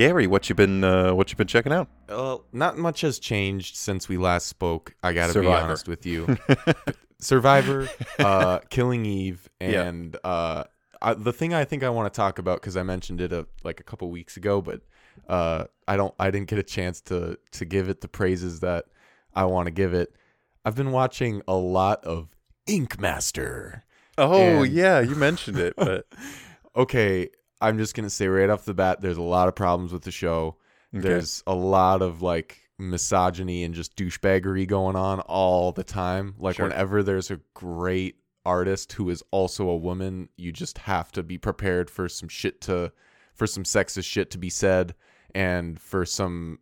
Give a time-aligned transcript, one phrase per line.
[0.00, 1.86] Gary, what you been uh, what you been checking out?
[2.08, 4.94] Well, not much has changed since we last spoke.
[5.02, 6.38] I gotta be honest with you.
[7.20, 7.86] Survivor,
[8.18, 9.82] uh, Killing Eve, Yeah.
[9.82, 10.64] and uh,
[11.02, 13.46] I, the thing I think I want to talk about because I mentioned it a,
[13.62, 14.80] like a couple weeks ago, but
[15.28, 16.14] uh, I don't.
[16.18, 18.86] I didn't get a chance to to give it the praises that
[19.34, 20.16] I want to give it.
[20.64, 22.28] I've been watching a lot of
[22.66, 23.84] Ink Master.
[24.16, 26.06] Oh, And- yeah, you mentioned it, but
[26.74, 27.28] Okay,
[27.60, 30.10] I'm just gonna say right off the bat, there's a lot of problems with the
[30.10, 30.56] show.
[30.94, 31.06] Okay.
[31.08, 36.34] There's a lot of like misogyny and just douchebaggery going on all the time.
[36.38, 36.66] Like Sure.
[36.68, 41.36] whenever there's a great artist who is also a woman, you just have to be
[41.38, 42.92] prepared for some shit to
[43.34, 44.94] for some sexist shit to be said
[45.34, 46.58] and for some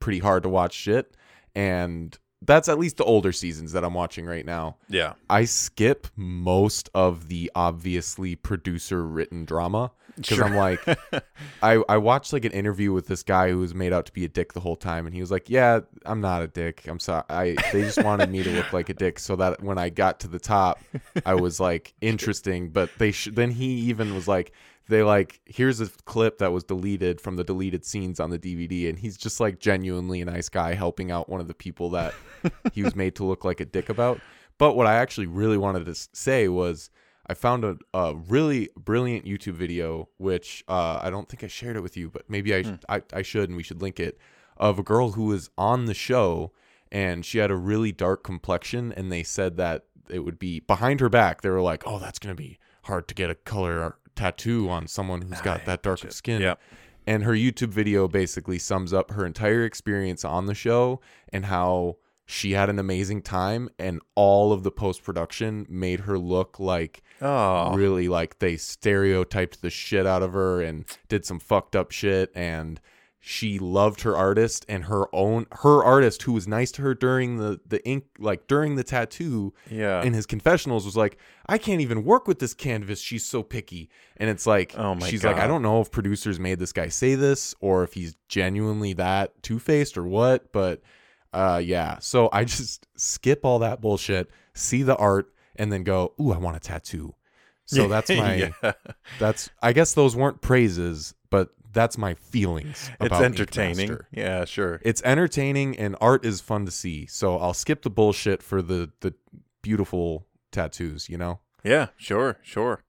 [0.00, 1.16] pretty hard to watch shit.
[1.54, 4.76] And that's at least the older seasons that I'm watching right now.
[4.88, 10.44] yeah, I skip most of the obviously producer written drama because Sure.
[10.46, 10.80] I'm like,
[11.62, 14.24] I I watched like an interview with this guy who was made out to be
[14.24, 16.86] a dick the whole time, and he was like, "Yeah, I'm not a dick.
[16.88, 17.24] I'm sorry.
[17.28, 20.20] I they just wanted me to look like a dick so that when I got
[20.20, 20.80] to the top,
[21.26, 24.52] I was like interesting." But they sh- then he even was like.
[24.88, 28.88] They like here's a clip that was deleted from the deleted scenes on the DVD,
[28.88, 32.14] and he's just like genuinely a nice guy helping out one of the people that
[32.72, 34.20] he was made to look like a dick about.
[34.56, 36.90] But what I actually really wanted to say was
[37.26, 41.76] I found a, a really brilliant YouTube video, which uh, I don't think I shared
[41.76, 44.18] it with you, but maybe I, sh- I I should, and we should link it,
[44.56, 46.52] of a girl who was on the show,
[46.90, 51.00] and she had a really dark complexion, and they said that it would be behind
[51.00, 51.42] her back.
[51.42, 55.22] They were like, "Oh, that's gonna be hard to get a color tattoo on someone
[55.22, 56.54] who's got that dark of skin." yeah.
[57.06, 61.00] And her YouTube video basically sums up her entire experience on the show
[61.32, 61.96] and how
[62.26, 67.02] she had an amazing time and all of the post production made her look like
[67.22, 71.90] Oh, really like they stereotyped the shit out of her and did some fucked up
[71.90, 72.78] shit and
[73.20, 77.38] she loved her artist and her own her artist who was nice to her during
[77.38, 80.02] the the ink like during the tattoo yeah.
[80.02, 83.00] in his confessionals was like, I can't even work with this canvas.
[83.00, 83.90] She's so picky.
[84.18, 86.88] And it's like, Oh my she's like, I don't know if producers made this guy
[86.88, 90.52] say this or if he's genuinely that two faced or what.
[90.52, 90.80] But
[91.32, 91.98] uh, yeah.
[91.98, 96.38] So I just skip all that bullshit, see the art, and then go, ooh, I
[96.38, 97.14] want a tattoo.
[97.66, 98.72] So that's my, yeah.
[99.18, 102.90] that's, I guess those weren't praises, but that's my feelings.
[103.00, 103.88] It's Ink entertaining.
[103.90, 104.08] Master.
[104.10, 104.80] Yeah, sure.
[104.84, 107.06] It's entertaining and art is fun to see.
[107.06, 109.14] So I'll skip the bullshit for the the
[109.62, 111.40] beautiful tattoos, you know?
[111.64, 112.82] Yeah, sure, sure.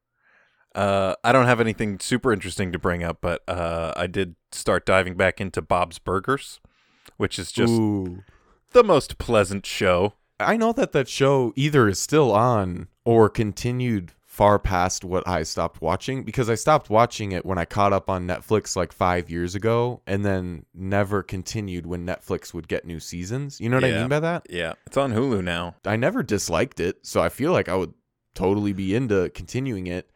[0.75, 4.85] Uh, I don't have anything super interesting to bring up, but uh, I did start
[4.85, 6.59] diving back into Bob's Burgers,
[7.18, 8.23] which is just Ooh.
[8.72, 10.13] the most pleasant show.
[10.39, 15.44] I know that that show either is still on or continued far past what I
[15.44, 19.29] stopped watching because I stopped watching it when I caught up on Netflix like 5
[19.29, 23.59] years ago and then never continued when Netflix would get new seasons.
[23.59, 24.47] You know what I mean by that?
[24.50, 25.75] Yeah, it's on Hulu now.
[25.85, 27.94] I never disliked it, so I feel like I would
[28.33, 30.09] totally be into continuing it.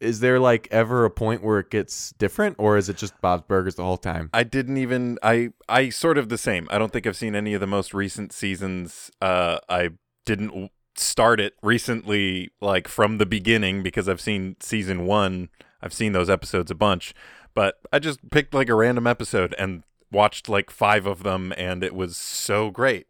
[0.00, 3.44] Is there like ever a point where it gets different, or is it just Bob's
[3.46, 4.28] Burgers the whole time?
[4.34, 6.66] I didn't even I I sort of the same.
[6.68, 9.12] I don't think I've seen any of the most recent seasons.
[9.22, 9.90] Uh I
[10.26, 15.48] didn't start it recently like from the beginning because I've seen season 1.
[15.80, 17.14] I've seen those episodes a bunch,
[17.54, 21.84] but I just picked like a random episode and watched like 5 of them and
[21.84, 23.06] it was so great.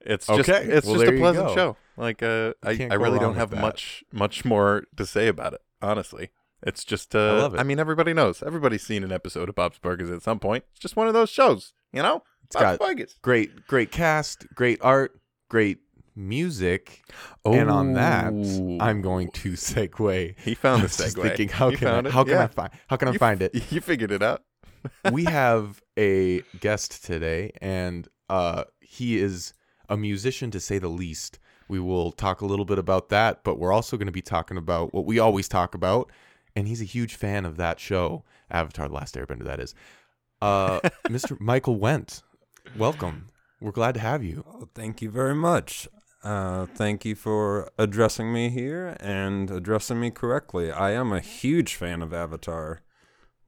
[0.00, 1.76] It's just Okay, it's well, just a pleasant show.
[1.96, 6.30] Like uh I I really don't have much much more to say about it, honestly.
[6.62, 7.60] It's just uh love it.
[7.60, 8.42] I mean everybody knows.
[8.42, 10.64] Everybody's seen an episode of Bob's Burgers at some point.
[10.72, 12.22] It's just one of those shows, you know?
[12.44, 13.16] It's Bob's got Burgers.
[13.22, 15.18] great, great cast, great art,
[15.48, 15.78] great
[16.16, 17.02] music,
[17.44, 17.52] Oh.
[17.52, 18.32] and on that,
[18.80, 20.38] I'm going to segue.
[20.38, 21.22] He found the I was segue.
[21.22, 22.12] thinking, how You can I, found it?
[22.12, 23.54] how can I find how can I find it?
[23.72, 24.42] You figured it out.
[25.12, 29.54] we have a guest today, and uh, he is
[29.88, 31.38] a musician to say the least.
[31.68, 34.58] We will talk a little bit about that, but we're also going to be talking
[34.58, 36.12] about what we always talk about,
[36.54, 39.44] and he's a huge fan of that show, Avatar: The Last Airbender.
[39.44, 39.74] That is,
[40.42, 41.40] uh, Mr.
[41.40, 42.22] Michael Wendt.
[42.76, 43.28] Welcome.
[43.60, 44.44] We're glad to have you.
[44.46, 45.88] Oh, thank you very much.
[46.24, 50.72] Uh, thank you for addressing me here and addressing me correctly.
[50.72, 52.80] I am a huge fan of Avatar.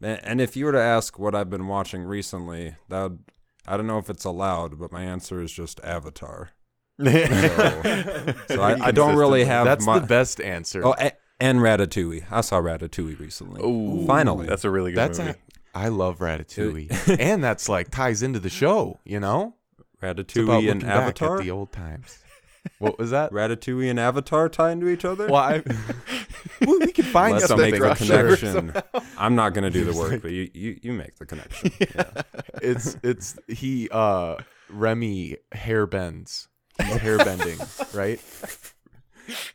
[0.02, 3.18] And if you were to ask what I've been watching recently, that would,
[3.66, 6.50] I don't know if it's allowed, but my answer is just Avatar.
[6.98, 10.84] So I, I don't really have That's my, the best answer.
[10.86, 12.24] Oh, a- and Ratatouille.
[12.30, 13.62] I saw Ratatouille recently.
[13.62, 14.46] Ooh, Finally.
[14.46, 15.30] That's a really good that's movie.
[15.32, 19.00] a, I love Ratatouille, and that's like ties into the show.
[19.04, 19.54] You know,
[20.02, 21.36] Ratatouille and Avatar.
[21.38, 22.18] at the old times.
[22.78, 23.32] What was that?
[23.32, 25.26] Ratatouille and Avatar tie into each other.
[25.26, 25.62] Well, I,
[26.66, 27.70] well, we can find Let's something.
[27.70, 28.72] make the connection.
[29.18, 31.70] I'm not gonna do the work, but you, you, you make the connection.
[31.80, 32.04] Yeah.
[32.62, 34.36] It's it's he uh
[34.70, 36.48] Remy hair bends.
[36.82, 37.58] He's hair bending,
[37.94, 38.18] right?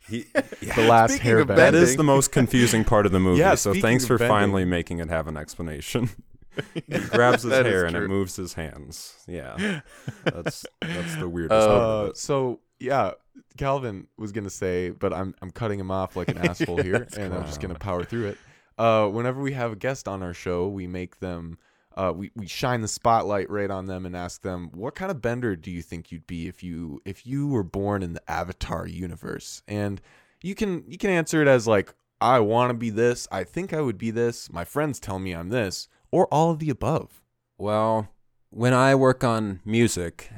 [0.08, 1.58] He, The last Speaking hair of bend.
[1.58, 3.40] that is the most confusing part of the movie.
[3.40, 4.32] Yeah, so thanks for bending.
[4.34, 6.10] finally making it have an explanation.
[6.74, 9.14] he grabs his hair and it moves his hands.
[9.26, 9.80] Yeah,
[10.24, 11.66] that's that's the weirdest.
[11.66, 12.16] part of Uh, it.
[12.18, 13.12] so yeah,
[13.56, 17.32] Calvin was gonna say, but I'm I'm cutting him off like an asshole here, and
[17.32, 18.38] I'm just gonna power through it.
[18.78, 21.58] Uh, whenever we have a guest on our show, we make them,
[21.96, 25.22] uh, we we shine the spotlight right on them and ask them, what kind of
[25.22, 28.86] bender do you think you'd be if you if you were born in the Avatar
[28.86, 29.62] universe?
[29.68, 30.00] And
[30.42, 33.72] you can you can answer it as like, I want to be this, I think
[33.72, 37.22] I would be this, my friends tell me I'm this, or all of the above.
[37.58, 38.08] Well,
[38.50, 40.30] when I work on music,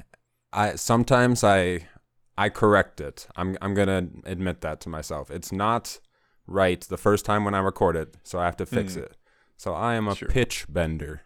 [0.53, 1.89] I sometimes I
[2.37, 3.27] I correct it.
[3.37, 5.31] I'm I'm gonna admit that to myself.
[5.31, 6.01] It's not
[6.47, 9.05] right the first time when I record it, so I have to fix Mm.
[9.05, 9.17] it.
[9.57, 10.29] So I am a Sure.
[10.29, 11.23] pitch bender.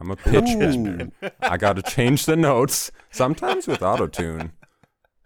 [0.00, 1.10] I'm a pitch bender.
[1.40, 4.52] I got to change the notes sometimes with auto tune.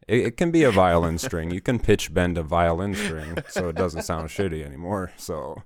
[0.07, 1.51] It, it can be a violin string.
[1.51, 5.13] You can pitch bend a violin string so it doesn't sound shitty anymore.
[5.17, 5.63] So,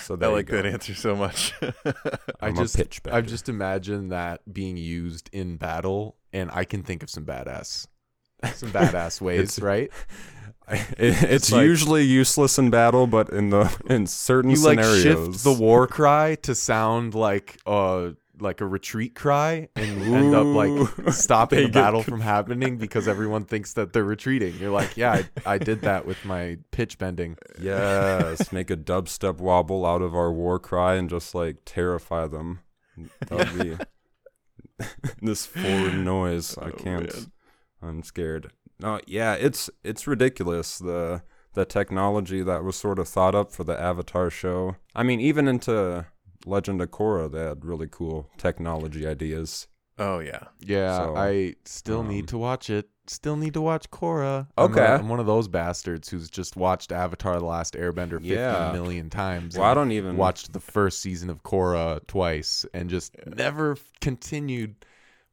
[0.00, 1.54] so I like that answer so much.
[1.62, 3.16] I I'm just a pitch bender.
[3.16, 7.86] I've just imagined that being used in battle, and I can think of some badass,
[8.54, 9.90] some badass ways, right?
[10.68, 15.02] It- it's like- usually useless in battle, but in the in certain You like scenarios,
[15.02, 18.10] shift the war cry to sound like uh
[18.40, 22.78] like a retreat cry, and you end up like stopping the get battle from happening
[22.78, 24.54] because everyone thinks that they're retreating.
[24.58, 27.36] You're like, yeah, I, I did that with my pitch bending.
[27.60, 32.60] yes, make a dubstep wobble out of our war cry and just like terrify them.
[33.28, 33.78] That would
[34.78, 34.86] be
[35.20, 36.56] this foreign noise.
[36.56, 37.12] I Oh, can't.
[37.14, 37.32] man.
[37.82, 38.52] I'm scared.
[38.80, 41.22] No, yeah, it's it's ridiculous the
[41.54, 44.76] the technology that was sort of thought up for the Avatar show.
[44.94, 46.06] I mean, even into
[46.46, 49.66] Legend of Korra, they had really cool technology ideas.
[49.98, 50.44] oh yeah.
[50.60, 52.88] Yeah, So, I still um, need to watch it.
[53.08, 54.46] Still need to watch Korra.
[54.56, 54.80] I'm, Okay.
[54.84, 58.70] a- I'm one of those bastards who's just watched Avatar: The Last Airbender 50 Yeah.
[58.72, 59.58] million times.
[59.58, 64.76] Well, I don't even watched the first season of Korra twice and just never continued.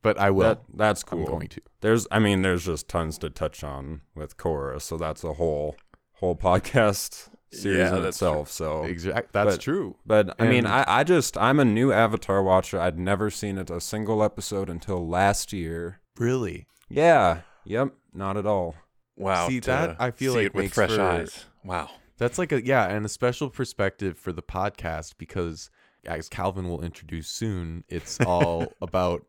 [0.01, 0.43] But I will.
[0.43, 1.61] That, that's I'm going to.
[1.81, 5.75] There's, I mean, there's just tons to touch on with Korra, so that's a whole
[6.13, 8.49] whole podcast series Yeah, in that's itself.
[8.51, 9.33] So, Exact.
[9.33, 9.95] That's but- true.
[10.05, 12.79] but I mean, I, I just, I'm a new Avatar watcher.
[12.79, 15.99] I'd never seen it a single episode until last year.
[16.17, 16.67] Really.
[16.89, 17.41] Yeah.
[17.65, 17.93] Yep.
[18.13, 18.75] Not at all.
[19.17, 19.47] Wow.
[19.49, 21.45] See, that I feel see like it with fresh for- eyes.
[21.63, 21.89] Wow.
[22.17, 25.69] That's like a yeah, and a special perspective for the podcast because
[26.05, 29.25] as Calvin will introduce soon, it's all about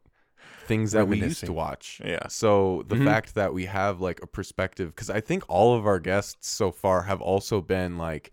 [0.71, 2.01] things that we used to watch.
[2.05, 2.27] Yeah.
[2.29, 3.05] So the Mhm.
[3.05, 6.71] fact that we have like a perspective because I think all of our guests so
[6.71, 8.31] far have also been like,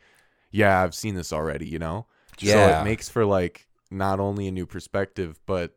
[0.51, 2.05] yeah, I've seen this already, you know.
[2.39, 2.53] Yeah.
[2.53, 5.73] So it makes for like not only a new perspective, but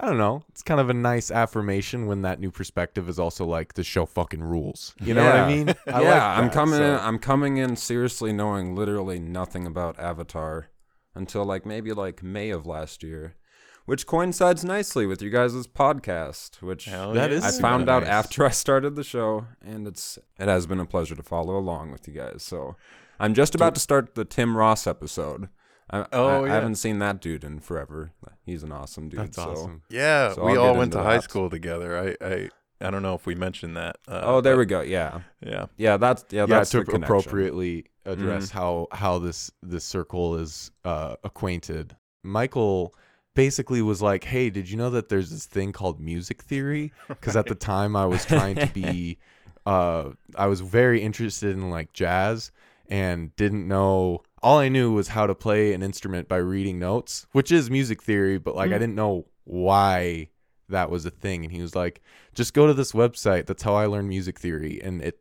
[0.00, 0.42] I don't know.
[0.48, 4.04] It's kind of a nice affirmation when that new perspective is also like the show
[4.04, 4.94] fucking rules.
[5.00, 5.68] You know what I mean?
[5.86, 6.78] I yeah, like I'm coming.
[6.80, 10.68] so- In, I'm coming in seriously knowing literally nothing about Avatar
[11.14, 13.36] until like maybe like May of last year,
[13.86, 16.62] which coincides nicely with you guys' podcast.
[16.62, 17.36] Which Hell That yeah.
[17.38, 18.10] is I super found out nice.
[18.12, 21.92] after I started the show, and it's it has been a pleasure to follow along
[21.92, 22.42] with you guys.
[22.42, 22.76] So
[23.20, 25.48] I'm just about to start the Tim Ross episode.
[25.90, 28.12] I, Oh, I, I haven't seen that dude in forever.
[28.46, 29.20] He's an awesome dude.
[29.20, 29.50] That's so.
[29.50, 29.82] awesome.
[29.90, 31.24] Yeah, So we all went to high that.
[31.24, 32.16] school together.
[32.20, 32.48] I, I
[32.80, 33.96] I don't know if we mentioned that.
[34.08, 34.80] Uh, Oh, there but- we go.
[34.80, 35.66] Yeah, Yeah.
[35.76, 35.96] yeah.
[35.98, 36.40] That's yeah.
[36.42, 37.04] yeah, That's to the connection.
[37.04, 41.94] appropriately address how how this this circle is uh, acquainted.
[42.24, 42.94] Michael
[43.34, 47.36] basically was like, "Hey, did you know that there's this thing called music theory?" Because
[47.36, 49.18] at the time I was trying to be,
[49.66, 52.52] uh, I was very interested in like jazz
[52.88, 54.22] and didn't know.
[54.42, 58.02] All I knew was how to play an instrument by reading notes, which is music
[58.02, 60.30] theory, but like I didn't know why
[60.68, 61.44] that was a thing.
[61.44, 62.02] And he was like,
[62.34, 63.46] "Just go to this website.
[63.46, 65.20] That's how I learned music theory." And it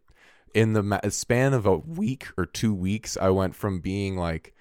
[0.53, 4.53] in the ma- span of a week or two weeks, I went from being like,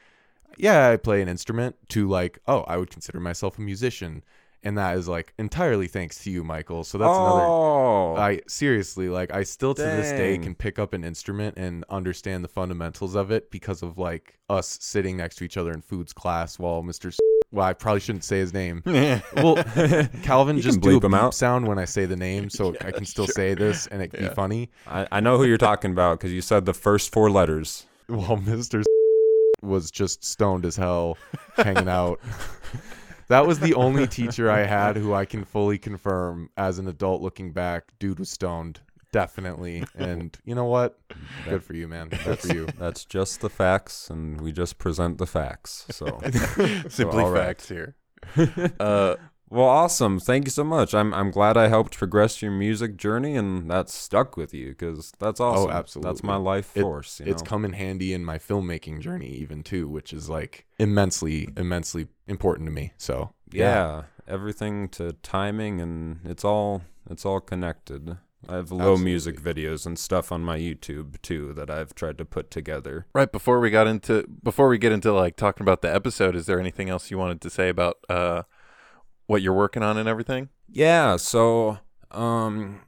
[0.63, 4.23] yeah, I play an instrument to like, oh, I would consider myself a musician.
[4.63, 6.85] And that is like entirely thanks to you, Michael.
[6.85, 7.47] So that's another.
[7.47, 11.83] oh, I seriously like I still to this day can pick up an instrument and
[11.89, 15.81] understand the fundamentals of it because of like us sitting next to each other in
[15.81, 17.17] foods class while Mr.
[17.53, 18.83] Well, I probably shouldn't say his name.
[19.35, 19.57] Well,
[20.23, 21.35] Calvin You just can do a bleep him out.
[21.35, 24.29] sound when I say the name, so I can still say this and it Yeah.
[24.29, 24.71] be funny.
[24.87, 27.87] I, I know who you're talking about because you said the first four letters.
[28.09, 28.85] while Mr.
[29.63, 31.19] was just stoned as hell
[31.57, 32.21] hanging out.
[33.29, 37.23] that was the only teacher I had who I can fully confirm as an adult
[37.23, 38.81] looking back, dude was stoned
[39.13, 39.85] definitely.
[39.95, 40.99] And you know what?
[41.45, 42.09] Good for you, man.
[42.09, 42.67] Good for you.
[42.79, 45.87] That's just the facts, and we just present the facts.
[45.91, 46.21] So,
[46.89, 47.47] Simply all right.
[47.47, 47.97] facts here.
[48.79, 49.17] Uh,
[49.51, 50.21] well, awesome.
[50.21, 50.95] Thank you so much.
[50.95, 55.13] I'm I'm glad I helped progress your music journey, and that stuck with you because
[55.19, 55.69] that's awesome.
[55.69, 56.11] That's absolutely.
[56.11, 57.21] That's my life It- force.
[57.21, 57.49] you It's know?
[57.49, 62.67] come in handy in my filmmaking journey, even too, which is like immensely, immensely important
[62.69, 62.93] to me.
[62.97, 68.19] So yeah, everything to timing, and it's all it's all connected.
[68.49, 72.25] I have low music videos and stuff on my YouTube too that I've tried to
[72.25, 73.05] put together.
[73.15, 76.47] right before we got into before we get into like talking about the episode, is
[76.47, 78.43] there anything else you wanted to say about uh,
[79.31, 80.49] what you're working on and everything?
[80.69, 81.79] Yeah, so
[82.11, 82.81] um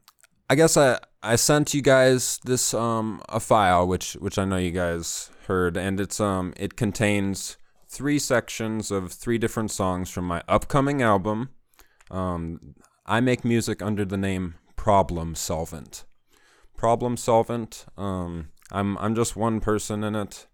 [0.50, 4.56] I guess I I sent you guys this um a file which which I know
[4.56, 7.56] you guys heard and it's um it contains
[7.86, 11.50] three sections of three different songs from my upcoming album.
[12.10, 12.74] Um
[13.06, 16.04] I make music under the name Problem Solvent.
[16.76, 20.48] Problem Solvent um I'm I'm just one person in it.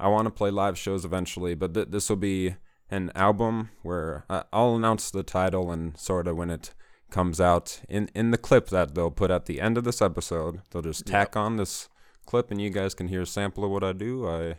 [0.00, 2.54] I want to play live shows eventually, but th- this will be
[2.90, 6.74] an album where I- I'll announce the title and sort of when it
[7.10, 10.60] comes out in in the clip that they'll put at the end of this episode.
[10.70, 11.88] They'll just tack on this
[12.26, 14.26] clip and you guys can hear a sample of what I do.
[14.28, 14.58] I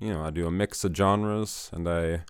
[0.00, 2.24] you know, I do a mix of genres and I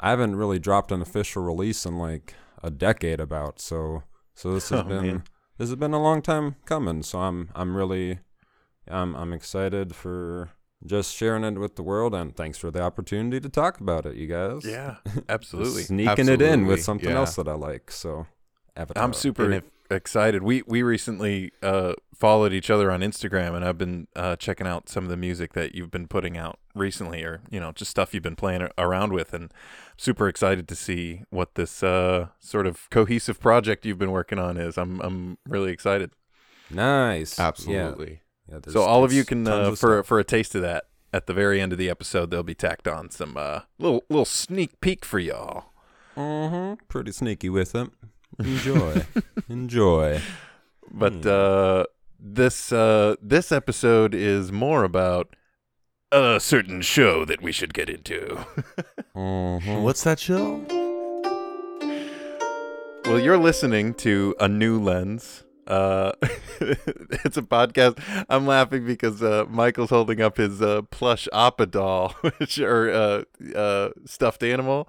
[0.00, 3.60] I haven't really dropped an official release in like a decade about.
[3.60, 4.04] So
[4.34, 5.24] so this has Oh, been man.
[5.58, 7.02] this has been a long time coming.
[7.02, 8.20] So I'm I'm really
[8.88, 10.50] I'm I'm excited for
[10.86, 14.16] just sharing it with the world and thanks for the opportunity to talk about it,
[14.16, 14.64] you guys.
[14.64, 14.96] Yeah,
[15.28, 15.82] absolutely.
[15.82, 17.16] Sneaking it in with something yeah.
[17.16, 17.90] else that I like.
[17.90, 18.26] So
[18.76, 19.02] Avatar.
[19.02, 20.42] I'm super if- excited.
[20.42, 24.88] We we recently uh, followed each other on Instagram, and I've been uh, checking out
[24.88, 28.14] some of the music that you've been putting out recently, or you know, just stuff
[28.14, 29.52] you've been playing around with, and
[29.96, 34.56] super excited to see what this uh, sort of cohesive project you've been working on
[34.56, 34.78] is.
[34.78, 36.12] I'm I'm really excited.
[36.70, 37.38] Nice.
[37.38, 38.10] Absolutely.
[38.12, 38.16] Yeah,
[38.58, 40.06] there's- so all of you can uh, of for stuff.
[40.06, 42.88] for a taste of that at the very end of the episode, they'll be tacked
[42.88, 45.66] on some uh, little little sneak peek for y'all.
[46.16, 46.78] Mhm.
[46.88, 47.92] Pretty sneaky with them.
[48.38, 49.04] Enjoy.
[49.48, 50.20] Enjoy.
[50.90, 51.28] But Hmm.
[51.28, 51.84] uh,
[52.18, 55.34] this uh, this episode is more about
[56.10, 58.44] a certain show that we should get into.
[59.14, 59.82] Mhm.
[59.82, 60.64] What's that show?
[63.04, 65.44] well, you're listening to a new lens.
[65.72, 66.12] Uh,
[66.60, 67.98] it's a podcast.
[68.28, 73.22] I'm laughing because uh, Michael's holding up his uh, plush Appa doll, which or uh,
[73.56, 74.88] uh, stuffed animal.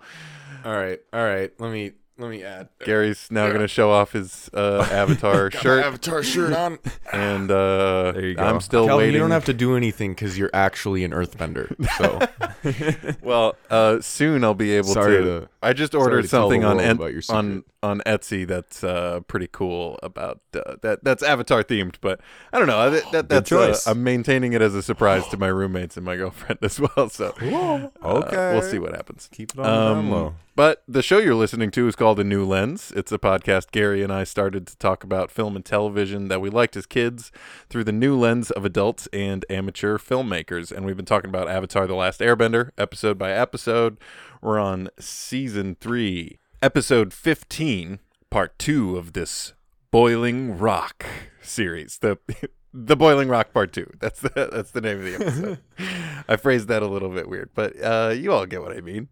[0.65, 1.51] All right, all right.
[1.59, 2.67] Let me let me add.
[2.83, 6.77] Gary's now going to show off his uh, Avatar shirt, Avatar shirt on.
[7.11, 8.43] and uh, There you go.
[8.43, 9.13] I'm still Calvin, waiting.
[9.13, 11.73] you don't have to do anything because you're actually an Earthbender.
[11.97, 15.23] So well, uh, soon I'll be able Sorry to.
[15.41, 19.21] to- I just ordered to tell the something on en- on on Etsy that's uh,
[19.27, 21.03] pretty cool about uh, that.
[21.03, 22.89] That's Avatar themed, but I don't know.
[22.91, 23.75] That, that, that's uh.
[23.87, 27.09] I'm maintaining it as a surprise to my roommates and my girlfriend as well.
[27.09, 28.53] So uh, Okay.
[28.53, 29.27] we'll see what happens.
[29.31, 30.35] Keep it on Um, low.
[30.55, 32.91] but the show you're listening to is called A New Lens.
[32.95, 36.49] It's a podcast Gary and I started to talk about film and television that we
[36.49, 37.31] liked as kids
[37.69, 40.71] through the new lens of adults and amateur filmmakers.
[40.71, 43.97] And we've been talking about Avatar The Last Airbender, episode by episode.
[44.43, 49.53] We're on season three, episode 15, part two of this
[49.89, 51.05] Boiling Rock
[51.41, 51.99] series.
[51.99, 52.17] The
[52.73, 53.89] the Boiling Rock Part Two.
[54.01, 55.59] That's the that's the name of the episode.
[56.27, 59.07] I phrased that a little bit weird, but uh, you all get what I mean.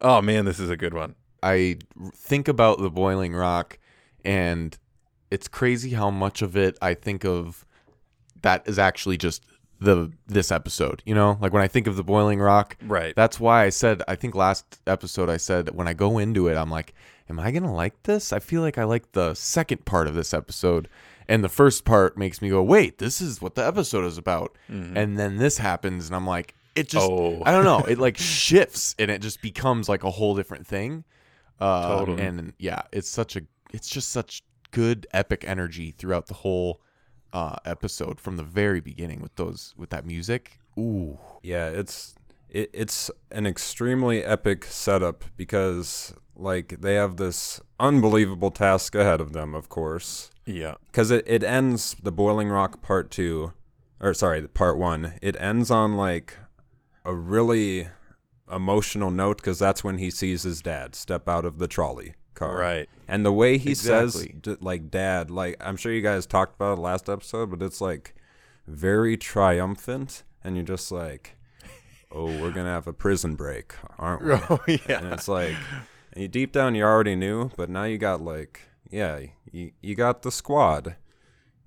[0.00, 1.14] Oh man, this is a good one.
[1.44, 1.78] I
[2.12, 3.78] think about the boiling rock,
[4.24, 4.76] and
[5.30, 7.64] it's crazy how much of it I think of
[8.42, 9.44] that is actually just
[9.80, 11.02] the this episode.
[11.06, 13.14] You know, like when I think of the boiling rock, Right.
[13.14, 16.56] That's why I said I think last episode I said when I go into it
[16.56, 16.94] I'm like,
[17.28, 18.32] am I gonna like this?
[18.32, 20.88] I feel like I like the second part of this episode,
[21.28, 24.56] and the first part makes me go, wait, this is what the episode is about,
[24.68, 27.42] and then this happens, and I'm like, it just, Oh.
[27.44, 31.04] I don't know, it like shifts, and it just becomes like a whole different thing.
[31.60, 32.22] Uh, Totally.
[32.22, 33.42] And yeah, it's such a,
[33.72, 34.42] it's just such
[34.72, 36.80] good epic energy throughout the whole
[37.36, 40.58] uh, episode from the very beginning with those with that music.
[40.78, 41.18] Ooh.
[41.42, 42.14] Yeah, it's
[42.48, 49.34] it, it's an extremely epic setup because like they have this unbelievable task ahead of
[49.34, 50.30] them, of course.
[50.46, 50.76] yeah.
[50.86, 53.52] Because it, it ends the Boiling Rock Part Two,
[54.00, 55.12] or sorry, Part One.
[55.20, 56.38] It ends on like
[57.04, 57.88] a really
[58.50, 62.56] emotional note because that's when he sees his dad step out of the trolley car.
[62.56, 62.88] Right.
[63.08, 64.54] And the way he says, Exactly.
[64.54, 67.80] d- like, dad, like, I'm sure you guys talked about it last episode, but it's
[67.80, 68.14] like
[68.68, 70.22] very triumphant.
[70.44, 71.36] And you're just like,
[72.12, 74.32] oh, we're going to have a prison break, aren't we?
[74.50, 74.98] Oh yeah.
[75.02, 75.56] And it's like,
[76.12, 79.94] and you, deep down, you already knew, but now you got like, yeah, you, you
[79.96, 80.94] got the squad.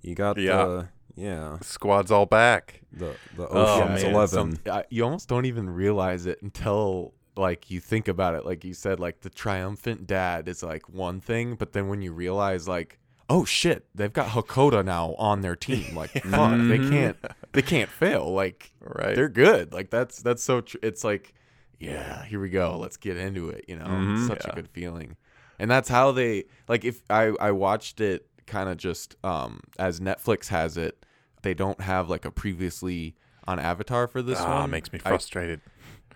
[0.02, 0.64] You got Yeah.
[0.66, 2.82] the yeah Squad's all back.
[2.94, 4.60] the the Oh, Ocean's man, Eleven.
[4.66, 8.46] Some- you almost don't even realize it until like you think about it.
[8.46, 12.12] Like you said, like the triumphant dad is like one thing, but then when you
[12.14, 15.96] realize like, oh shit, they've got Hakoda now on their team.
[15.96, 16.90] Like fuck, they Mhm.
[16.90, 17.18] can't
[17.54, 18.32] they can't fail.
[18.32, 19.16] Like Right.
[19.16, 19.74] they're good.
[19.74, 20.62] Like that's that's so.
[20.62, 21.34] Tr- it's like,
[21.80, 22.78] yeah, here we go.
[22.78, 23.66] Let's get into it.
[23.68, 24.28] You know, Mhm.
[24.28, 24.52] such Yeah.
[24.52, 25.16] a good feeling.
[25.58, 26.84] And that's how they like.
[26.86, 31.06] If I I watched it kind of just um as Netflix has it,
[31.44, 33.16] they don't have like a previously
[33.48, 34.70] on Avatar for this ah, one.
[34.72, 35.62] makes me I- frustrated.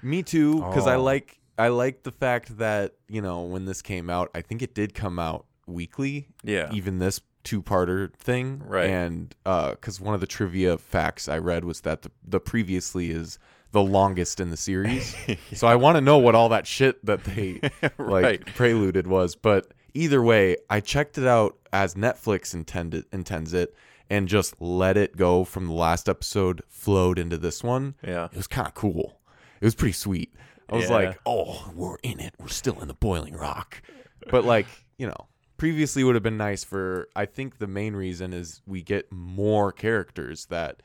[0.03, 1.03] Me too, because I Oh.
[1.03, 4.73] like I like the fact that you know when this came out, I think it
[4.75, 6.69] did come out weekly yeah.
[6.73, 8.89] even this two-parter thing Right.
[8.89, 13.11] and uh, because one of the trivia facts i read was that the, the previously
[13.11, 13.37] is
[13.71, 15.15] the longest in the series
[15.53, 17.59] so i want to know what all that shit that they
[17.97, 18.45] like Right.
[18.45, 23.73] preluded was but either way i checked it out as netflix intended intends it
[24.09, 28.25] and just let it go from the last episode flowed into this one Yeah.
[28.25, 29.19] it was kind of cool
[29.63, 30.33] it was pretty sweet.
[30.69, 30.95] I was Yeah.
[30.95, 32.33] like oh we're in it.
[32.37, 33.81] We're still in the boiling rock.
[34.29, 34.65] But like
[34.97, 38.81] you know previously would have been nice for i think the main reason is we
[38.81, 40.81] get more characters that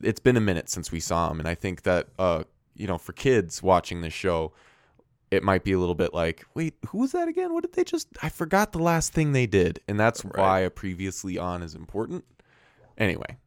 [0.00, 2.44] it's been a minute since we saw them and i think that uh
[2.76, 4.52] you know for kids watching this show
[5.32, 7.52] it might be a little bit like wait who was that again?
[7.52, 9.80] What did they just i forgot the last thing they did.
[9.88, 10.36] And that's Right.
[10.38, 12.24] why a previously on is important.
[12.98, 13.38] Anyway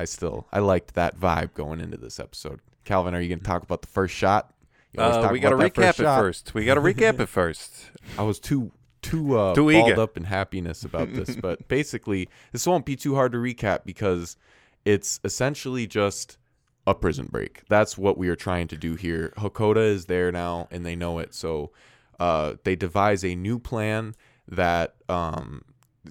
[0.00, 3.44] i still i liked that vibe going into this episode calvin are you going to
[3.44, 4.52] talk about the first shot
[4.92, 6.20] You Uh, talk we got to recap it shot.
[6.20, 6.54] first.
[6.54, 7.90] We got to recap it first.
[8.18, 8.70] I was too
[9.02, 10.00] too uh, Too balled eager.
[10.00, 14.36] up in happiness about this, but basically, this won't be too hard to recap because
[14.84, 16.38] it's essentially just
[16.86, 17.62] a prison break.
[17.68, 19.32] That's what we are trying to do here.
[19.36, 21.34] Hakoda is there now, and they know it.
[21.34, 21.70] So
[22.20, 24.14] uh, they devise a new plan
[24.48, 25.62] that um,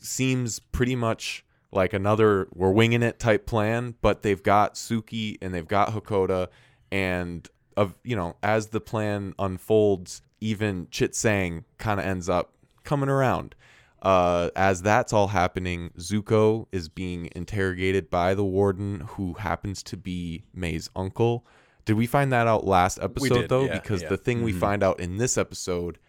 [0.01, 5.53] seems pretty much like another "we're winging it" type plan, but they've got Suki and
[5.53, 6.47] they've got Hakoda,
[6.91, 12.53] and of you know as the plan unfolds, even Chit Sang kind of ends up
[12.83, 13.55] coming around.
[14.01, 19.95] Uh, as that's all happening, Zuko is being interrogated by the warden, who happens to
[19.95, 21.45] be Mai's uncle.
[21.85, 23.63] Did we find that out last episode did, though?
[23.65, 24.09] yeah, because yeah.
[24.09, 24.59] the thing we Mhm.
[24.59, 25.99] find out in this episode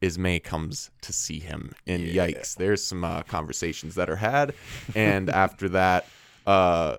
[0.00, 2.26] is Mai comes to see him, and Yeah.
[2.28, 4.52] yikes, there's some uh, conversations that are had,
[4.94, 6.06] and after that,
[6.46, 6.96] uh,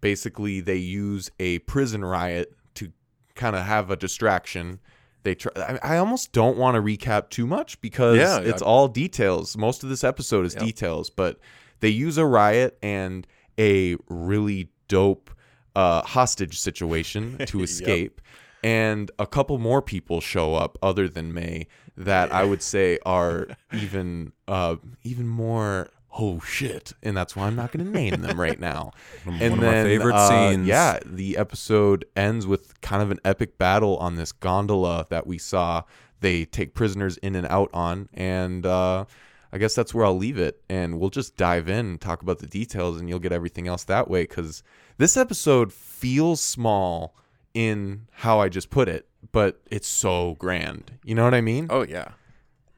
[0.00, 2.92] basically they use a prison riot to
[3.34, 4.80] kind of have a distraction.
[5.22, 5.52] They try.
[5.56, 9.56] I, I almost don't want to recap too much because Yeah, it's I- all details.
[9.56, 11.38] Most of this episode is details, but
[11.80, 13.26] they use a riot and
[13.58, 15.30] a really dope
[15.76, 18.20] uh, hostage situation to Yep.
[18.62, 23.48] And a couple more people show up other than Mai that I would say are
[23.72, 28.38] even uh, even more oh shit, and that's why I'm not going to name them
[28.38, 28.92] right now.
[29.24, 30.66] One and of then, my favorite uh, scenes.
[30.66, 35.38] Yeah, the episode ends with kind of an epic battle on this gondola that we
[35.38, 35.82] saw.
[36.20, 39.06] They take prisoners in and out on, and uh,
[39.52, 40.62] I guess that's where I'll leave it.
[40.68, 43.84] And we'll just dive in and talk about the details, and you'll get everything else
[43.84, 44.22] that way.
[44.22, 44.62] Because
[44.98, 47.16] this episode feels small
[47.54, 50.92] in how I just put it, but it's so grand.
[51.04, 51.66] You know what I mean?
[51.70, 52.12] Oh yeah.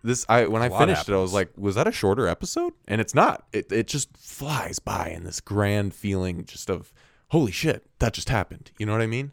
[0.02, 2.72] this I when I A finished it, I was like, was that a shorter episode?
[2.88, 3.46] And it's not.
[3.52, 6.92] It it just flies by in this grand feeling just of
[7.28, 8.70] holy shit, that just happened.
[8.78, 9.32] You know what I mean?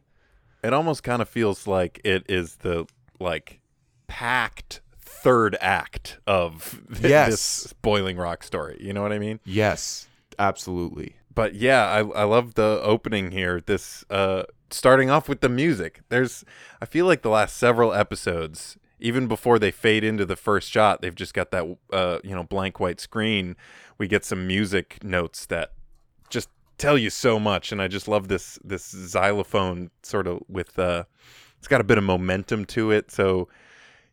[0.64, 2.86] It almost kind of feels like it is the
[3.20, 3.60] like
[4.08, 7.30] packed third act of th- Yes.
[7.64, 8.78] this Boiling Rock story.
[8.80, 9.40] You know what I mean?
[9.46, 10.08] Yes,
[10.40, 11.16] absolutely.
[11.34, 13.62] But yeah, I I love the opening here.
[13.62, 14.44] This uh
[14.74, 16.02] starting off with the music.
[16.10, 16.44] There's
[16.82, 21.02] I feel like the last several episodes even before they fade into the first shot,
[21.02, 23.56] they've just got that uh you know blank white screen.
[23.98, 25.74] We get some music notes that
[26.30, 30.78] just tell you so much and I just love this this xylophone sort of with
[30.80, 31.04] uh
[31.58, 33.12] it's got a bit of momentum to it.
[33.12, 33.48] So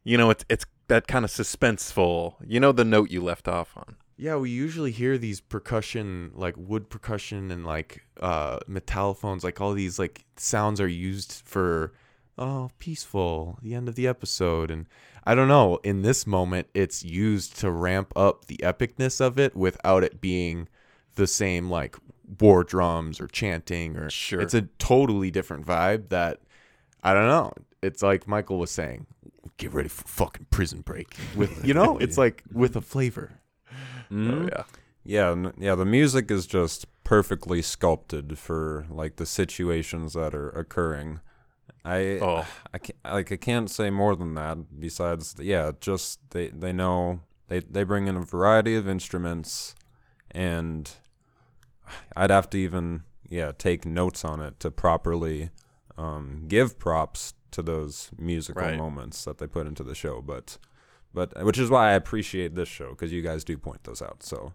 [0.04, 2.34] you know it's it's that kind of suspenseful.
[2.46, 3.96] You know the note you left off on.
[4.20, 9.72] Yeah, we usually hear these percussion, like wood percussion and like uh metallophones, like all
[9.72, 11.92] these like sounds are used for
[12.36, 14.70] oh, peaceful, the end of the episode.
[14.70, 14.86] And
[15.24, 19.56] I don't know, in this moment it's used to ramp up the epicness of it
[19.56, 20.68] without it being
[21.14, 21.96] the same like
[22.40, 24.40] war drums or chanting or Sure.
[24.40, 26.40] it's a totally different vibe that
[27.02, 27.52] I don't know.
[27.82, 29.06] It's like Michael was saying,
[29.56, 31.16] get ready for fucking prison break.
[31.36, 33.40] With you know, it's like with a flavor.
[34.10, 34.42] Mhm.
[34.44, 34.64] Oh yeah.
[35.04, 35.74] Yeah, n- yeah.
[35.74, 41.20] The music is just perfectly sculpted for like the situations that are occurring.
[41.84, 42.46] I, Oh.
[42.74, 44.78] I can't, like I can't say more than that.
[44.78, 49.74] Besides, yeah, just they they know they they bring in a variety of instruments,
[50.30, 50.90] and
[52.16, 55.50] I'd have to even yeah take notes on it to properly
[55.96, 58.76] um, give props to those musical Right.
[58.76, 60.20] moments that they put into the show.
[60.20, 60.58] But
[61.14, 64.22] but which is why I appreciate this show because you guys do point those out.
[64.22, 64.52] So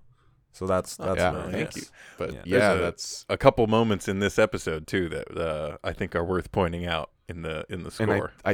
[0.52, 1.76] so that's that's yeah, very thank nice.
[1.78, 1.84] you.
[2.18, 2.42] But Yeah.
[2.46, 6.24] yeah, a- that's A couple moments in this episode too that uh, I think are
[6.24, 8.32] worth pointing out in the in the and I, score.
[8.46, 8.52] I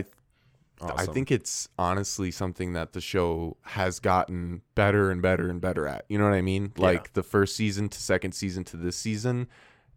[0.82, 1.14] I Awesome.
[1.14, 6.06] think it's honestly something that the show has gotten better and better and better at.
[6.08, 6.72] You know what I mean?
[6.78, 9.50] Like the first season to second season to this season,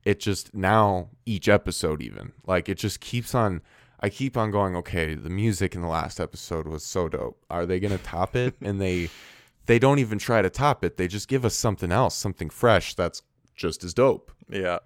[0.04, 3.62] it just now each episode even like it just keeps on.
[4.02, 4.76] I keep on going.
[4.76, 7.44] Okay, the music in the last episode was so dope.
[7.48, 8.54] Are they gonna top it?
[8.60, 9.08] and they
[9.66, 10.96] they don't even try to top it.
[10.96, 13.22] They just give us something else, something fresh that's
[13.54, 14.32] just as dope.
[14.48, 14.78] Yeah.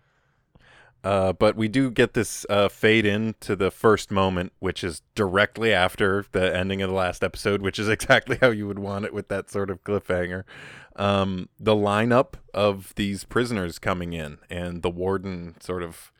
[1.06, 5.02] Uh, but we do get this uh, fade in to the first moment, which is
[5.14, 9.04] directly after the ending of the last episode, which is exactly how you would want
[9.04, 10.42] it with that sort of cliffhanger.
[10.96, 16.10] Um, the lineup of these prisoners coming in and the warden sort of,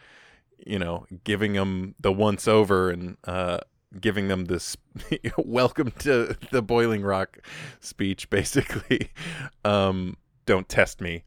[0.64, 3.58] you know, giving them the once over and uh,
[4.00, 4.76] giving them this
[5.38, 7.38] welcome to the Boiling Rock
[7.80, 9.10] speech, basically.
[9.64, 11.24] Um, don't test me.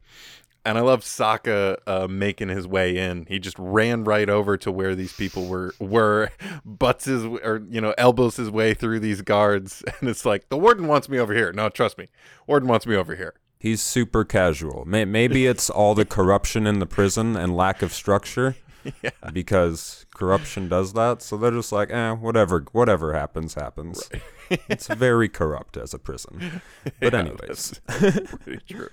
[0.64, 3.26] And I love Sokka uh, making his way in.
[3.28, 6.30] He just ran right over to where these people were, were
[6.64, 10.58] butts his or you know elbows his way through these guards, and it's like the
[10.58, 11.52] warden wants me over here.
[11.52, 12.08] No, trust me,
[12.46, 13.34] warden wants me over here.
[13.58, 14.84] He's super casual.
[14.86, 18.56] Maybe it's all the corruption in the prison and lack of structure.
[19.02, 19.10] Yeah.
[19.32, 21.22] Because corruption does that.
[21.22, 24.08] So they're just like, eh, whatever, whatever happens, happens.
[24.50, 26.62] it's very corrupt as a prison.
[27.00, 28.88] But Yeah, anyways, pretty true.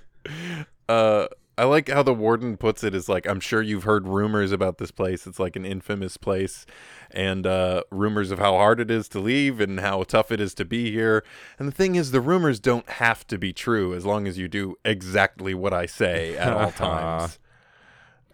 [0.88, 1.28] Uh,
[1.60, 4.78] I like how the warden puts it is like I'm sure you've heard rumors about
[4.78, 5.26] this place.
[5.26, 6.67] It's like an infamous place,
[7.10, 10.54] and uh, rumors of how hard it is to leave and how tough it is
[10.56, 11.23] to be here.
[11.58, 14.47] And the thing is, the rumors don't have to be true as long as you
[14.47, 17.39] do exactly what I say at all times.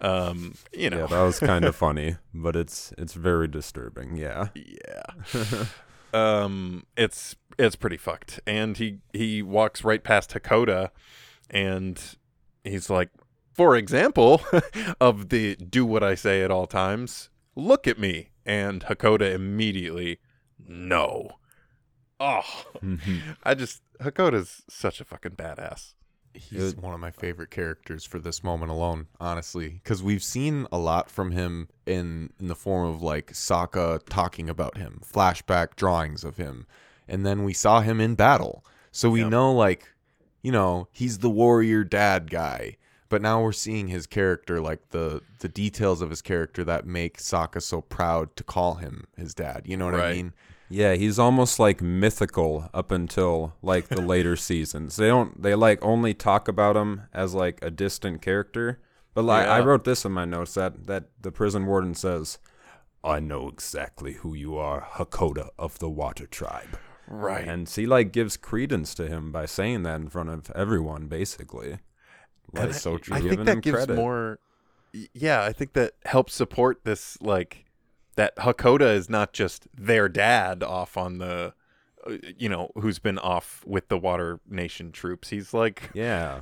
[0.04, 4.18] Um, you know, yeah, that was kind of funny, but it's it's very disturbing.
[4.18, 4.50] Yeah.
[4.54, 5.66] Yeah.
[6.14, 8.40] um it's it's pretty fucked.
[8.46, 10.90] And he he walks right past Hakoda
[11.50, 12.02] and
[12.64, 13.10] he's like,
[13.54, 14.42] for example,
[15.00, 18.30] of the do what I say at all times, look at me.
[18.46, 20.20] And Hakoda immediately,
[20.60, 21.38] no.
[22.20, 22.44] Oh,
[23.44, 25.94] I just Hakoda's such a fucking badass.
[26.34, 30.78] He's one of my favorite characters for this moment alone, honestly, because we've seen a
[30.78, 36.24] lot from him in in the form of like Sokka talking about him, flashback drawings
[36.24, 36.66] of him,
[37.08, 39.90] and then we saw him in battle, so we know like,
[40.42, 42.78] you know, he's the warrior dad guy.
[43.10, 47.18] But now we're seeing his character, like the the details of his character that make
[47.20, 49.64] Sokka so proud to call him his dad.
[49.66, 50.34] You know what I mean?
[50.70, 54.96] Yeah, he's almost like mythical up until like the later seasons.
[54.96, 58.80] They don't they like only talk about him as like a distant character.
[59.14, 62.40] But like I wrote this in my notes that that the prison warden says,
[63.04, 67.48] "I know exactly who you are, Hakoda of the Water Tribe." Right.
[67.48, 71.80] And he like gives credence to him by saying that in front of everyone basically.
[72.54, 73.16] Like, so true.
[73.16, 73.96] I think that gives credit.
[73.96, 74.40] more.
[75.14, 77.20] Yeah, I think that helps support this.
[77.22, 77.66] Like
[78.16, 81.54] that Hakoda is not just their dad off on the,
[82.08, 85.30] uh, you know, who's been off with the Water Nation troops.
[85.30, 86.42] He's like Yeah.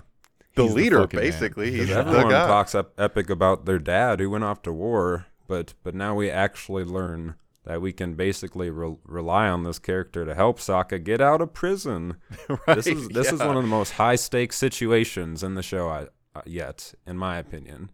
[0.55, 1.07] the He's leader, man.
[1.09, 1.71] basically.
[1.71, 5.73] He's the everyone talks ep- epic about their dad who went off to war, but
[5.83, 10.33] but now we actually learn that we can basically re- rely on this character to
[10.33, 12.15] help Sokka get out of prison.
[12.49, 12.75] right?
[12.75, 16.07] This is this is one of the most high stakes situations in the show I,
[16.35, 17.91] uh, yet, in my opinion.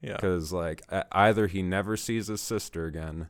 [0.00, 0.14] Yeah.
[0.14, 0.82] Because like
[1.12, 3.28] either he never sees his sister again,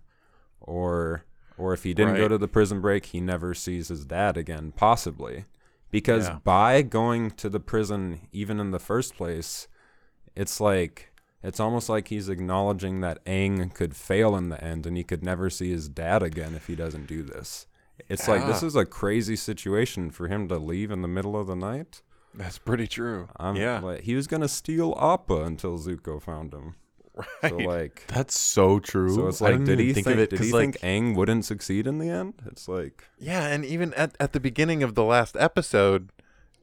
[0.61, 1.25] or
[1.59, 4.73] or if he didn't go to the prison break, he never sees his dad again,
[4.75, 5.45] possibly.
[5.91, 6.39] Because Yeah.
[6.45, 9.69] by going to the prison, even in the first place,
[10.35, 14.97] it's like it's almost like he's acknowledging that Aang could fail in the end, and
[14.97, 17.67] he could never see his dad again if he doesn't do this.
[18.09, 18.67] It's like this ah.
[18.67, 22.03] is a crazy situation for him to leave in the middle of the night.
[22.35, 23.29] That's pretty true.
[23.37, 23.81] I'm, yeah.
[23.81, 26.75] like, he was gonna steal Appa until Zuko found him.
[27.43, 27.51] right.
[27.51, 29.15] So like, That's so true.
[29.15, 31.45] so it's like, did he think think, of it did he like, think Aang wouldn't
[31.45, 32.35] succeed in the end?
[32.47, 36.11] It's like, Yeah, and even at, at the beginning of the last episode,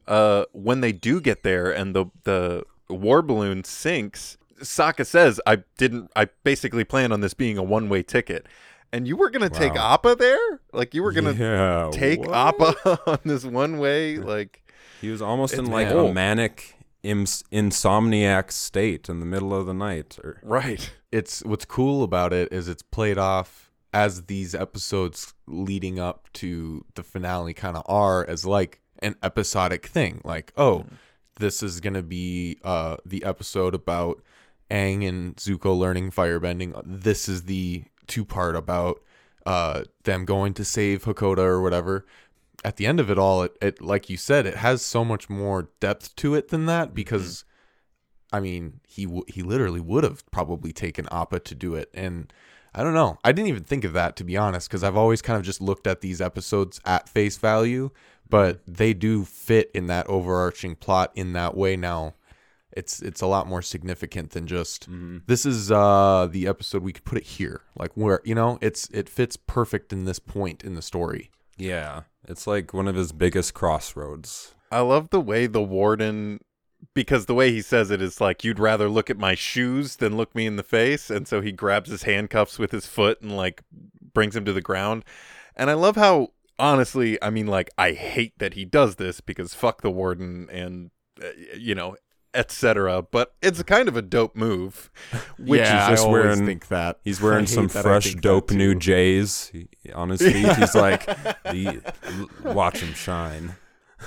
[0.08, 5.62] uh, when they do get there and the the war balloon sinks, Sokka says, "I
[5.76, 6.10] didn't.
[6.16, 8.46] I basically planned on this being a one way ticket."
[8.90, 10.60] And you were gonna take Appa there?
[10.72, 12.34] Like you were gonna yeah, take what?
[12.34, 14.16] Appa on this one way?
[14.16, 14.62] Like
[15.00, 16.08] He was almost in like cool.
[16.08, 20.18] a manic ins- insomniac state in the middle of the night.
[20.22, 20.90] Or right?
[21.12, 26.84] it's what's cool about it is it's played off as these episodes leading up to
[26.94, 30.84] the finale kind of are as like an episodic thing like oh
[31.38, 34.20] this is gonna be uh the episode about
[34.70, 36.80] Aang and Zuko learning firebending.
[36.84, 39.02] This is the two part about
[39.46, 42.06] uh them going to save Hakoda or whatever.
[42.64, 45.30] At the end of it all, it, it like you said, it has so much
[45.30, 46.94] more depth to it than that mm-hmm.
[46.94, 47.44] because
[48.32, 52.32] I mean, he w- he literally would have probably taken Appa to do it, and
[52.74, 53.18] I don't know.
[53.24, 55.60] I didn't even think of that to be honest, because I've always kind of just
[55.60, 57.90] looked at these episodes at face value,
[58.28, 58.72] but mm-hmm.
[58.74, 61.76] they do fit in that overarching plot in that way.
[61.76, 62.14] Now,
[62.72, 65.18] it's it's a lot more significant than just mm-hmm.
[65.26, 68.88] this is uh the episode we could put it here, like where you know it's
[68.90, 71.30] it fits perfect in this point in the story.
[71.58, 74.54] Yeah, it's like one of his biggest crossroads.
[74.70, 76.40] I love the way the warden
[76.94, 80.16] because the way he says it is like you'd rather look at my shoes than
[80.16, 83.36] look me in the face and so he grabs his handcuffs with his foot and
[83.36, 83.62] like
[84.14, 85.04] brings him to the ground.
[85.56, 89.54] And I love how honestly, I mean like I hate that he does this because
[89.54, 90.90] fuck the warden and
[91.22, 91.96] uh, you know
[92.34, 94.90] etc but it's a kind of a dope move
[95.38, 98.74] which yeah, is just I always wearing- think that He's wearing some fresh, dope new.
[98.74, 99.50] J's
[99.94, 100.52] on his feet.
[100.56, 101.06] He's like,
[101.44, 101.82] the,
[102.44, 103.56] watch him shine.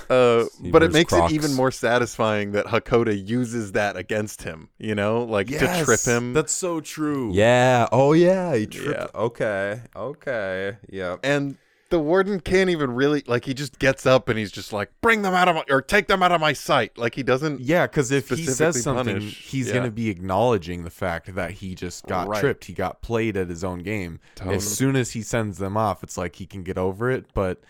[0.08, 1.32] Uh, but it makes Crocs.
[1.32, 6.00] it even more satisfying that Hakoda uses that against him, you know, like to trip
[6.00, 6.32] him.
[6.32, 7.32] That's so true.
[7.34, 7.88] Yeah.
[7.92, 8.54] Oh, yeah.
[8.54, 9.12] He tripped.
[9.14, 9.20] Yeah.
[9.20, 9.82] Okay.
[9.94, 10.76] Okay.
[10.88, 11.20] Yep.
[11.24, 11.56] and
[11.92, 15.22] the warden can't even really like he just gets up and he's just like bring
[15.22, 16.98] them out of my or take them out of my sight.
[16.98, 19.74] Like he doesn't Yeah, because if he says something, punish, he's yeah.
[19.74, 22.40] going to be acknowledging the fact that he just got Right.
[22.40, 22.64] tripped.
[22.64, 24.18] He got played at his own game.
[24.34, 24.56] Totally.
[24.56, 27.26] As soon as he sends them off, it's like he can get over it.
[27.34, 27.60] But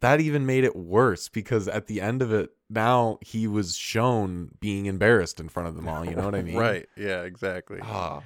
[0.00, 4.50] that even made it worse because at the end of it, now he was shown
[4.60, 6.04] being embarrassed in front of them all.
[6.04, 6.56] You know what I mean?
[6.56, 6.86] Right.
[6.96, 7.80] Yeah, exactly.
[7.82, 8.22] Ah,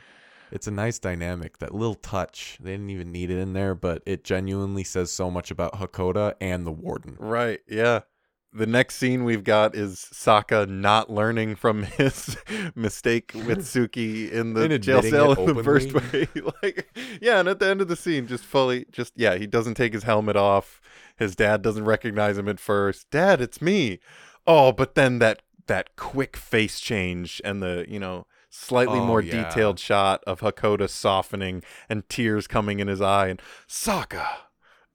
[0.51, 1.59] it's a nice dynamic.
[1.59, 2.59] That little touch.
[2.61, 6.35] They didn't even need it in there, but it genuinely says so much about Hakoda
[6.41, 7.17] and the warden.
[7.19, 7.61] Right.
[7.69, 8.01] Yeah.
[8.53, 12.37] The next scene we've got is Sokka not learning from his
[12.77, 16.29] mistake with Suki in the jail cell in the first way.
[16.63, 16.89] like,
[17.21, 19.93] yeah, and at the end of the scene, just fully, just yeah, he doesn't take
[19.93, 20.81] his helmet off.
[21.17, 23.11] His dad doesn't recognize him at first.
[23.11, 23.99] Dad, it's me.
[24.47, 28.27] Oh, but then that that quick face change and the you know
[28.57, 29.49] slightly Oh, more yeah.
[29.49, 34.27] detailed shot of Hakoda softening and tears coming in his eye and Sokka.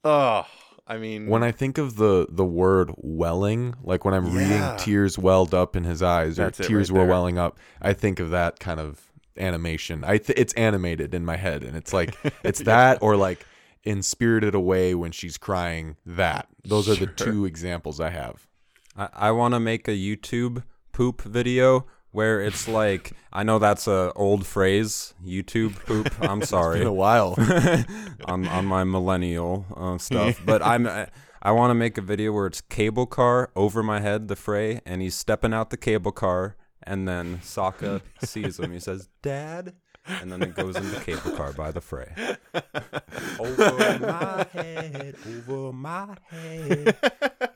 [0.04, 0.46] Oh,
[0.88, 4.38] I mean, when I think of the the word welling, like when I'm Yeah.
[4.38, 7.12] reading tears welled up in his eyes or That's it tears right were there.
[7.14, 9.02] welling up, I think of that kind of
[9.38, 10.04] animation.
[10.04, 13.46] I th- it's animated in my head, and it's like it's that or like
[13.84, 15.96] in Spirited Away when she's crying.
[16.06, 18.48] That those are the two examples I have.
[18.98, 23.88] I, I want to make a YouTube poop video where it's like, I know that's
[23.88, 26.14] a old phrase, YouTube poop.
[26.22, 26.84] I'm sorry.
[26.84, 27.36] A while,
[28.26, 30.42] on on my millennial uh, stuff.
[30.46, 31.08] But I'm I,
[31.42, 34.82] I want to make a video where it's cable car over my head, the fray,
[34.86, 38.72] and he's stepping out the cable car, and then Sokka sees him.
[38.72, 39.74] He says, "Dad,"
[40.22, 42.12] and then it goes into cable car by the fray.
[43.40, 46.98] over my head, over my head.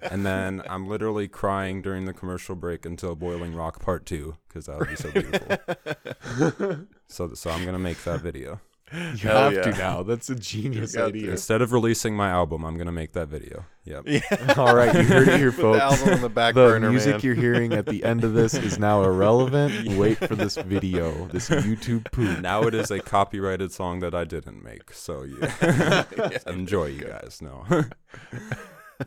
[0.02, 4.68] And then I'm literally crying during the commercial break until Boiling Rock Part Two because
[4.68, 6.86] that would be so beautiful.
[7.08, 8.60] so so I'm gonna make that video.
[8.94, 10.04] You Hell have to now.
[10.04, 11.32] That's a genius got idea.
[11.32, 13.66] Instead of releasing my album, I'm gonna make that video.
[13.86, 14.04] Yep.
[14.08, 14.54] yeah.
[14.58, 15.80] All right, you heard it here, folks.
[15.80, 17.22] the album on the back the burner, music man.
[17.24, 19.98] you're hearing at the end of this is now irrelevant.
[19.98, 22.40] Wait for this video, this YouTube poop.
[22.40, 24.94] Now it is a copyrighted song that I didn't make.
[24.94, 27.40] So yeah, enjoy, you guys.
[27.42, 27.66] No,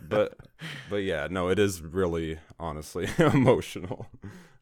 [0.09, 0.37] but
[0.91, 4.09] but yeah, no, it is really honestly emotional.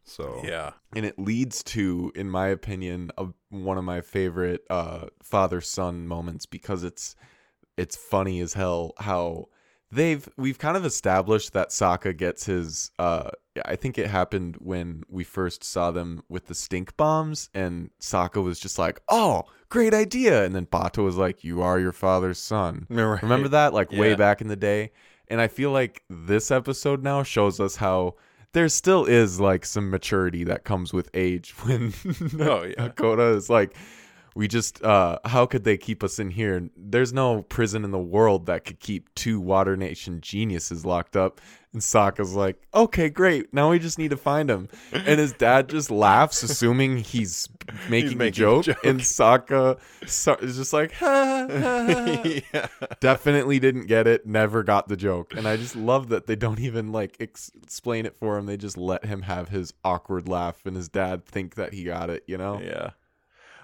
[0.04, 0.72] So yeah.
[0.94, 3.28] and it leads to in my opinion a,
[3.62, 7.14] one of my favorite uh father son moments because it's
[7.76, 9.46] it's funny as hell how
[9.92, 13.30] they've we've kind of established that Sokka gets his uh
[13.64, 18.42] I think it happened when we first saw them with the stink bombs and Sokka
[18.42, 22.38] was just like, "Oh, great idea." And then Bato was like, "You are your father's
[22.38, 23.22] son." Right.
[23.22, 23.72] Remember that?
[23.72, 24.90] Like way back in the day.
[25.28, 28.16] And I feel like this episode now shows us how
[28.54, 31.92] there still is like some maturity that comes with age when
[32.40, 32.88] Oh, yeah.
[32.88, 33.76] Hakoda is like,
[34.34, 36.68] we just uh how could they keep us in here?
[36.76, 41.40] There's no prison in the world that could keep two Water Nation geniuses locked up.
[41.72, 43.52] And Sokka's like, okay, great.
[43.52, 44.68] Now we just need to find him.
[44.92, 47.48] And his dad just laughs, assuming he's
[47.90, 48.64] making, a, making a joke.
[48.66, 48.84] joke.
[48.84, 52.22] And Sokka so- is just like, ha, ha, ha.
[52.54, 52.66] yeah.
[53.00, 56.60] definitely didn't get it never got the joke and i just love that they don't
[56.60, 60.64] even like ex- explain it for him they just let him have his awkward laugh
[60.66, 62.90] and his dad think that he got it you know Yeah.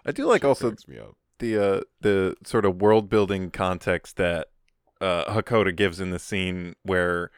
[0.04, 1.16] I do like also me up.
[1.38, 4.48] the uh the sort of world building context that
[5.00, 7.30] uh Hakoda gives in the scene where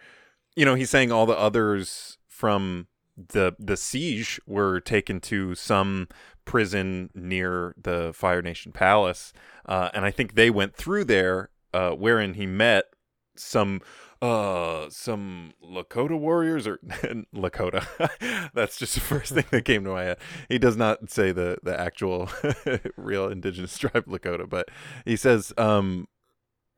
[0.57, 6.09] you know he's saying all the others from the the siege were taken to some
[6.45, 9.33] prison near the Fire Nation Palace,
[9.67, 12.87] uh, and I think they went through there, uh, wherein he met
[13.37, 13.81] some
[14.23, 16.79] uh some Lakota warriors or
[17.35, 17.85] Lakota.
[18.55, 20.19] That's just the first thing that came to my head.
[20.49, 22.31] He does not say the the actual
[22.97, 24.69] real indigenous tribe Lakota, but
[25.05, 26.07] he says um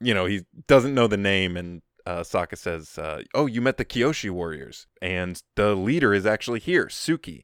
[0.00, 3.78] you know, he doesn't know the name and uh, Sokka says, uh, "Oh, you met
[3.78, 7.42] the Kyoshi warriors, and the leader is actually here, Suki,"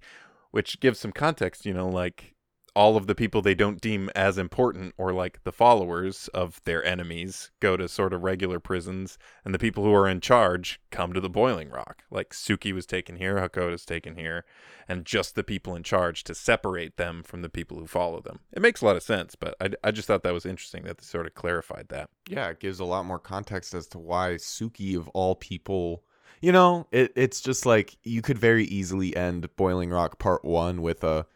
[0.50, 1.64] which gives some context.
[1.64, 2.34] You know, like
[2.74, 6.84] all of the people they don't deem as important or like the followers of their
[6.84, 11.12] enemies go to sort of regular prisons and the people who are in charge come
[11.12, 14.44] to the boiling rock like suki was taken here hakoda's taken here
[14.88, 18.40] and just the people in charge to separate them from the people who follow them
[18.52, 20.98] it makes a lot of sense but i, I just thought that was interesting that
[20.98, 24.34] they sort of clarified that Yeah, it gives a lot more context as to why
[24.34, 26.04] Suki of all people.
[26.40, 30.80] You know, it, it's just like you could very easily end Boiling Rock Part One
[30.80, 31.26] with a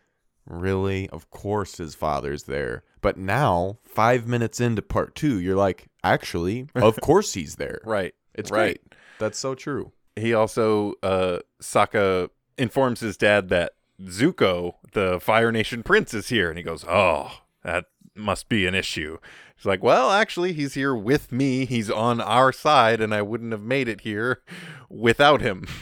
[0.46, 2.82] really, of course, his father's there.
[3.00, 7.80] But now, five minutes into Part Two, you're like, actually, of course he's there.
[7.84, 8.94] right It's right great.
[9.18, 9.92] That's so true.
[10.16, 12.28] he also uh Sokka
[12.58, 17.30] informs his dad that Zuko, the Fire Nation prince, is here, and he goes, "Oh,
[17.62, 17.84] that
[18.16, 19.18] must be an issue."
[19.56, 21.64] He's like, "Well, actually, he's here with me.
[21.64, 24.42] He's on our side, and I wouldn't have made it here
[24.88, 25.66] without him."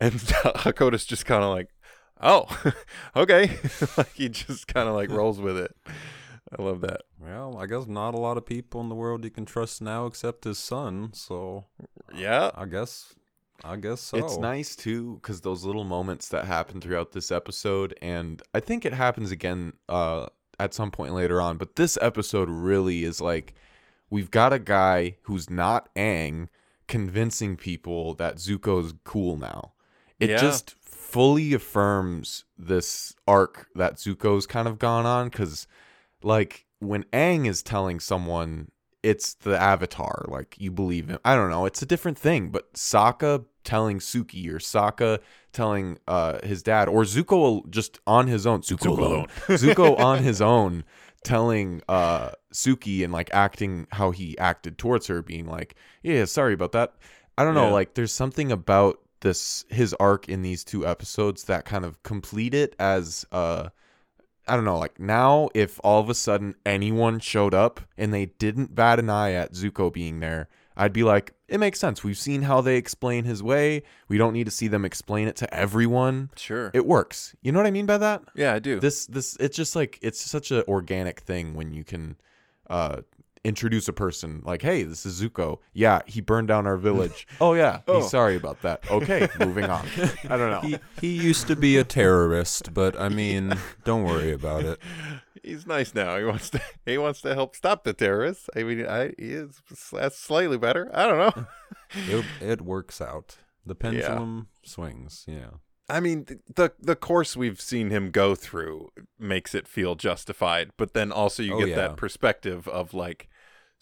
[0.00, 1.68] And Hakoda's just kind of like,
[2.20, 2.46] "Oh,
[3.16, 3.58] okay,"
[3.96, 5.74] like he just kind of like rolls with it.
[6.56, 7.02] I love that.
[7.18, 10.06] Well, I guess not a lot of people in the world you can trust now
[10.06, 11.10] except his son.
[11.12, 11.64] So
[12.14, 13.14] Yeah, I guess,
[13.64, 14.18] I guess so.
[14.18, 18.84] It's nice too because those little moments that happen throughout this episode, and I think
[18.84, 20.26] it happens again uh,
[20.60, 21.56] at some point later on.
[21.56, 23.54] But this episode really is like
[24.10, 26.48] we've got a guy who's not Aang
[26.86, 29.72] convincing people that Zuko's cool now.
[30.20, 30.36] It Yeah.
[30.36, 30.70] just
[31.14, 35.68] fully affirms this arc that Zuko's kind of gone on because,
[36.24, 38.72] like, when Aang is telling someone
[39.04, 41.18] it's the Avatar, like you believe him.
[41.24, 42.48] I don't know, it's a different thing.
[42.48, 45.20] But Sokka telling Suki or Sokka
[45.52, 49.26] telling uh, his dad or Zuko just on his own, Zuko, Zuko alone, alone.
[49.48, 50.84] Zuko on his own
[51.22, 56.54] telling uh, Suki and like acting how he acted towards her, being like, "Yeah, sorry
[56.54, 56.94] about that."
[57.36, 57.72] I don't know, Yeah.
[57.72, 62.54] like there's something about this his arc in these two episodes that kind of complete
[62.54, 63.70] it as uh
[64.46, 68.26] I don't know, like now if all of a sudden anyone showed up and they
[68.26, 72.04] didn't bat an eye at Zuko being there, I'd be like, it makes sense.
[72.04, 73.84] We've seen how they explain his way.
[74.08, 76.30] We don't need to see them explain it to everyone.
[76.36, 76.70] sure.
[76.74, 77.34] It works.
[77.42, 78.22] You know what I mean by that?
[78.34, 78.80] yeah, I do.
[78.80, 82.16] This this it's just like it's such an organic thing when you can
[82.68, 83.00] uh
[83.44, 85.58] introduce a person like, hey, this is Zuko.
[85.72, 87.26] Yeah, he burned down our village.
[87.40, 88.00] oh yeah, Oh.
[88.00, 88.90] he's sorry about that.
[88.90, 89.86] Okay, moving on.
[90.28, 90.60] I don't know.
[90.60, 93.54] He he used to be a terrorist, but I mean,
[93.84, 94.78] don't worry about it.
[95.42, 96.16] He's nice now.
[96.18, 96.60] He wants to.
[96.86, 98.48] He wants to help stop the terrorists.
[98.56, 99.60] I mean, I he is
[99.92, 100.90] that's slightly better.
[100.94, 101.46] I don't know.
[102.08, 103.36] It, it works out.
[103.66, 105.24] The pendulum swings.
[105.28, 105.50] Yeah.
[105.86, 106.24] I mean,
[106.56, 111.42] the the course we've seen him go through makes it feel justified, but then also
[111.42, 111.76] you Oh, get yeah.
[111.76, 113.28] that perspective of like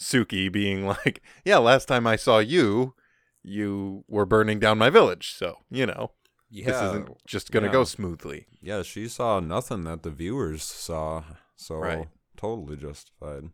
[0.01, 2.95] Suki being like, "Yeah, last time I saw you,
[3.43, 6.13] you were burning down my village, so you know
[6.51, 6.67] Yeah.
[6.67, 7.73] this isn't just gonna yeah.
[7.73, 11.25] go smoothly." Yeah, she saw nothing that the viewers saw,
[11.57, 12.09] so Right.
[12.37, 13.51] totally justified.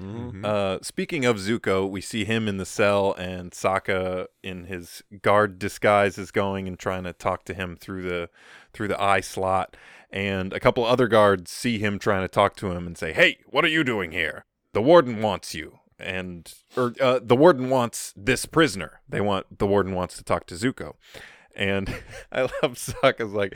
[0.00, 0.32] Mhm.
[0.32, 0.44] Mhm.
[0.46, 5.58] Uh, speaking of Zuko, we see him in the cell, and Sokka in his guard
[5.58, 8.30] disguise is going and trying to talk to him through the
[8.72, 9.76] through the eye slot.
[10.08, 13.40] And a couple other guards see him trying to talk to him and say, "Hey,
[13.46, 14.46] what are you doing here?
[14.72, 19.00] The warden wants you." And or uh, the warden wants this prisoner.
[19.08, 20.94] They want the warden wants to talk to Zuko.
[21.54, 21.88] And
[22.32, 23.54] I love Sokka's like,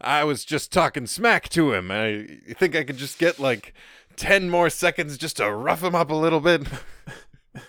[0.00, 1.90] I was just talking smack to him.
[1.90, 3.74] I think I could just get like
[4.16, 6.66] 10 more seconds just to rough him up a little bit.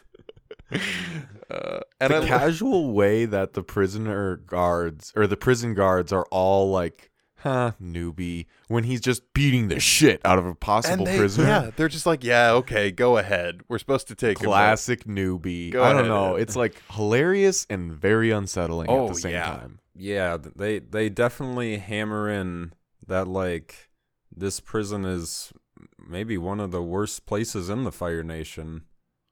[0.71, 6.11] uh, and the I, lo- casual way that the prisoner guards or the prison guards
[6.11, 7.11] are all like,
[7.41, 11.47] huh, newbie, when he's just beating the shit out of a possible and they, prisoner.
[11.47, 13.61] yeah, they're just like, yeah, okay, go ahead.
[13.67, 14.45] We're supposed to take him.
[14.47, 15.71] Classic newbie.
[15.71, 16.07] Go I don't ahead.
[16.09, 16.35] know.
[16.35, 19.45] It's like hilarious and very unsettling Oh, at the oh, same yeah.
[19.45, 19.79] time.
[19.95, 22.73] Yeah, they they definitely hammer in
[23.05, 23.89] that like
[24.35, 25.51] this prison is
[25.97, 28.83] maybe one of the worst places in the Fire Nation.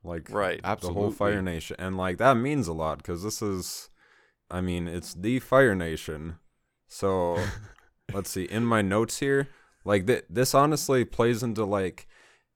[0.04, 0.62] Like Right.
[0.64, 3.90] the whole Fire Nation, and like that means a lot because this is,
[4.50, 6.38] I mean, it's the Fire Nation.
[6.88, 7.38] So
[8.14, 8.44] let's see.
[8.44, 9.50] In my notes here,
[9.86, 12.08] like th- this honestly plays into like,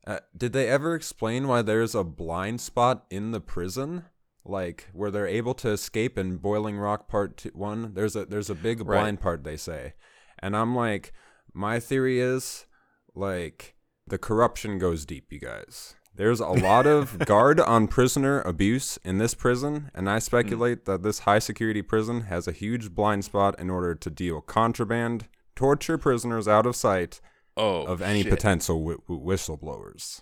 [0.08, 4.06] uh, did they ever explain why there's a blind spot in the prison?
[4.44, 7.94] like where they're able to escape in Boiling Rock Part two, One.
[7.94, 8.98] There's a there's a big Right.
[9.00, 9.94] blind part they say,
[10.40, 11.14] and I'm like,
[11.54, 12.66] my theory is
[13.14, 13.76] like
[14.08, 15.94] the corruption goes deep, you guys.
[16.16, 21.04] There's a lot of guard on prisoner abuse in this prison, and I speculate that
[21.04, 25.28] this high security prison has a huge blind spot in order to deal contraband,
[25.62, 27.22] torture prisoners out of sight
[27.56, 28.32] Oh, of any shit.
[28.32, 30.22] potential wi- wi- whistleblowers.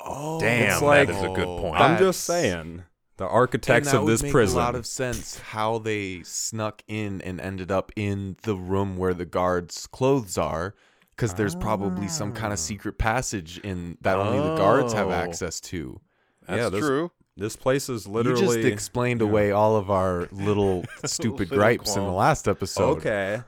[0.00, 1.80] Oh, Damn, It's like- that is a good point.
[1.80, 2.84] I'm just saying,
[3.16, 4.56] the And architects that of would this make prison.
[4.58, 9.12] a lot of sense how they snuck in and ended up in the room where
[9.14, 10.74] the guards' clothes are,
[11.16, 12.62] because there's probably some kind of ah.
[12.62, 15.12] secret passage in that only the guards have Oh.
[15.12, 16.00] access to.
[16.46, 17.10] That's Yeah, this- true.
[17.36, 21.96] this place is You literally just explained away all of our little stupid Little gripes
[21.96, 22.98] in the last episode.
[22.98, 23.42] okay.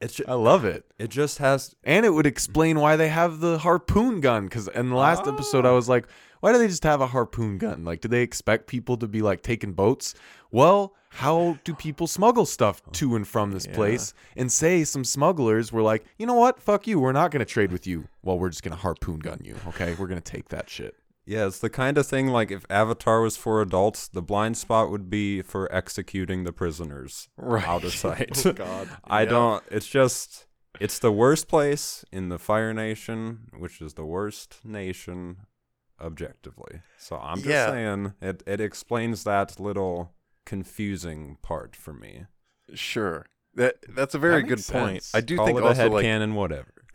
[0.00, 0.84] It's I love it.
[0.98, 4.44] it just has And it would explain why they have the harpoon gun.
[4.44, 5.74] Because in the last episode, I ah.
[5.74, 6.06] was like,
[6.40, 7.84] why do they just have a harpoon gun?
[7.84, 10.14] Like, do they expect people to be like taking boats?
[10.50, 14.12] Well, how do people smuggle stuff to and from this place?
[14.36, 16.60] And say some smugglers were like, you know what?
[16.60, 17.00] Fuck you.
[17.00, 18.06] We're not going to trade with you.
[18.22, 19.56] Well, we're just going to harpoon gun you.
[19.68, 19.94] Okay.
[19.98, 20.94] We're going to take that shit.
[21.26, 24.90] Yeah, it's the kind of thing like if Avatar was for adults, the blind spot
[24.90, 27.66] would be for executing the prisoners Right.
[27.66, 28.56] out of oh, sight.
[28.56, 28.88] God.
[29.04, 29.30] I Yeah.
[29.30, 29.64] don't.
[29.70, 30.46] It's just
[30.80, 35.38] it's the worst place in the Fire Nation, which is the worst nation
[36.00, 36.82] objectively.
[36.98, 37.70] So I'm just Yeah.
[37.70, 38.42] saying it.
[38.46, 40.12] It explains that little
[40.44, 42.26] confusing part for me.
[42.74, 43.26] Sure.
[43.54, 45.10] That that's a very That good makes point.
[45.14, 46.74] I do Call think it a also head like canon, whatever.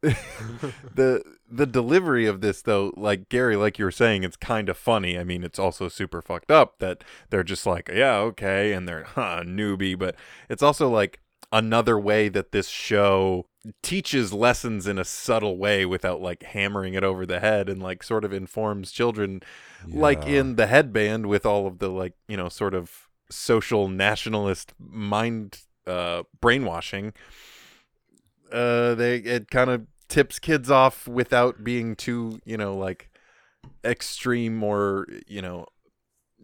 [0.00, 4.76] the the delivery of this though, like Gary, like you were saying, it's kind of
[4.76, 5.18] funny.
[5.18, 9.04] I mean, it's also super fucked up that they're just like, yeah, okay, and they're
[9.14, 10.14] huh, newbie, but
[10.48, 11.20] it's also like
[11.52, 13.46] another way that this show
[13.82, 18.02] teaches lessons in a subtle way without like hammering it over the head and like
[18.02, 19.40] sort of informs children
[19.86, 24.72] like in the headband with all of the like you know sort of social nationalist
[24.78, 27.12] mind uh brainwashing
[28.52, 33.10] uh they it kind of tips kids off without being too you know like
[33.84, 35.66] extreme or you know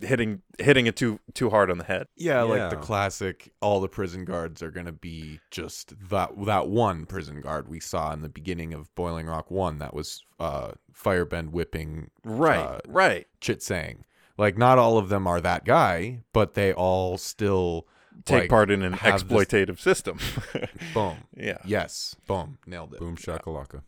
[0.01, 3.53] hitting hitting it too too hard on the head Yeah, like the classic.
[3.61, 8.13] All the prison guards are gonna be just that that one prison guard we saw
[8.13, 9.79] in the beginning of Boiling Rock One.
[9.79, 14.05] That was uh, Firebend whipping right Uh, right Chit Sang.
[14.37, 17.87] Like, not all of them are that guy, but they all still
[18.25, 20.19] take like, part in an have this- exploitative system
[20.95, 21.17] Boom.
[21.37, 22.17] yeah Yes.
[22.27, 22.59] Boom.
[22.67, 23.01] Nailed it.
[23.01, 23.83] Boom shakalaka.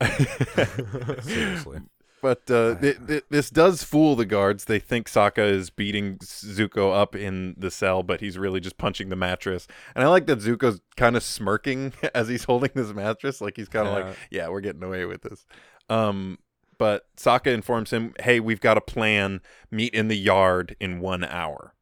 [1.22, 1.80] Seriously.
[2.22, 4.64] But uh, th- th- this does fool the guards.
[4.64, 9.10] They think Sokka is beating Zuko up in the cell, but he's really just punching
[9.10, 9.66] the mattress.
[9.94, 13.68] And I like that Zuko's kind of smirking as he's holding this mattress, like he's
[13.68, 14.04] kind of Yeah.
[14.06, 15.44] like, "Yeah, we're getting away with this."
[15.90, 16.38] Um,
[16.78, 19.42] but Sokka informs him, "Hey, we've got a plan.
[19.70, 21.74] Meet in the yard in one hour."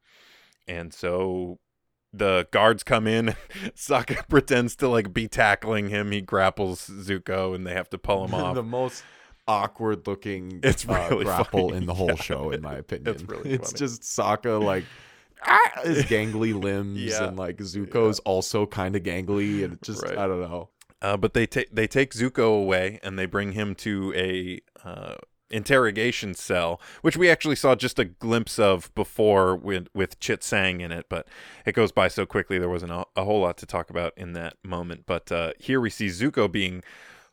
[0.66, 1.60] And so
[2.12, 3.28] the guards come in.
[3.76, 6.12] Sokka pretends to like be tackling him.
[6.12, 8.54] He grapples Zuko, and they have to pull him off.
[8.54, 9.02] the most
[9.48, 11.78] awkward looking It's uh, grapple funny.
[11.78, 12.14] in the whole Yeah.
[12.16, 13.08] show, in my opinion.
[13.14, 13.78] It's really It's funny.
[13.78, 14.84] just Sokka like
[15.44, 17.24] ah, his gangly limbs, Yeah.
[17.28, 20.16] and like Zuko's also kind of gangly, and just Right.
[20.16, 20.68] I don't know.
[21.00, 25.16] Uh, but they take they take Zuko away and they bring him to a uh,
[25.52, 30.80] interrogation cell, which we actually saw just a glimpse of before with with Chit Sang
[30.80, 31.06] in it.
[31.08, 31.28] But
[31.66, 34.32] it goes by so quickly there wasn't a, a whole lot to talk about in
[34.32, 35.04] that moment.
[35.06, 36.82] But uh, here we see Zuko being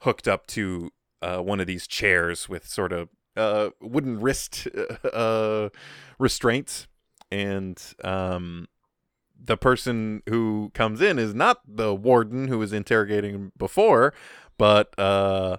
[0.01, 0.91] hooked up to
[1.21, 4.67] uh, one of these chairs with sort of uh, wooden wrist
[5.13, 5.69] uh,
[6.17, 6.87] restraints,
[7.31, 8.67] and um,
[9.41, 14.13] the person who comes in is not the warden who was interrogating him before,
[14.57, 15.57] but uh,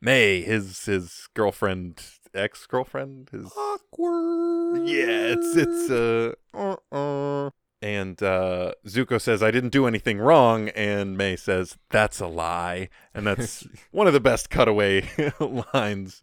[0.00, 2.02] Mai, his his girlfriend,
[2.34, 4.86] ex girlfriend, his Awkward.
[4.86, 7.50] yeah, it's it's uh, uh-uh.
[7.82, 12.88] and uh, Zuko says I didn't do anything wrong, and Mai says that's a lie,
[13.14, 15.08] and that's one of the best cutaway
[15.74, 16.20] lines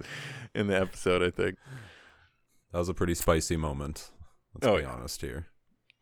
[0.53, 1.57] in the episode, I think.
[2.71, 4.11] That was a pretty spicy moment.
[4.53, 4.89] Let's Oh, be yeah.
[4.91, 5.47] honest here.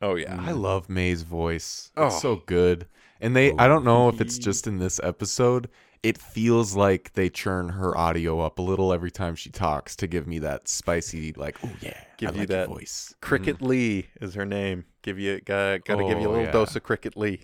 [0.02, 1.92] Oh yeah, I love Mai's voice.
[1.96, 2.08] Oh.
[2.08, 2.88] It's so good.
[3.22, 5.70] And they I don't know if it's just in this episode.
[6.04, 10.08] It feels like they churn her audio up a little every time she talks to
[10.08, 13.14] give me that spicy like, oh yeah, Give I you like that voice.
[13.22, 14.86] Cricket Leigh is her name.
[15.04, 16.52] Give you got got to give you a Oh, little yeah.
[16.52, 17.42] dose of Cricket Leigh.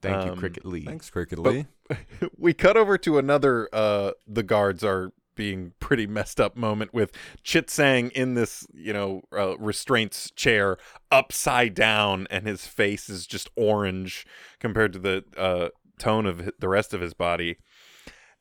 [0.00, 0.84] Thank you, Um, Cricket Leigh.
[0.84, 1.66] Thanks, Cricket Leigh.
[2.38, 7.10] we cut over to another uh the guards are being pretty messed up moment with
[7.42, 10.76] Chit Sang in this, you know, uh, restraints chair
[11.10, 14.24] upside down and his face is just orange
[14.60, 15.68] compared to the uh
[15.98, 17.56] tone of the rest of his body.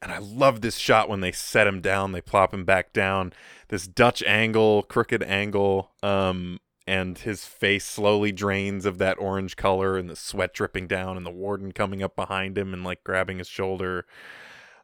[0.01, 3.33] And I love this shot when they set him down, they plop him back down.
[3.67, 9.97] This Dutch angle, crooked angle, um, and his face slowly drains of that orange color
[9.97, 13.37] and the sweat dripping down and the warden coming up behind him and like grabbing
[13.37, 14.05] his shoulder.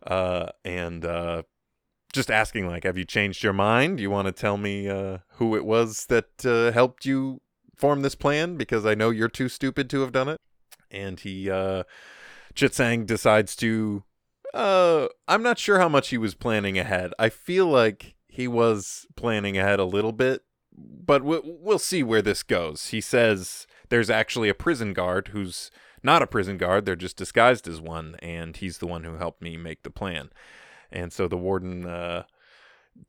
[0.06, 1.42] Uh, and uh,
[2.14, 4.00] just asking like, have you changed your mind?
[4.00, 7.42] You want to tell me uh, who it was that uh, helped you
[7.76, 8.56] form this plan?
[8.56, 10.40] Because I know you're too stupid to have done it.
[10.92, 11.84] And he, uh,
[12.54, 14.04] Chit Sang decides to.
[14.58, 17.14] Uh, I'm not sure how much he was planning ahead.
[17.20, 20.46] I feel like he was planning ahead a little bit,
[20.76, 22.88] but we'll, we'll see where this goes.
[22.88, 25.70] He says there's actually a prison guard who's
[26.02, 29.44] not a prison guard, they're just disguised as one, and he's the one who helped
[29.44, 30.32] me make the plan.
[30.92, 32.24] And so the warden uh,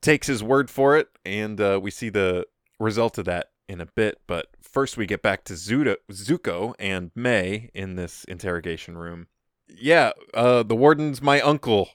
[0.01, 2.45] takes his word for it, and uh, we see the
[2.79, 4.21] result of that in a bit.
[4.27, 9.25] But first, we get back to Zuda, Zuko and Mai in this interrogation room.
[9.69, 11.89] Yeah, uh, the warden's my uncle,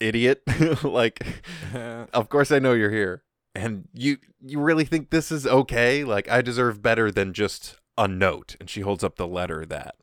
[0.00, 0.42] idiot.
[0.82, 1.24] like,
[1.74, 3.22] of course I know you're here.
[3.54, 6.04] And you you really think this is okay?
[6.04, 8.54] Like I deserve better than just a note.
[8.60, 9.94] And she holds up the letter that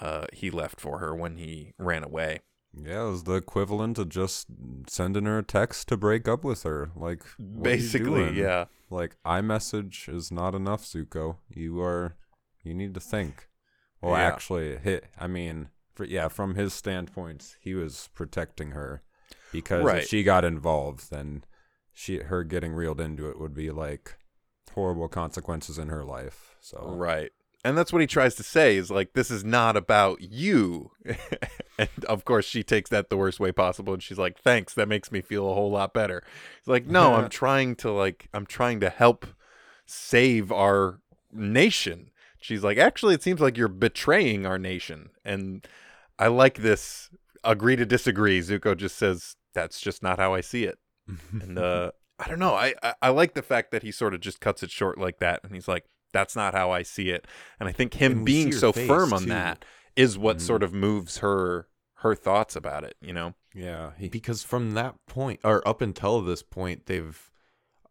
[0.00, 2.40] uh, he left for her when he ran away.
[2.76, 4.46] Yeah, it was the equivalent of just
[4.88, 6.90] sending her a text to break up with her.
[6.96, 8.64] Like what are you Basically, yeah.
[8.90, 11.36] Like iMessage is not enough, Zuko.
[11.50, 12.16] You are
[12.62, 13.48] you need to think.
[14.00, 14.26] Well, Yeah.
[14.26, 15.04] actually, hit.
[15.20, 19.02] I mean, for, yeah, from his standpoint, he was protecting her
[19.52, 20.02] because Right.
[20.02, 21.44] if she got involved, then
[21.92, 24.18] she her getting reeled into it would be like
[24.72, 26.56] horrible consequences in her life.
[26.60, 27.30] So Right.
[27.66, 30.90] And that's what he tries to say is like, this is not about you.
[31.78, 33.94] and of course, she takes that the worst way possible.
[33.94, 34.74] And she's like, thanks.
[34.74, 36.22] That makes me feel a whole lot better.
[36.60, 39.24] He's like, no, I'm trying to like, I'm trying to help
[39.86, 41.00] save our
[41.32, 42.10] nation.
[42.38, 45.08] She's like, actually, it seems like you're betraying our nation.
[45.24, 45.66] And
[46.18, 47.10] I like this
[47.42, 48.40] agree to disagree.
[48.40, 50.78] Zuko just says, that's just not how I see it.
[51.32, 52.54] And uh, I don't know.
[52.54, 55.18] I, I I like the fact that he sort of just cuts it short like
[55.18, 57.26] that, and he's like, "That's not how I see it."
[57.60, 59.28] And I think him being so firm on too.
[59.30, 59.64] that
[59.96, 60.40] is what Mhm.
[60.40, 62.96] sort of moves her her thoughts about it.
[63.00, 63.34] You know?
[63.54, 67.30] yeah, he, because from that point or up until this point they've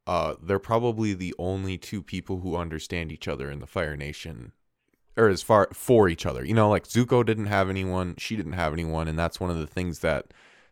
[0.07, 4.53] uh they're probably the only two people who understand each other in the fire nation
[5.15, 6.43] or as far for each other.
[6.45, 9.57] You know like zuko didn't have anyone she didn't have anyone and that's one of
[9.57, 10.27] the things that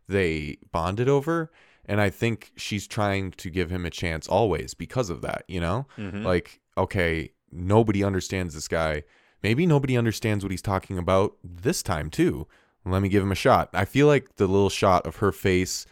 [0.08, 1.52] they bonded over
[1.86, 5.60] and i think she's trying to give him a chance always because of that you
[5.60, 5.86] know?
[5.98, 6.24] Mhm.
[6.24, 9.04] like okay nobody understands this guy.
[9.44, 12.48] Maybe nobody understands what he's talking about this time too.
[12.86, 13.70] Let me give him a shot.
[13.74, 15.86] I feel like the little shot of her face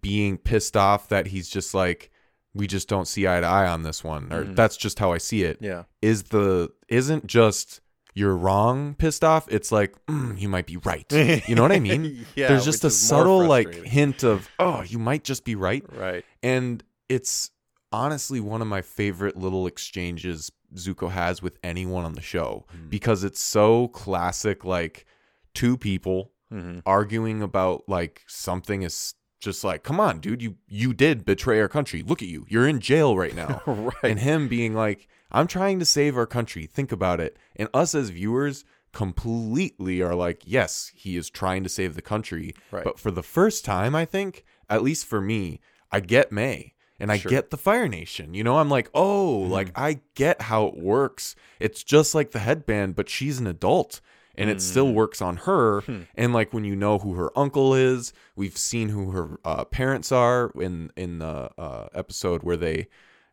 [0.00, 2.10] being pissed off that he's just like
[2.54, 4.56] we just don't see eye to eye on this one or Mhm.
[4.56, 7.80] that's just how i see it yeah, is the isn't just
[8.14, 11.78] you're wrong pissed off it's like mm, you might be right you know what i
[11.78, 12.48] mean yeah.
[12.48, 16.24] there's just a subtle like hint of oh you might just be right right.
[16.42, 17.50] and it's
[17.92, 22.90] honestly one of my favorite little exchanges Zuko has with anyone on the show Mm.
[22.90, 25.06] because it's so classic like
[25.54, 30.92] two people hmm arguing about like something is just like come on dude you you
[30.92, 32.02] did betray our country.
[32.02, 32.44] Look at you.
[32.48, 33.62] You're in jail right now.
[33.66, 33.94] Right.
[34.12, 36.66] and him being like i'm trying to save our country.
[36.66, 37.36] Think about it.
[37.56, 42.54] And us as viewers completely are like yes he is trying to save the country.
[42.70, 42.84] Right.
[42.84, 45.60] but for the first time i think at least for me
[45.92, 47.30] i get Mai and i Sure.
[47.30, 48.34] get the fire nation.
[48.34, 49.52] You know i'm like oh mm-hmm.
[49.52, 51.36] like i get how it works.
[51.60, 54.00] It's just like the headband but she's an adult
[54.38, 55.82] and it still works on her
[56.14, 60.10] and like when you know who her uncle is we've seen who her uh, parents
[60.10, 62.86] are in in the uh, episode where they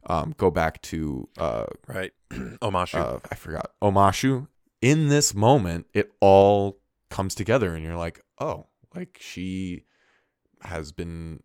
[0.08, 2.12] um, go back to uh, right.
[2.32, 2.96] Omashu.
[2.96, 4.48] uh, I forgot Omashu.
[4.82, 6.80] In this moment, it all
[7.10, 9.86] comes together, and you're like, oh, like she
[10.62, 11.42] has been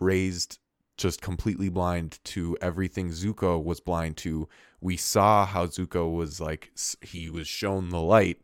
[0.00, 0.58] raised
[0.96, 4.48] just completely blind to everything Zuko was blind to.
[4.80, 8.40] We saw how Zuko was like he was shown the light,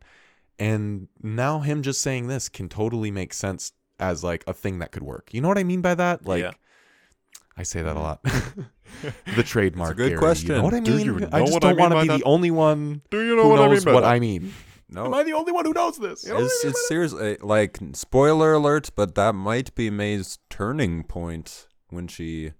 [0.59, 4.91] and now him just saying this can totally make sense as like a thing that
[4.91, 5.33] could work.
[5.33, 6.25] You know what I mean by that?
[6.25, 6.43] Like.
[6.43, 6.51] Yeah.
[7.57, 8.01] I say that a mm-hmm.
[8.01, 8.19] lot.
[9.37, 9.95] the trademark.
[9.95, 10.55] good Gary, You question.
[10.55, 11.05] know what I Do mean?
[11.05, 12.17] you I just don't want to by be that?
[12.17, 14.53] the only one Do you know who knows what I mean.
[14.89, 16.25] no, Am I the only one who knows this?
[16.25, 19.73] You know what It's, I mean it's seriously eh, like spoiler alert, but that might
[19.73, 22.51] be Mai's turning point when she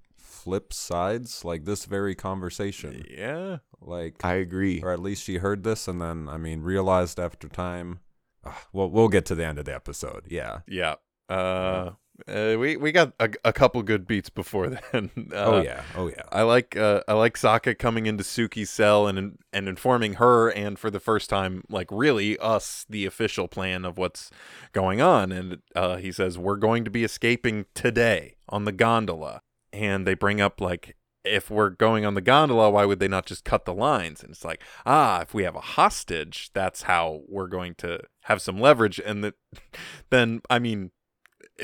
[0.46, 3.04] flips sides, like this very conversation.
[3.10, 3.58] yeah.
[3.82, 4.24] Like.
[4.24, 4.82] I agree.
[4.82, 8.00] or at least she heard this and then, I mean, realized after time.
[8.46, 10.26] Ah, well, we'll get to the end of the episode.
[10.30, 10.96] Yeah, Yeah.
[11.28, 11.94] Uh,
[12.30, 15.12] Uh, we we got a, a couple good beats before then.
[15.34, 16.24] Uh, oh yeah, oh yeah.
[16.32, 20.80] I like uh, I like Sokka coming into Suki's cell and and informing her and
[20.80, 24.32] for the first time like really us the official plan of what's
[24.72, 29.42] going on and uh, he says we're going to be escaping today on the gondola
[29.76, 33.26] and they bring up like if we're going on the gondola why would they not
[33.26, 37.22] just cut the lines and it's like ah if we have a hostage that's how
[37.28, 39.34] we're going to have some leverage and that
[40.12, 40.92] then I mean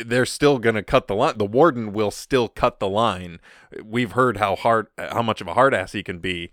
[0.05, 1.37] they're still going to cut the line.
[1.37, 3.39] The warden will still cut the line.
[3.83, 6.51] We've heard how hard, how much of a hard ass he can be,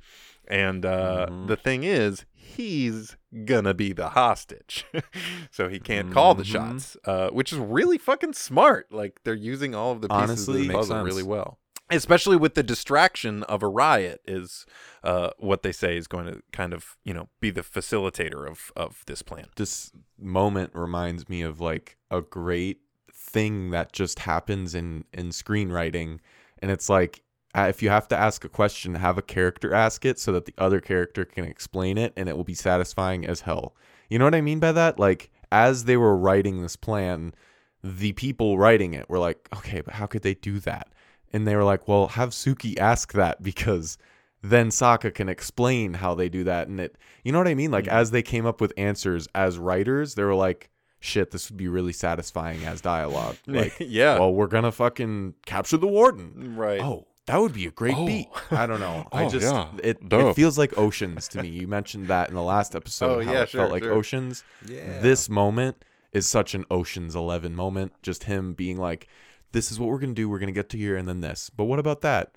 [0.48, 1.46] and uh, Mhm.
[1.46, 4.84] the thing is, he's gonna be the hostage,
[5.50, 6.46] so he can't call the Mhm.
[6.46, 8.90] shots, uh, which is really fucking smart.
[8.92, 11.58] Like they're using all of the pieces Honestly, of the puzzle really well.
[11.90, 14.66] Especially with the distraction of a riot, is
[15.02, 18.70] uh, what they say is going to kind of you know be the facilitator of
[18.76, 19.46] of this plan.
[19.56, 22.80] this moment reminds me of like a great
[23.12, 26.18] thing that just happens in in screenwriting
[26.60, 27.22] and it's like
[27.66, 30.54] if you have to ask a question have a character ask it so that the
[30.58, 33.74] other character can explain it and it will be satisfying as hell
[34.08, 37.34] you know what i mean by that like as they were writing this plan
[37.82, 40.88] the people writing it were like okay but how could they do that
[41.32, 43.98] and they were like well have suki ask that because
[44.42, 46.68] then Sokka can explain how they do that.
[46.68, 47.70] And it, you know what I mean?
[47.70, 47.96] Like, mm-hmm.
[47.96, 51.68] as they came up with answers as writers, they were like, shit, this would be
[51.68, 53.36] really satisfying as dialogue.
[53.46, 56.56] Like, yeah, well, we're going to fucking capture the warden.
[56.56, 56.80] right.
[56.80, 58.04] Oh, that would be a great Oh.
[58.06, 58.28] beat.
[58.50, 59.06] I don't know.
[59.12, 59.68] I Oh, just, yeah.
[59.82, 60.30] it, Dope.
[60.30, 61.48] it feels like oceans to me.
[61.48, 63.20] You mentioned that in the last episode.
[63.22, 63.92] Oh, how yeah, it sure, felt like sure.
[63.92, 64.42] oceans.
[64.66, 65.00] Yeah.
[65.00, 67.92] This moment is such an Ocean's 11 moment.
[68.02, 69.06] Just him being like,
[69.52, 70.28] this is what we're going to do.
[70.28, 71.50] We're going to get to here and then this.
[71.50, 72.36] But what about that?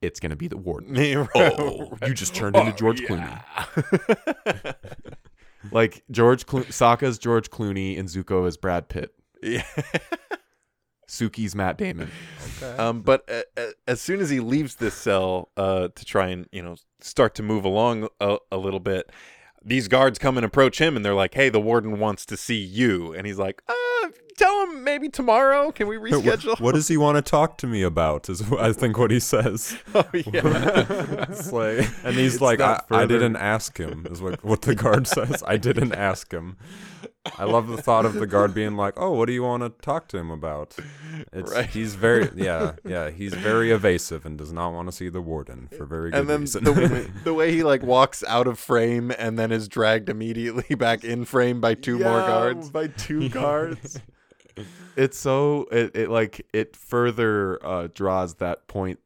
[0.00, 0.96] It's going to be the warden.
[1.34, 4.74] Oh, you just turned into George Clooney.
[5.72, 9.12] Like George Clo- Sokka's George Clooney and Zuko is Brad Pitt.
[9.42, 9.62] yeah.
[11.10, 12.08] Suki's Matt Damon.
[12.62, 12.76] Okay.
[12.76, 16.46] Um, but uh, uh, as soon as he leaves this cell uh, to try and
[16.52, 19.10] you know start to move along a, a little bit,
[19.62, 22.58] these guards come and approach him, and they're like, "Hey, the warden wants to see
[22.60, 24.08] you," and he's like, "Uh,
[24.38, 25.70] tell him maybe tomorrow.
[25.72, 28.28] Can we reschedule?" what does he want to talk to me about?
[28.28, 29.76] Is I think what he says.
[29.94, 30.86] oh yeah.
[31.28, 34.06] It's like, and he's It's like, I, I didn't ask him.
[34.10, 35.42] Is what what the guard says.
[35.46, 36.56] I didn't ask him.
[37.38, 39.68] I love the thought of the guard being like, "Oh, what do you want to
[39.84, 40.76] talk to him about?"
[41.32, 41.66] It's Right.
[41.68, 45.68] he's very yeah yeah he's very evasive and does not want to see the warden
[45.76, 46.64] for very good and then reason.
[46.64, 50.74] the, way- the way he like walks out of frame and then is dragged immediately
[50.74, 52.70] back in frame by two more Yeah, guards.
[52.70, 54.00] By two guards.
[54.96, 58.98] It's so it, it like it further uh draws that point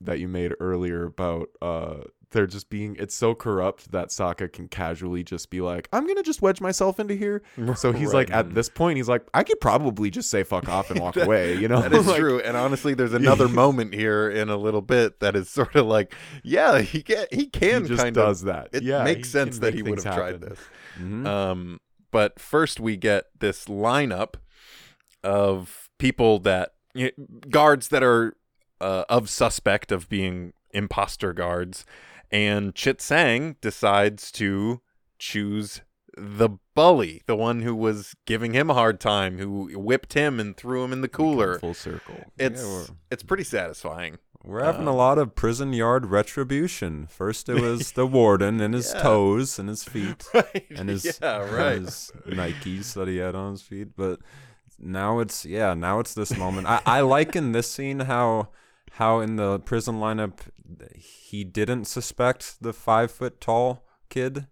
[0.00, 1.96] that you made earlier about uh
[2.30, 6.22] they're just being it's so corrupt that Sokka can casually just be like, I'm gonna
[6.22, 7.42] just wedge myself into here.
[7.76, 8.38] So he's like Right.
[8.38, 11.56] at this point he's like, I could probably just say fuck off and walk away,
[11.58, 11.82] you know?
[11.82, 12.40] That is Like, true.
[12.40, 16.14] And honestly, there's another moment here in a little bit that is sort of like,
[16.42, 18.46] yeah, he can he He can just kind does of.
[18.46, 18.68] that.
[18.72, 20.58] It yeah, makes sense that make he would have tried this.
[20.98, 21.26] Mhm.
[21.26, 24.36] Um, but first we get this lineup
[25.22, 27.12] of people that y-
[27.50, 28.36] guards that are
[28.80, 31.84] uh, of suspect of being imposter guards,
[32.30, 34.80] and Chit Sang decides to
[35.18, 35.82] choose
[36.16, 40.56] the bully, the one who was giving him a hard time, who whipped him and
[40.56, 41.58] threw him in the cooler.
[41.58, 42.24] Full circle.
[42.38, 44.18] It's we're- it's pretty satisfying.
[44.44, 47.06] We're having Um, a lot of prison yard retribution.
[47.06, 49.02] First, it was the warden and his Yeah.
[49.02, 50.66] toes and his feet Right?
[50.74, 51.80] and his, yeah, and right.
[51.80, 53.96] his Nikes that he had on his feet.
[53.96, 54.18] But
[54.82, 56.66] now it's yeah, now it's this moment.
[56.66, 58.48] I, I like in this scene how
[58.92, 60.40] how in the prison lineup
[60.98, 64.46] he didn't suspect the five foot tall kid.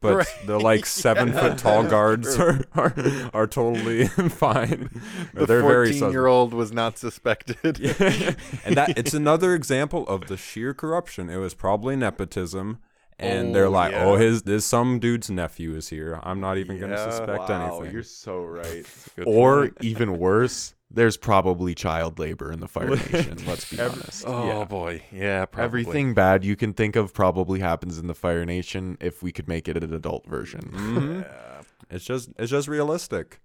[0.00, 0.26] But Right.
[0.46, 2.92] the like seven Yeah, foot tall guards are, are
[3.32, 4.90] are totally fine.
[5.32, 7.78] The They're very sus- fourteen-year-old was not suspected.
[7.78, 8.34] yeah.
[8.64, 11.30] and that it's another example of the sheer corruption.
[11.30, 12.78] It was probably nepotism,
[13.22, 14.04] and Oh, they're like, yeah.
[14.04, 16.20] "Oh, his there's some dude's nephew is here.
[16.22, 18.84] I'm not even gonna Yeah, suspect wow, anything." You're so right.
[19.26, 19.78] Or point.
[19.80, 23.38] even worse, there's probably child labor in the Fire Nation.
[23.46, 24.24] Let's be Every- honest.
[24.26, 24.64] Oh Yeah.
[24.64, 25.64] boy, yeah, probably.
[25.82, 29.48] Everything bad you can think of probably happens in the Fire Nation if we could
[29.48, 30.70] make it an adult version.
[30.74, 31.22] Mhm.
[31.22, 31.62] Yeah.
[31.90, 33.40] It's just it's just realistic.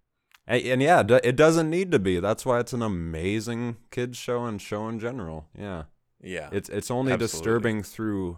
[0.49, 2.21] And, and yeah, d- it doesn't need to be.
[2.21, 5.45] That's why it's an amazing kids show and show in general.
[5.57, 5.83] Yeah,
[6.21, 6.47] Yeah.
[6.53, 7.37] it's it's only Absolutely.
[7.37, 8.37] disturbing through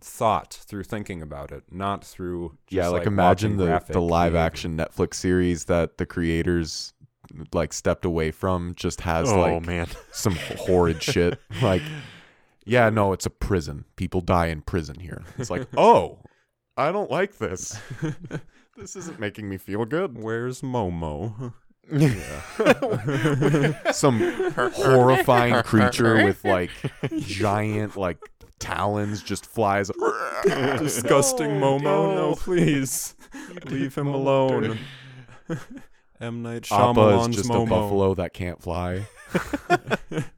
[0.00, 4.32] thought, through thinking about it, not through just, yeah, like, like imagine the, the live
[4.32, 4.46] behavior.
[4.46, 6.94] action Netflix series that the creators
[7.52, 9.86] like stepped away from just has oh like man.
[10.12, 11.38] some horrid shit.
[11.62, 11.82] Like,
[12.64, 13.84] yeah, no, it's a prison.
[13.96, 15.22] People die in prison here.
[15.36, 16.20] It's like, oh,
[16.76, 17.78] I don't like this.
[18.76, 20.16] this isn't making me feel good.
[20.16, 21.52] Where's Momo?
[23.92, 24.20] Some
[24.54, 26.70] horrifying creature with like
[27.18, 28.18] giant like
[28.60, 29.90] talons just flies.
[30.44, 33.16] Disgusting Momo, no, please.
[33.64, 34.78] Leave him alone.
[36.20, 36.42] M.
[36.42, 37.66] Night Shyamalan's Appa Shyamalan's is just Momo.
[37.66, 39.06] a buffalo that can't fly.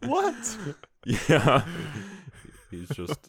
[0.00, 0.58] what?
[1.06, 1.64] Yeah.
[2.70, 3.28] He's just,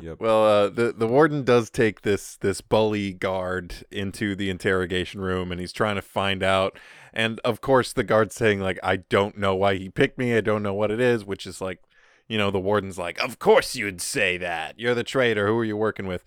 [0.00, 0.20] yep.
[0.20, 5.50] Well, uh, the the warden does take this this bully guard into the interrogation room,
[5.50, 6.78] and he's trying to find out.
[7.12, 10.36] And of course, the guard's saying like, "I don't know why he picked me.
[10.36, 11.80] I don't know what it is," which is like,
[12.28, 14.78] you know, the warden's like, "Of course you'd say that.
[14.78, 15.46] You're the traitor.
[15.46, 16.24] Who are you working with?"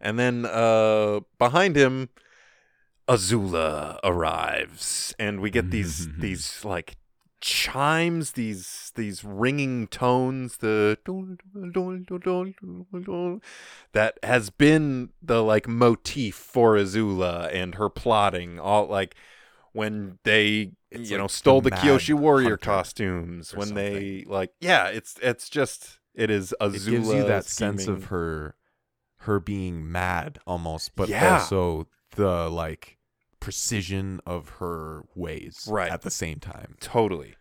[0.00, 2.08] And then uh, behind him,
[3.08, 6.96] Azula arrives, and we get these these like
[7.40, 10.98] chimes, these these ringing tones, the
[13.92, 18.58] that has been the like motif for Azula and her plotting.
[18.58, 19.14] All like
[19.76, 23.54] when they It's you like know stole the the, Kyoshi warrior Hunter costumes.
[23.54, 26.74] When they like yeah, it's it's just it is Azula.
[26.76, 28.54] It gives you that sense of her,
[29.18, 31.34] her being mad almost, but Yeah.
[31.34, 32.96] also the like
[33.38, 35.90] precision of her ways Right.
[35.90, 36.76] at the same time.
[36.80, 37.34] Totally.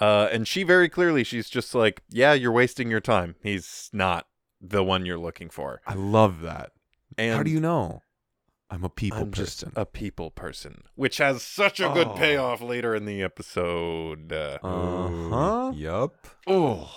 [0.00, 3.36] Uh, and she very clearly, she's just like, yeah, you're wasting your time.
[3.42, 4.26] He's not
[4.60, 5.80] the one you're looking for.
[5.86, 6.72] I love that.
[7.16, 8.02] And How do you know?
[8.70, 9.72] I'm a people I'm just person.
[9.76, 12.14] a people person, which has such a good Oh.
[12.14, 14.32] payoff later in the episode.
[14.32, 15.72] Uh, Uh-huh.
[15.74, 16.14] Yup.
[16.46, 16.90] oh,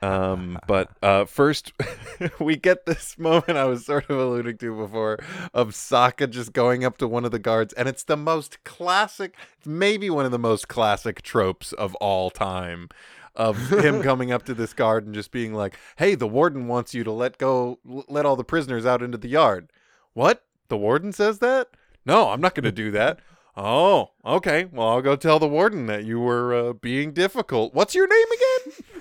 [0.00, 1.72] um, but uh, first,
[2.40, 5.18] we get this moment I was sort of alluding to before
[5.52, 9.34] of Sokka just going up to one of the guards, and it's the most classic,
[9.66, 12.88] maybe one of the most classic tropes of all time.
[13.36, 16.94] Of him coming up to this guard and just being like, "Hey, the warden wants
[16.94, 19.72] you to let go, l- let all the prisoners out into the yard."
[20.12, 20.44] What?
[20.68, 21.68] The warden says that?
[22.06, 23.20] No, I'm not going to do that.
[23.56, 24.66] Oh, okay.
[24.72, 27.72] Well, I'll go tell the warden that you were uh, being difficult.
[27.74, 28.26] What's your name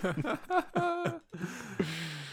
[0.03, 0.39] again?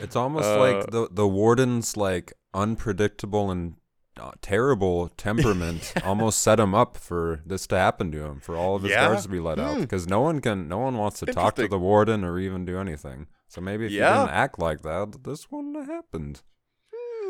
[0.03, 3.75] It's almost Uh, like the the warden's like unpredictable and
[4.19, 8.77] uh, terrible temperament almost set him up for this to happen to him for all
[8.77, 9.09] of his Yeah?
[9.09, 9.81] guards to be let out Hmm.
[9.83, 12.79] because no one can no one wants to talk to the warden or even do
[12.79, 13.27] anything.
[13.49, 14.09] So maybe if Yeah.
[14.15, 16.43] you didn't act like that, this wouldn't have happened.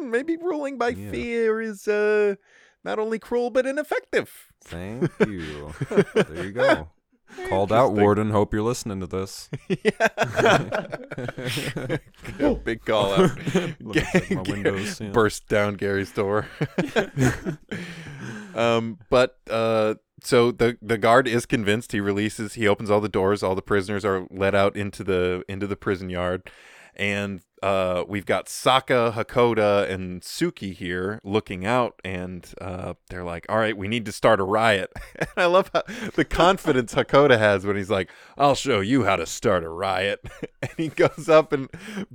[0.00, 1.10] Hmm, maybe ruling by Yeah.
[1.10, 2.36] fear is uh,
[2.84, 4.52] not only cruel but ineffective.
[4.62, 5.72] Thank you.
[6.14, 6.88] there you go.
[7.48, 8.30] Called out, warden.
[8.30, 9.48] Hope you're listening to this.
[12.38, 13.30] Yeah, Big call out.
[13.54, 15.10] Let me check my windows, yeah.
[15.10, 16.46] Burst down Gary's door.
[18.54, 21.92] um, but uh, so the the guard is convinced.
[21.92, 22.54] He releases.
[22.54, 23.42] He opens all the doors.
[23.42, 26.50] All the prisoners are let out into the into the prison yard,
[27.00, 33.46] and uh, we've got Sokka, Hakoda, and Suki here looking out, and uh, they're like,
[33.48, 35.82] "All right, we need to start a riot." and I love how,
[36.14, 40.20] the confidence Hakoda has when he's like, "I'll show you how to start a riot,"
[40.62, 41.68] and he goes up and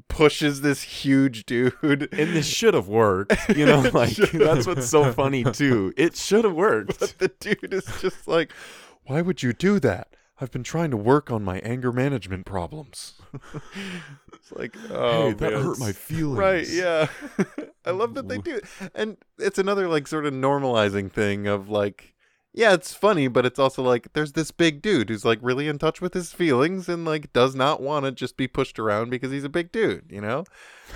[0.08, 1.74] pushes this huge dude.
[1.84, 3.36] and this should have worked.
[3.50, 5.94] You know, like that's what's so funny too.
[5.98, 7.00] It should have worked.
[7.00, 8.52] But the dude is just like,
[9.06, 10.10] why would you do that?
[10.40, 13.14] I've been trying to work on my anger management problems.
[14.34, 16.38] it's like, oh, hey, that man, hurt my feelings.
[16.38, 17.08] Right, yeah.
[17.86, 18.66] I love that they do it.
[18.94, 22.14] And it's another like sort of normalizing thing of like,
[22.54, 25.78] yeah, it's funny, but it's also like there's this big dude who's like really in
[25.78, 29.32] touch with his feelings and like does not want to just be pushed around because
[29.32, 30.44] he's a big dude, you know?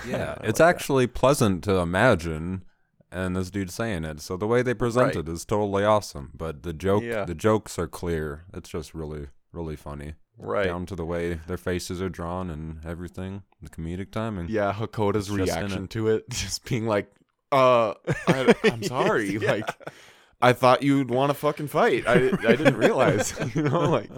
[0.05, 0.67] Yeah, it's like that.
[0.67, 2.63] actually pleasant to imagine,
[3.12, 4.22] and this dude saying it.
[4.22, 5.16] So the way they present Right.
[5.18, 6.32] it is totally awesome.
[6.34, 7.26] But the joke, Yeah.
[7.26, 8.43] the jokes are clear.
[8.53, 10.14] It's just really, really funny.
[10.38, 10.66] Right.
[10.68, 14.47] Down to the way their faces are drawn and everything, the comedic timing.
[14.49, 15.89] Yeah, Hakoda's It's just in reaction it.
[15.91, 17.12] to it, just being like,
[17.51, 17.93] "Uh,
[18.28, 19.38] I, I'm sorry.
[19.38, 19.51] Yeah.
[19.53, 19.70] Like,
[20.41, 22.07] I thought you'd want to fucking fight.
[22.07, 22.14] I,
[22.47, 23.34] I didn't realize.
[23.55, 24.10] you know, like,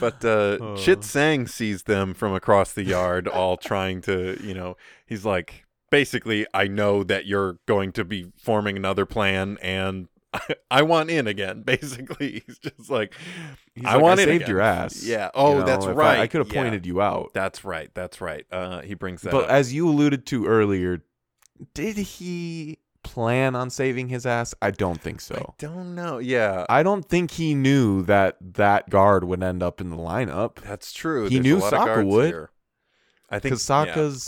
[0.00, 0.76] But uh, Oh.
[0.76, 4.76] Chit Sang sees them from across the yard, all trying to, you know,
[5.06, 5.61] he's like,
[5.92, 10.40] basically, I know that you're going to be forming another plan, and I,
[10.72, 11.62] I want in again.
[11.66, 13.14] Basically, he's just like,
[13.76, 15.04] he's I like, want I in saved again." your ass.
[15.04, 15.30] Yeah.
[15.34, 16.18] Oh, You know, that's if I- right.
[16.20, 16.62] I, could have Yeah.
[16.62, 17.30] pointed you out.
[17.34, 17.90] That's right.
[17.94, 18.44] That's right.
[18.50, 19.50] Uh, he brings that But up.
[19.50, 21.04] as you alluded to earlier,
[21.74, 24.54] did he plan on saving his ass?
[24.62, 25.34] I don't think so.
[25.34, 26.18] I don't know.
[26.18, 30.56] Yeah, I don't think he knew that that guard would end up in the lineup
[30.56, 31.28] that's true.
[31.28, 32.26] He There's knew a lot of Sokka would.
[32.28, 32.50] here.
[33.32, 33.68] I think because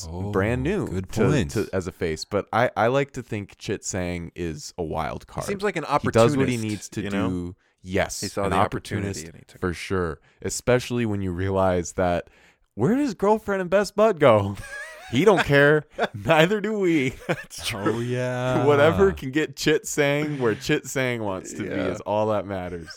[0.07, 0.11] yeah.
[0.11, 1.50] Oh, brand new good point.
[1.52, 2.24] to- as a face.
[2.24, 5.46] But I, I like to think Chit Sang is a wild He card.
[5.46, 7.57] seems like an he does what he needs to you do.
[7.82, 9.61] Yes, He saw an the opportunist opportunity and he took it.
[9.61, 10.20] for sure.
[10.40, 12.28] Especially when you realize that
[12.74, 14.57] where does his girlfriend and best bud go?
[15.11, 15.84] He don't care.
[16.24, 17.11] Neither do we.
[17.28, 18.64] That's Oh yeah.
[18.64, 22.88] Whatever can get Chit Sang where Chit Sang wants to be is all that matters.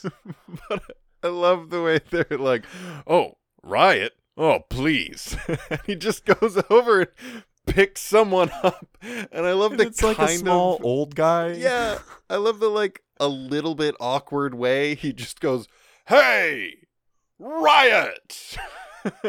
[0.69, 0.81] but
[1.21, 2.63] I love the way they're like,
[3.05, 4.16] "Oh, riot!
[4.37, 5.35] Oh, please!"
[5.85, 10.17] he just goes over and picks someone up, and I love And the it's like
[10.17, 11.53] a kind small of old guy.
[11.53, 11.99] yeah.
[12.29, 15.67] I love the like a little bit awkward way he just goes,
[16.05, 16.75] "Hey,
[17.39, 18.57] riot!"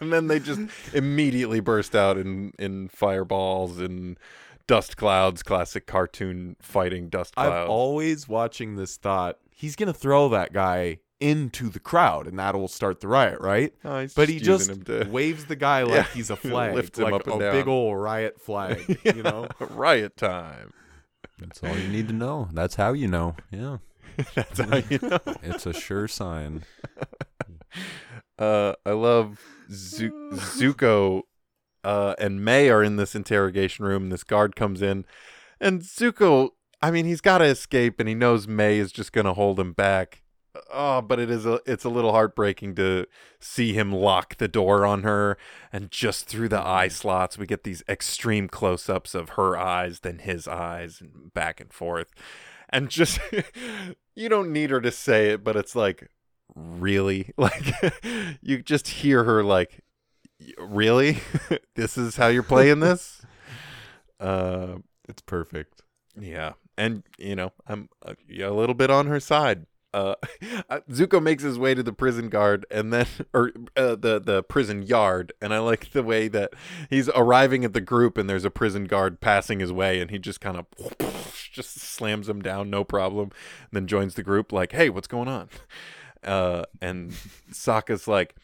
[0.00, 0.60] and then they just
[0.94, 4.18] immediately burst out in in fireballs and
[4.66, 7.64] dust clouds, classic cartoon fighting dust clouds.
[7.64, 12.66] i'm always watching this thought he's gonna throw that guy into the crowd and that'll
[12.68, 13.72] start the riot, right?
[13.84, 16.98] Oh, he's But he just to waves the guy like Yeah, he's a flag, lifts
[16.98, 17.52] him like up and a down.
[17.54, 18.98] big old riot flag.
[19.14, 20.72] You know, riot time.
[21.38, 22.48] That's all you need to know.
[22.52, 23.36] That's how you know.
[23.50, 23.78] Yeah.
[24.34, 25.18] That's how you know.
[25.42, 26.64] It's a sure sign.
[28.38, 29.40] Uh, I love
[29.70, 31.22] Zu- Zuko
[31.84, 34.10] uh, and Mai are in this interrogation room.
[34.10, 35.04] This guard comes in,
[35.60, 36.50] and Zuko.
[36.82, 39.60] I mean, he's got to escape, and he knows Mai is just going to hold
[39.60, 40.19] him back.
[40.72, 43.06] Oh, but it is a it's a little heartbreaking to
[43.38, 45.38] see him lock the door on her,
[45.72, 50.18] and just through the eye slots, we get these extreme close-ups of her eyes, then
[50.18, 52.10] his eyes, and back and forth,
[52.68, 53.20] and just
[54.16, 56.08] you don't need her to say it, but it's like
[56.54, 57.32] really?
[57.36, 57.74] Like
[58.42, 59.80] you just hear her like
[60.58, 61.18] really?
[61.76, 63.22] This is how you're playing this?
[64.18, 64.78] Uh
[65.08, 65.82] it's perfect.
[66.18, 66.52] yeah.
[66.76, 70.14] And you know i'm uh, yeah, a little bit on her side uh
[70.90, 74.82] zuko makes his way to the prison guard and then or uh, the the prison
[74.82, 75.32] yard.
[75.40, 76.52] And i like the way that
[76.88, 80.18] he's arriving at the group and there's a prison guard passing his way and he
[80.18, 80.66] just kind of
[81.52, 83.30] just slams him down no problem
[83.72, 85.48] then joins the group like hey what's going on?
[86.22, 87.12] Uh and
[87.52, 88.36] Sokka's like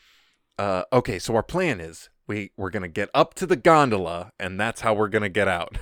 [0.58, 4.58] uh okay so our plan is we we're gonna get up to the gondola and
[4.58, 5.78] that's how we're gonna get out.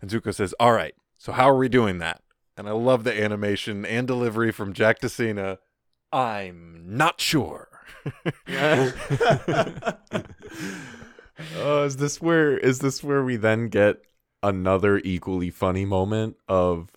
[0.00, 2.20] And Zuko says all right so how are we doing that
[2.56, 5.58] and I love the animation and delivery from Jack DeSena
[6.12, 7.68] I'm not sure.
[11.56, 13.96] Oh, is this where is this where we then get
[14.42, 16.90] another equally funny moment of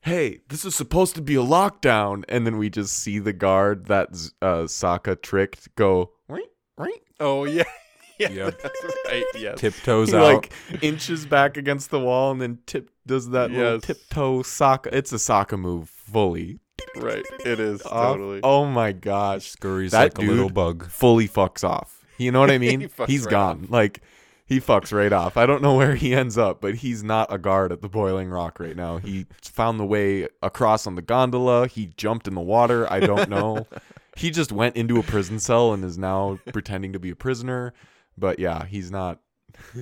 [0.00, 2.24] hey, this is supposed to be a lockdown.
[2.28, 4.08] And then we just see the guard that
[4.40, 6.48] uh Sokka tricked go right
[6.78, 7.02] right.
[7.20, 7.64] Oh yeah.
[8.18, 8.28] Yeah.
[8.28, 8.62] Yep.
[8.62, 9.58] that's right yes.
[9.58, 10.22] Tiptoes he out.
[10.22, 15.12] like inches back against the wall and then tip does that little tiptoe Sokka it's
[15.12, 16.58] a soccer move fully
[16.96, 18.16] right it is off.
[18.16, 19.50] totally Oh my gosh.
[19.50, 20.86] scurries that like a little bug.
[20.88, 22.04] fully fucks off.
[22.18, 22.80] You know what I mean?
[22.80, 23.66] He fucks he's right gone.
[23.70, 24.00] Like
[24.46, 25.36] he fucks right off.
[25.36, 28.28] I don't know where he ends up, but he's not a guard at the Boiling
[28.28, 28.98] Rock right now.
[28.98, 31.66] He found the way across on the gondola.
[31.68, 32.90] He jumped in the water.
[32.92, 33.66] I don't know.
[34.16, 37.72] he just went into a prison cell and is now pretending to be a prisoner.
[38.18, 39.20] But yeah, he's not.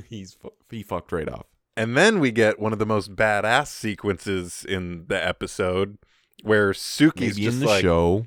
[0.08, 1.46] He's fu- he fucked right off.
[1.80, 5.96] And then we get one of the most badass sequences in the episode
[6.42, 8.26] where Suki's Maybe just in the like, show.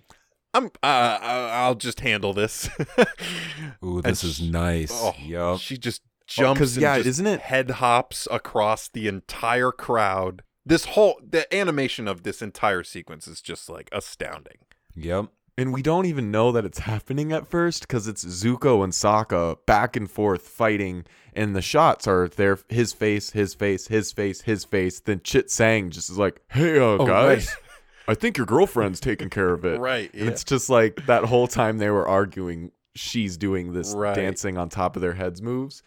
[0.55, 2.67] "I'm, uh, I- I'll just handle this."
[3.85, 4.89] Ooh, this is nice.
[4.91, 5.59] oh, Yup.
[5.59, 10.41] She just jumps 'cause, and yeah, isn't it- head hops across the entire crowd.
[10.65, 14.57] This whole the animation of this entire sequence is just like astounding.
[14.95, 15.27] Yep.
[15.57, 19.57] And we don't even know that it's happening at first because it's Zuko and Sokka
[19.67, 24.41] back and forth fighting, and the shots are their his face, his face, his face,
[24.41, 24.99] his face.
[24.99, 27.55] Then Chit Sang just is like, "Hey, uh, Oh, guys, right.
[28.07, 30.11] I think your girlfriend's taking care of it." Right.
[30.15, 34.15] And it's just like that whole time they were arguing, she's doing this Right.
[34.15, 35.83] dancing on top of their heads moves.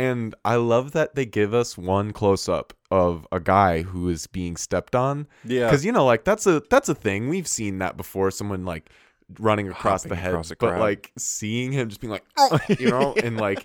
[0.00, 4.26] And I love that they give us one close up of a guy who is
[4.26, 5.66] being stepped on yeah.
[5.66, 8.90] because you know like that's a that's a thing we've seen that before someone like
[9.38, 10.80] running across Hopping the head across but crowd.
[10.80, 12.24] like seeing him just being like
[12.80, 13.64] you know and like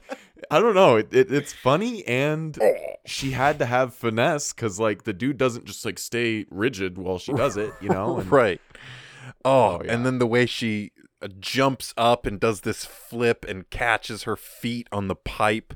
[0.51, 2.59] i don't know it, it, it's funny and
[3.07, 7.17] she had to have finesse because like the dude doesn't just like stay rigid while
[7.17, 8.61] she does it you know and right.
[9.43, 9.93] Oh, Oh, yeah.
[9.93, 14.35] and then the way she uh, jumps up and does this flip and catches her
[14.35, 15.73] feet on the pipe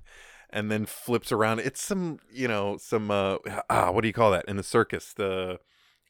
[0.51, 1.59] and then flips around.
[1.59, 3.37] It's some, you know, some uh
[3.69, 5.13] ah, what do you call that in the circus?
[5.13, 5.59] The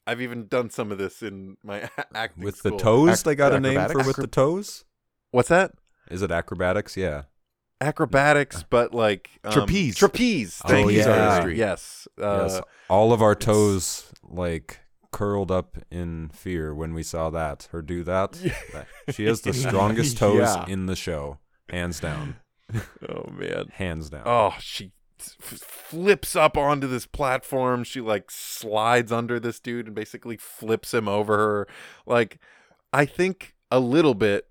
[0.06, 3.52] I've even done some of this in my acting With the toes, Ac- they got
[3.52, 4.06] a name for acrobatics?
[4.06, 4.84] with the toes.
[5.30, 5.72] What's that?
[6.10, 6.96] Is it acrobatics?
[6.96, 7.22] Yeah.
[7.82, 9.96] Acrobatics, but like um, Trapeze.
[9.96, 10.60] Trapeze.
[10.64, 11.28] Oh, Thank you, yeah.
[11.28, 11.56] artistry.
[11.58, 12.06] Yes.
[12.20, 12.60] Uh, yes.
[12.88, 14.80] All of our toes like
[15.12, 18.32] curled up in fear when we saw that her do that.
[18.72, 20.66] That- She has the strongest toes Yeah.
[20.68, 21.38] in the show,
[21.70, 22.36] hands down,
[23.08, 23.66] Oh man.
[23.74, 24.22] hands down.
[24.26, 27.84] Oh, she f- flips up onto this platform.
[27.84, 31.68] She like slides under this dude and basically flips him over her.
[32.06, 32.38] Like,
[32.92, 34.46] I think a little bit.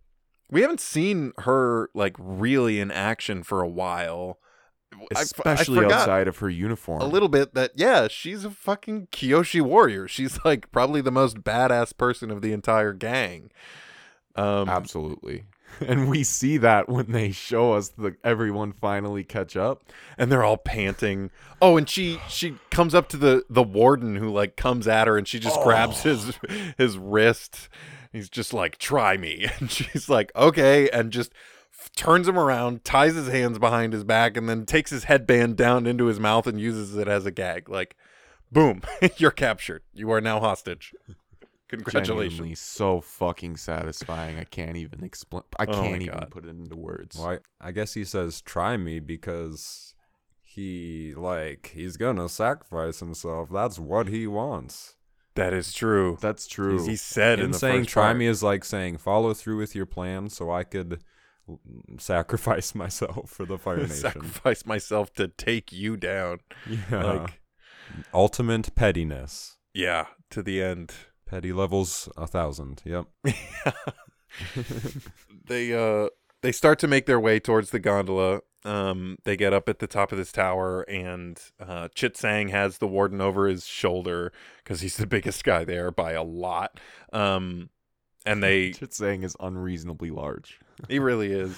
[0.51, 4.39] We haven't seen her like really in action for a while.
[5.15, 7.01] I f- I especially forgot outside of her uniform.
[7.01, 10.07] a little bit that yeah, she's a fucking Kyoshi warrior.
[10.07, 13.51] She's like probably the most badass person of the entire gang.
[14.35, 15.43] Um, Absolutely.
[15.87, 19.81] And we see that when they show us the everyone finally catch up.
[20.17, 21.31] and they're all panting.
[21.61, 25.17] Oh, and she she comes up to the the warden who like comes at her
[25.17, 26.09] and she just grabs oh.
[26.09, 26.39] his
[26.77, 27.69] his wrist.
[28.11, 31.31] He's just like, "Try me," and she's like, "Okay," and just
[31.95, 35.85] turns him around, ties his hands behind his back, and then takes his headband down
[35.85, 37.69] into his mouth and uses it as a gag.
[37.69, 37.95] Like,
[38.51, 38.81] boom,
[39.17, 39.83] you're captured.
[39.93, 40.93] You are now hostage.
[41.69, 42.33] Congratulations.
[42.33, 44.37] Genuinely so fucking satisfying.
[44.39, 45.43] I can't even explain.
[45.57, 47.17] I Oh can't even put it into words.
[47.17, 49.93] Well, I, I guess he says try me because
[50.41, 53.49] he like he's gonna sacrifice himself.
[53.51, 54.95] That's what he wants.
[55.35, 56.17] That is true.
[56.19, 56.85] That's true.
[56.85, 58.17] He said in the saying first try part.
[58.17, 61.01] me is like saying follow through with your plan so I could
[61.99, 63.95] sacrifice myself for the Fire Nation.
[63.95, 66.39] sacrifice myself to take you down.
[66.67, 67.03] yeah.
[67.03, 67.41] Like,
[68.13, 69.57] ultimate pettiness.
[69.73, 70.93] yeah, to the end.
[71.29, 72.81] Petty levels a thousand.
[72.85, 73.05] Yep.
[75.47, 76.09] they uh
[76.41, 78.41] they start to make their way towards the gondola.
[78.65, 82.79] Um, they get up at the top of this tower, and uh, Chit Sang has
[82.79, 86.79] the warden over his shoulder because he's the biggest guy there by a lot.
[87.13, 87.69] Um,
[88.25, 90.59] and they Chit Sang is unreasonably large.
[90.87, 91.55] he really is.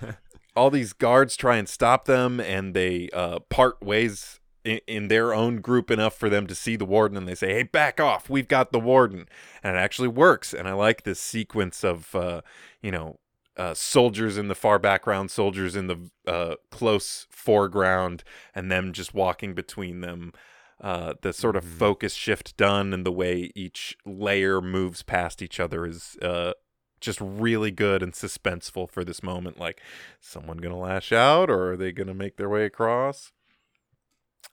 [0.56, 5.32] All these guards try and stop them, and they uh, part ways in, in their
[5.34, 8.28] own group enough for them to see the warden, and they say, "Hey, back off!
[8.28, 9.28] We've got the warden,"
[9.62, 10.52] and it actually works.
[10.52, 12.42] And I like this sequence of, uh,
[12.82, 13.18] you know,
[13.56, 18.22] uh, soldiers in the far background, soldiers in the uh, close foreground,
[18.54, 20.32] and them just walking between them.
[20.80, 21.76] Uh, the sort of Mhm.
[21.78, 26.52] focus shift done and the way each layer moves past each other is uh,
[27.00, 29.58] just really good and suspenseful for this moment.
[29.58, 29.80] Like,
[30.20, 33.32] someone gonna lash out, or are they gonna make their way across?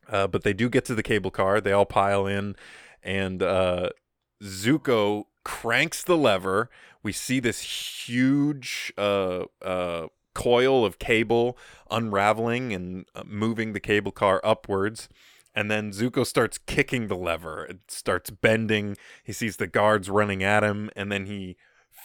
[0.10, 1.60] Uh, but they do get to the cable car.
[1.60, 2.56] They all pile in,
[3.04, 3.90] and uh,
[4.44, 6.70] Zuko cranks the lever.
[7.04, 7.62] We see this
[8.08, 11.58] huge uh, uh, coil of cable
[11.90, 15.10] unraveling and uh, moving the cable car upwards.
[15.56, 17.66] And then Zuko starts kicking the lever.
[17.66, 18.98] It starts bending.
[19.24, 21.56] He sees the guards running at him, and then he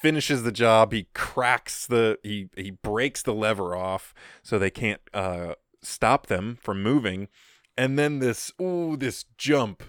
[0.00, 0.92] finishes the job.
[0.92, 6.58] He cracks the he he breaks the lever off so they can't uh, stop them
[6.62, 7.28] from moving.
[7.80, 9.82] And then this ooh this jump,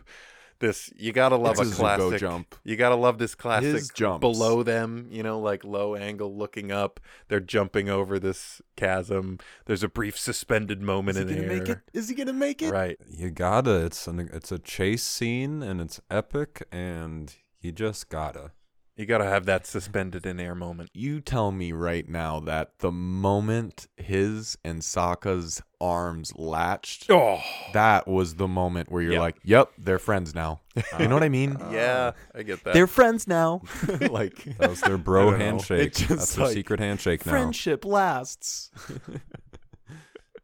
[0.60, 2.56] this you gotta love It's a a Zuko classic jump.
[2.64, 4.22] You gotta love this classic His jumps.
[4.22, 5.08] below them.
[5.12, 7.02] You know, like low angle looking up.
[7.28, 9.40] They're jumping over this chasm.
[9.66, 11.60] There's a brief suspended moment Is he in gonna air.
[11.60, 11.80] make it?
[11.94, 12.72] Is he gonna make it?
[12.72, 12.98] Right.
[13.10, 13.84] You gotta.
[13.86, 18.52] It's an it's a chase scene and it's epic and you just gotta.
[18.98, 20.90] You gotta have that suspended in air moment.
[20.94, 27.40] You tell me right now that the moment his and Sokka's arms latched, Oh.
[27.74, 29.22] that was the moment where you're Yep.
[29.22, 30.60] like, "Yep, they're friends now."
[31.00, 31.56] You know what I mean?
[31.56, 32.74] Uh, yeah, I get that.
[32.74, 33.62] They're friends now.
[34.12, 35.46] like That was their I bro don't know.
[35.46, 35.94] handshake.
[35.96, 37.32] Just, That's their like, secret handshake now.
[37.32, 38.72] friendship lasts.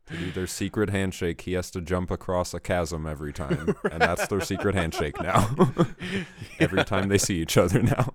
[0.07, 4.01] To do their secret handshake, he has to jump across a chasm every time, and
[4.01, 5.53] that's their secret handshake now.
[6.61, 8.13] every time they see each other now.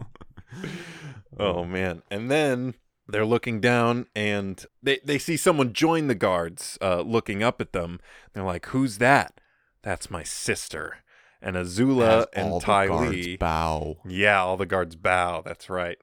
[1.39, 2.03] Oh man.
[2.11, 2.75] And then
[3.09, 7.73] they're looking down and they, they see someone join the guards, uh, looking up at
[7.73, 8.01] them.
[8.33, 9.41] They're like, Who's that?
[9.83, 10.99] That's my sister.
[11.41, 13.37] And Azula and the Ty guards Lee.
[13.37, 13.97] bow.
[14.07, 15.43] Yeah, all the guards bow.
[15.45, 15.99] That's right.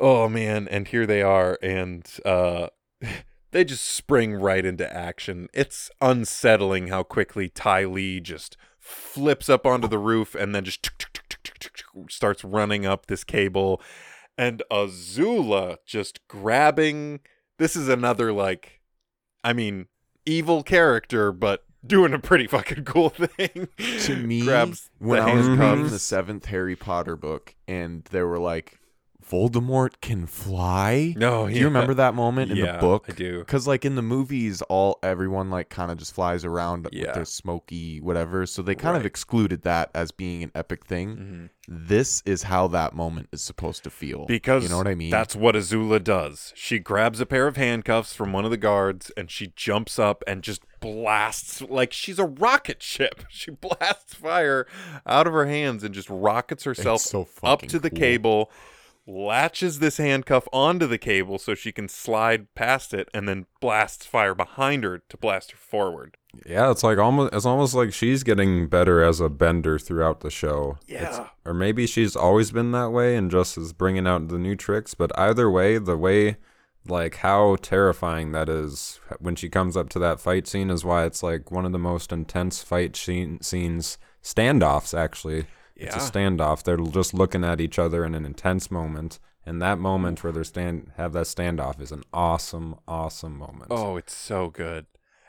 [0.00, 2.66] Oh man, and here they are, and uh,
[3.52, 5.48] they just spring right into action.
[5.54, 10.82] It's unsettling how quickly Ty Lee just flips up onto the roof and then just
[12.08, 13.80] starts running up this cable,
[14.36, 17.20] and Azula just grabbing.
[17.58, 18.80] This is another like,
[19.42, 19.86] I mean,
[20.26, 23.68] evil character, but doing a pretty fucking cool thing.
[24.00, 25.70] To me, grabs when the I was handcuffs.
[25.76, 28.78] reading the seventh Harry Potter book, and they were like,
[29.30, 33.06] "Voldemort can fly." No, Do you remember that moment in yeah, the book?
[33.08, 33.38] I do.
[33.40, 37.06] Because like in the movies, all everyone like kind of just flies around Yeah.
[37.06, 38.46] with their smoky whatever.
[38.46, 41.16] So they kind of excluded that as being an epic thing.
[41.16, 41.48] Mhm.
[41.66, 44.26] This is how that moment is supposed to feel.
[44.26, 45.10] Because you know what I mean.
[45.10, 46.52] That's what Azula does.
[46.54, 50.22] She grabs a pair of handcuffs from one of the guards and she jumps up
[50.26, 53.24] and just blasts like she's a rocket ship.
[53.30, 54.66] She blasts fire
[55.06, 57.98] out of her hands and just rockets herself so up to the cool.
[57.98, 58.50] cable,
[59.06, 64.06] latches this handcuff onto the cable so she can slide past it and then blasts
[64.06, 66.16] fire behind her to blast her forward.
[66.46, 70.30] Yeah, it's like almost it's almost like she's getting better as a bender throughout the
[70.30, 70.78] show.
[70.88, 71.28] It's- Yeah.
[71.44, 74.94] or maybe she's always been that way and just is bringing out the new tricks,
[74.94, 76.36] but either way, the way
[76.86, 81.04] like how terrifying that is when she comes up to that fight scene is why
[81.04, 85.46] it's like one of the most intense fight scene, scenes standoffs actually
[85.76, 86.62] it's a standoff.
[86.62, 90.44] They're just looking at each other in an intense moment and that moment where they're
[90.44, 93.66] stand have that standoff is an awesome awesome moment.
[93.70, 94.86] Oh, it's so good.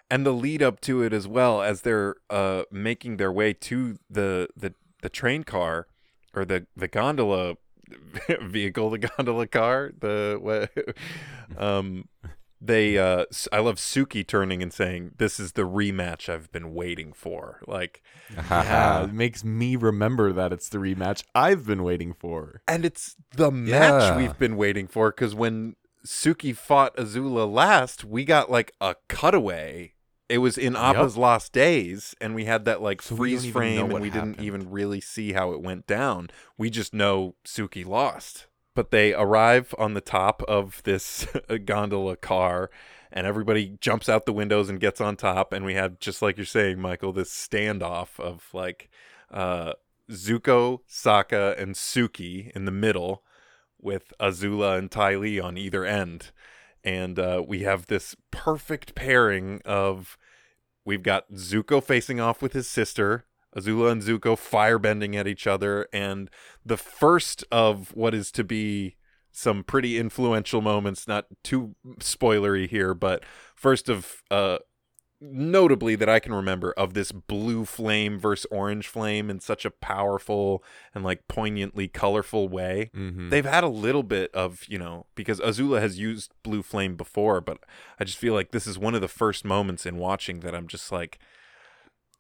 [0.10, 3.98] And the lead up to it as well as they're uh making their way to
[4.10, 5.88] the the the train car
[6.34, 7.58] or the the gondola
[8.42, 10.72] vehicle, the gondola car, the what
[11.62, 12.08] um
[12.62, 17.14] they uh I love Suki turning and saying this is the rematch I've been waiting
[17.14, 17.62] for.
[17.68, 18.02] Like
[18.50, 22.62] Yeah, it makes me remember that it's the rematch I've been waiting for.
[22.68, 24.18] and it's the match Yeah.
[24.18, 25.76] we've been waiting for cuz when
[26.06, 29.94] Suki fought Azula last, we got like a cutaway.
[30.30, 34.02] It was in Appa's Lost Days, and we had that like So freeze frame, and
[34.02, 36.30] we didn't even really see how it went down.
[36.58, 38.48] We just know Suki lost.
[38.76, 41.26] But they arrive on the top of this
[41.66, 42.70] gondola car,
[43.12, 46.38] and everybody jumps out the windows and gets on top, and we have just like
[46.38, 48.90] you're saying, Michael, this standoff of like
[49.32, 49.74] uh,
[50.12, 53.24] Zuko, Sokka, and Suki in the middle,
[53.80, 56.32] with Azula and Ty Lee on either end.
[56.84, 60.18] And uh, we have this perfect pairing of
[60.84, 63.26] we've got Zuko facing off with his sister,
[63.56, 66.30] Azula and Zuko firebending at each other, and
[66.66, 68.96] the first of what is to be
[69.32, 73.24] some pretty influential moments, not too spoilery here, but
[73.56, 74.58] first of uh
[75.22, 79.72] notably that I can remember of this blue flame versus orange flame in such a
[79.72, 82.92] powerful and like poignantly colorful way.
[82.96, 83.30] Mm-hmm.
[83.30, 87.42] They've had a little bit of, you know, because Azula has used blue flame before,
[87.42, 87.60] but
[88.00, 90.68] I just feel like this is one of the first moments in watching that I'm
[90.68, 91.18] just like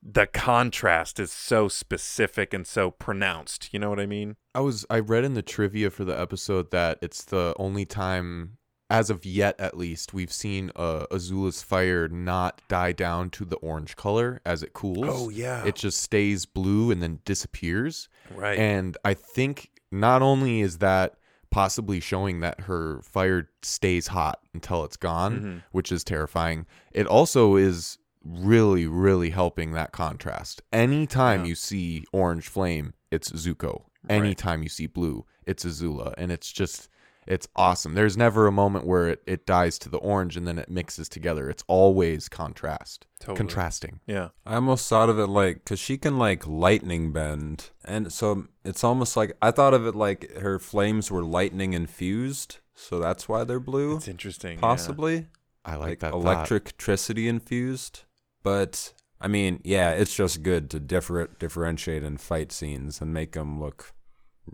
[0.08, 3.74] the contrast is so specific and so pronounced.
[3.74, 4.36] You know what I mean?
[4.54, 8.58] I was I read in the trivia for the episode that it's the only time
[8.88, 13.56] as of yet at least we've seen uh, Azula's fire not die down to the
[13.58, 15.08] orange color as it cools.
[15.10, 15.66] Oh, yeah.
[15.66, 18.08] It just stays blue and then disappears.
[18.36, 18.60] Right.
[18.60, 21.16] And I think not only is that
[21.50, 25.64] possibly showing that her fire stays hot until it's gone, Mhm.
[25.72, 30.62] which is terrifying, it also is really, really helping that contrast.
[30.74, 31.48] Anytime Yeah.
[31.50, 33.84] you see orange flame, it's Zuko.
[34.04, 34.16] Right.
[34.18, 36.14] Anytime you see blue, it's Azula.
[36.18, 36.90] And it's just,
[37.28, 37.94] it's awesome.
[37.96, 41.08] There's never a moment where it, it dies to the orange and then it mixes
[41.10, 41.50] together.
[41.50, 43.06] It's always contrast.
[43.20, 43.38] Totally.
[43.38, 44.00] Contrasting.
[44.06, 44.30] yeah.
[44.46, 48.84] I almost thought of it like because she can like lightning bend, and so it's
[48.84, 53.44] almost like I thought of it like her flames were lightning infused, so that's why
[53.44, 54.56] they're blue, It's interesting.
[54.56, 54.62] yeah.
[54.62, 55.26] possibly
[55.64, 56.12] I like, like that.
[56.12, 56.52] thought.
[56.52, 58.04] electricity infused.
[58.46, 63.32] But I mean, yeah, it's just good to differ- differentiate in fight scenes and make
[63.34, 63.92] them look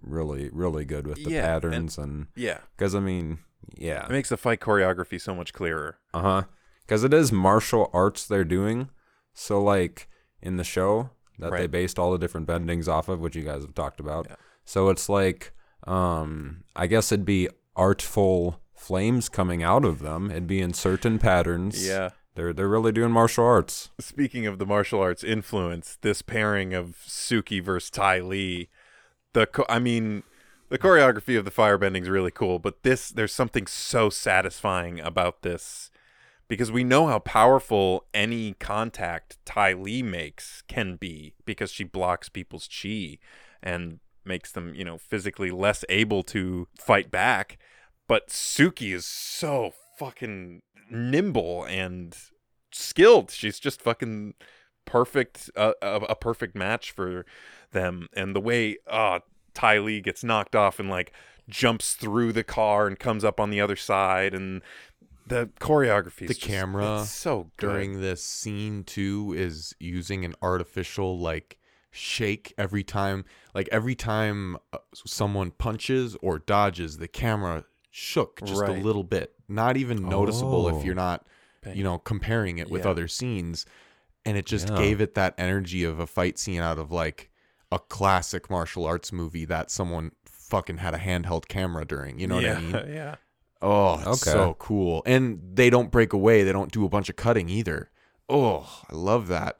[0.01, 2.59] really, really good with the Yeah, patterns and Yeah.
[2.77, 3.39] because I mean,
[3.75, 5.97] yeah, It makes the fight choreography so much clearer.
[6.13, 6.43] uh huh.
[6.87, 8.89] Because it is martial arts they're doing.
[9.33, 10.07] So, like
[10.41, 13.61] in the show that they based all the different bendings off of, which you guys
[13.63, 14.25] have talked about.
[14.29, 14.35] Yeah.
[14.65, 15.51] So it's like,
[15.85, 20.29] um, I guess it'd be artful flames coming out of them.
[20.31, 21.85] It'd be in certain patterns.
[21.87, 22.09] Yeah.
[22.35, 23.89] They're they're really doing martial arts.
[23.99, 28.69] Speaking of the martial arts influence, this pairing of Suki versus Ty Lee,
[29.33, 30.23] the cho- I mean,
[30.69, 35.41] the choreography of the firebending is really cool, but this there's something so satisfying about
[35.41, 35.91] this
[36.47, 42.29] because we know how powerful any contact Ty Lee makes can be because she blocks
[42.29, 43.19] people's chi
[43.61, 47.57] and makes them, you know, physically less able to fight back.
[48.07, 52.17] But Suki is so fucking nimble and
[52.71, 53.31] skilled.
[53.31, 54.33] She's just fucking
[54.85, 57.25] perfect, uh, a, a perfect match for
[57.71, 58.07] them.
[58.15, 59.19] And the way uh,
[59.53, 61.11] Ty Lee gets knocked off and like
[61.49, 64.61] jumps through the car and comes up on the other side, and
[65.27, 67.67] the choreography, The just- camera it's so good.
[67.67, 71.57] during this scene too is using an artificial like
[71.93, 78.61] shake every time like every time uh, someone punches or dodges the camera shook just
[78.61, 78.69] Right.
[78.69, 80.77] a little bit not even noticeable Oh.
[80.79, 81.27] if you're not
[81.73, 82.91] you know comparing it with Yeah.
[82.91, 83.65] other scenes
[84.25, 84.77] and it just Yeah.
[84.77, 87.29] gave it that energy of a fight scene out of like
[87.71, 92.39] a classic martial arts movie that someone fucking had a handheld camera during you know
[92.39, 93.15] yeah, what i mean yeah.
[93.63, 94.31] Oh, it's Okay.
[94.31, 95.03] so cool.
[95.05, 96.41] And they don't break away.
[96.43, 97.91] They don't do a bunch of cutting either.
[98.27, 99.59] Oh, I love that.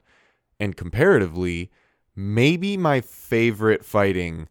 [0.60, 1.70] And comparatively,
[2.16, 4.50] maybe my favorite fighting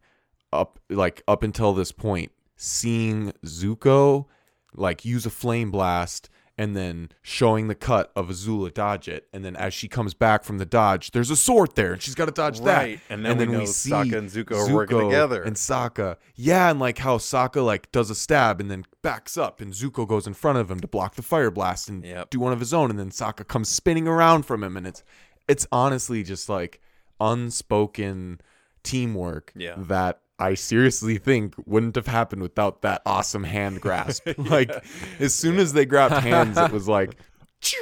[0.53, 4.27] up like up until this point, seeing Zuko
[4.73, 6.31] like use a flame blast
[6.61, 10.45] and then showing the cut of Azula dodge it, and then as she comes back
[10.45, 13.15] from the dodge, there's a sword there, and she's got to dodge Right, that.
[13.15, 15.43] and then we know Sokka and Zuko are working together.
[15.43, 19.63] And Sokka, yeah, and like how Sokka like does a stab and then backs up,
[19.63, 22.29] and Zuko goes in front of him to block the fire blast and Yep.
[22.29, 25.03] do one of his own, and then Sokka comes spinning around from him, and it's
[25.49, 26.81] it's honestly just like
[27.21, 28.41] unspoken
[28.83, 29.75] teamwork Yeah.
[29.79, 34.27] that I seriously think wouldn't have happened without that awesome hand grasp.
[34.39, 34.71] Like
[35.19, 37.17] as soon as they grabbed hands, it was like,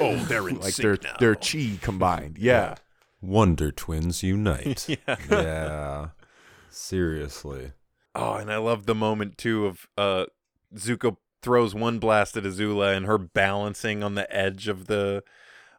[0.01, 1.17] Oh, they're in like sync their now.
[1.19, 2.37] their chi combined.
[2.37, 2.75] Yeah.
[3.21, 4.87] Wonder Twins unite.
[4.89, 5.15] Yeah.
[5.29, 6.07] yeah.
[6.69, 7.71] Seriously.
[8.15, 10.25] Oh, and I love the moment too of uh
[10.75, 15.23] Zuko throws one blast at Azula and her balancing on the edge of the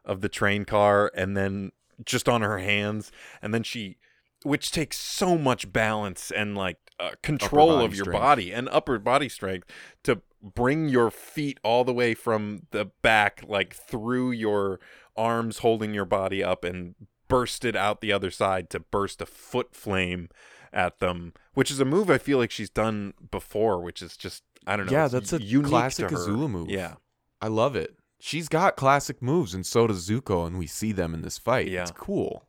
[0.03, 1.71] of the train car and then
[2.03, 3.97] just on her hands and then she
[4.43, 8.21] which takes so much balance and like uh, control of your strength.
[8.21, 9.67] body and upper body strength
[10.03, 14.79] to bring your feet all the way from the back like through your
[15.15, 16.95] arms holding your body up and
[17.27, 20.29] burst it out the other side to burst a foot flame
[20.73, 24.43] at them, which is a move I feel like she's done before, which is just
[24.67, 24.91] I don't know.
[24.91, 26.09] Yeah, that's a unique classic.
[26.09, 26.69] Azula move.
[26.69, 26.95] Yeah,
[27.41, 27.95] I love it.
[28.19, 31.67] She's got classic moves, and so does Zuko, and we see them in this fight.
[31.67, 31.81] Yeah.
[31.81, 32.45] It's cool.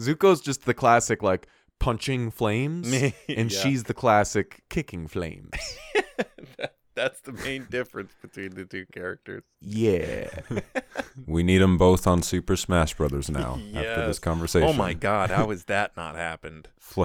[0.00, 1.46] Zuko's just the classic, like,
[1.78, 2.92] punching flames,
[3.28, 3.58] and Yeah.
[3.60, 5.50] she's the classic kicking flames.
[6.58, 9.42] That- that's the main difference between the two characters.
[9.60, 10.30] yeah.
[11.26, 14.68] We need them both on Super Smash Brothers now after this oh conversation.
[14.68, 16.68] Oh my god, how has that not happened?
[16.78, 17.04] Fl-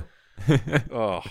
[0.92, 1.22] Oh,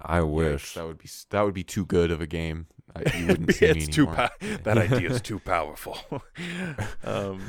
[0.00, 0.74] I Yikes, wish.
[0.74, 2.66] that would be that would be too good of a game.
[2.96, 4.30] I, you wouldn't see it's too pow-
[4.64, 5.98] that idea is too powerful.
[7.04, 7.42] um,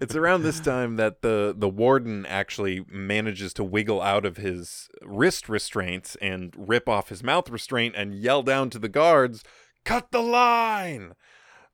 [0.00, 4.88] it's around this time that the the warden actually manages to wiggle out of his
[5.02, 9.44] wrist restraints and rip off his mouth restraint and yell down to the guards,
[9.84, 11.14] "Cut the line!"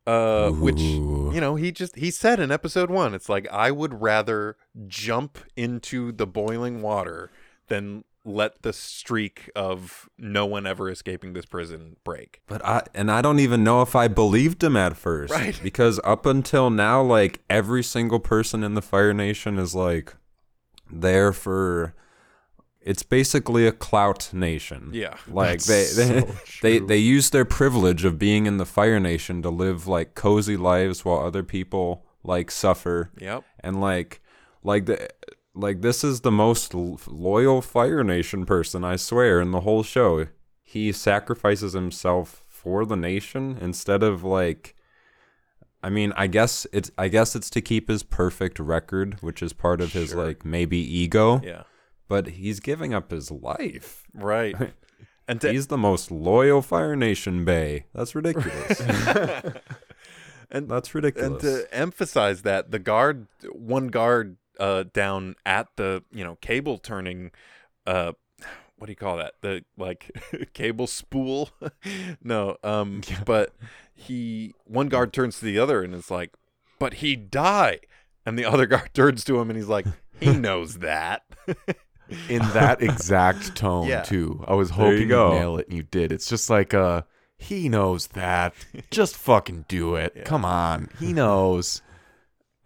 [0.07, 3.15] Uh, which you know he just he said in episode one.
[3.15, 4.57] It's like I would rather
[4.89, 7.31] jump into the boiling water
[7.69, 12.43] than let the streak of no one ever escaping this prison break.
[12.47, 15.33] But I and I don't even know if I believed him at first.
[15.33, 15.59] Right.
[15.63, 20.15] Because up until now, like every single person in the Fire Nation is like
[20.91, 21.95] there for
[22.83, 24.91] it's basically a clout nation.
[24.93, 25.17] Yeah.
[25.29, 26.29] Like they they, so
[26.63, 30.57] they they use their privilege of being in the Fire Nation to live like cozy
[30.57, 33.45] lives while other people like suffer Yep.
[33.61, 34.21] and like
[34.63, 35.09] like the
[35.55, 40.27] like this is the most loyal Fire Nation person I swear in the whole show.
[40.63, 44.77] He sacrifices himself for the nation instead of like
[45.83, 49.53] I mean, I guess it's I guess it's to keep his perfect record, which is
[49.53, 50.27] part of his Sure.
[50.27, 51.63] like maybe ego, Yeah.
[52.07, 54.05] but he's giving up his life.
[54.15, 54.57] Right.
[55.29, 57.85] And to, He's the most loyal Fire Nation bay.
[57.95, 58.81] That's ridiculous.
[60.51, 61.31] and That's ridiculous.
[61.31, 66.79] and to emphasize that the guard one guard uh down at the you know cable
[66.79, 67.33] turning
[67.87, 68.13] uh
[68.77, 70.11] what do you call that the like
[70.53, 71.51] cable spool
[72.23, 73.55] no um but
[73.95, 76.33] he one guard turns to the other and is like
[76.79, 77.81] but he die
[78.25, 79.87] and the other guard turns to him and he's like
[80.21, 81.23] he knows that
[82.29, 84.03] in that exact tone Yeah.
[84.03, 84.45] too.
[84.49, 85.31] I was hoping you go.
[85.33, 86.11] nail it, and you did.
[86.13, 87.03] It's just like uh,
[87.39, 88.53] he knows that.
[88.91, 90.13] Just fucking do it.
[90.17, 90.25] Yeah.
[90.25, 91.81] Come on, he knows.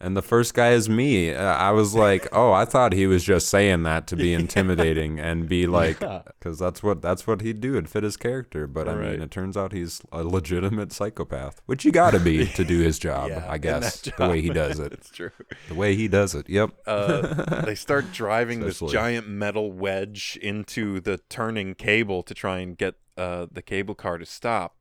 [0.04, 1.32] And the first guy is me.
[1.32, 5.18] Uh, I was like, oh, I thought he was just saying that to be intimidating
[5.18, 7.72] and be like, because that's what that's what he'd do.
[7.72, 8.66] It'd fit his character.
[8.66, 9.10] But I Right.
[9.12, 12.80] mean, it turns out he's a legitimate psychopath, which you got to be to do
[12.80, 13.30] his job.
[13.30, 15.30] Yeah, I guess that the way he does it, it's true
[15.68, 16.50] the way he does it.
[16.50, 16.70] Yep.
[16.86, 22.76] uh, they start driving this giant metal wedge into the turning cable to try and
[22.76, 24.76] get uh, the cable car to stop.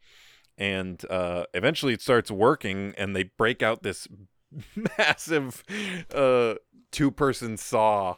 [0.58, 4.08] And uh, eventually it starts working, and they break out this
[4.98, 5.64] massive
[6.14, 6.56] uh,
[6.92, 8.16] two person saw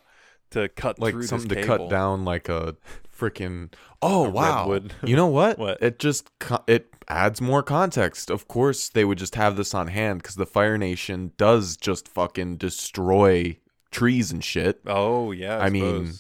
[0.52, 2.76] to cut Like through something to cut down, like a
[3.18, 3.74] freaking.
[4.02, 4.70] Oh A wow!
[4.70, 4.94] redwood.
[5.04, 5.58] You know what?
[5.58, 5.82] What?
[5.82, 6.30] It just
[6.68, 8.30] it adds more context.
[8.30, 12.08] Of course, they would just have this on hand because the Fire Nation does just
[12.08, 13.58] fucking destroy
[13.92, 14.82] trees and shit.
[14.86, 15.58] Oh, yeah.
[15.58, 16.14] I, I mean,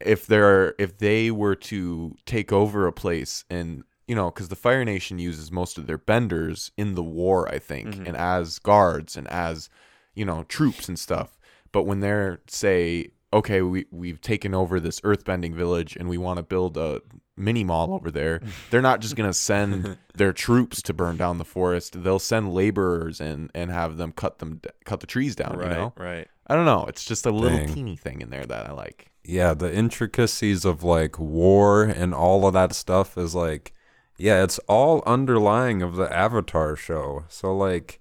[0.00, 4.48] if there are, if they were to take over a place and you know because
[4.48, 8.08] the fire nation uses most of their benders in the war i think Mhm.
[8.08, 9.68] and as guards and as
[10.14, 11.38] you know troops and stuff
[11.72, 16.36] but when they're say okay we, we've taken over this earthbending village and we want
[16.36, 17.00] to build a
[17.36, 21.38] mini mall over there they're not just going to send their troops to burn down
[21.38, 25.56] the forest they'll send laborers and and have them cut them cut the trees down
[25.56, 26.28] right, you know right.
[26.48, 27.72] i don't know it's just a little Dang.
[27.72, 32.44] teeny thing in there that i like yeah, the intricacies of like war and all
[32.44, 33.72] of that stuff is like,
[34.22, 37.24] yeah, it's all underlying of the Avatar show.
[37.28, 38.00] So like,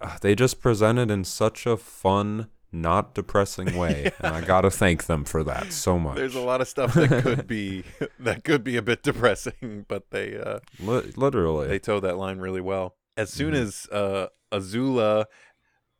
[0.00, 5.06] uh, they just presented in such a fun, not depressing way, and I gotta thank
[5.06, 6.16] them for that so much.
[6.16, 7.82] There's a lot of stuff that could be
[8.20, 11.66] that could be a bit depressing, but they uh, Li- literally.
[11.68, 12.94] they toe that line really well.
[13.16, 13.60] As soon Mhm.
[13.62, 15.24] as uh, Azula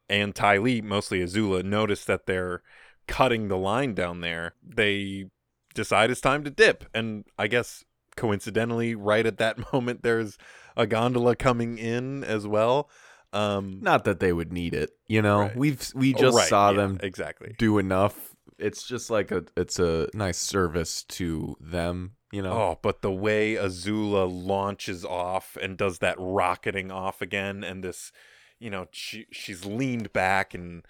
[0.08, 2.62] and Ty Lee, mostly Azula, notice that they're
[3.08, 5.26] cutting the line down there, they
[5.74, 6.84] decide it's time to dip.
[6.94, 7.84] And I guess
[8.16, 10.38] coincidentally, right at that moment, there's
[10.76, 12.90] a gondola coming in as well.
[13.32, 15.40] Um, Not that they would need it, you know.
[15.40, 15.56] Right.
[15.56, 17.54] We've we oh, just right, saw yeah, them exactly.
[17.58, 18.34] do enough.
[18.58, 22.52] It's just like a it's a nice service to them, you know.
[22.52, 28.12] Oh, but the way Azula launches off and does that rocketing off again, and this,
[28.58, 30.86] you know, she she's leaned back and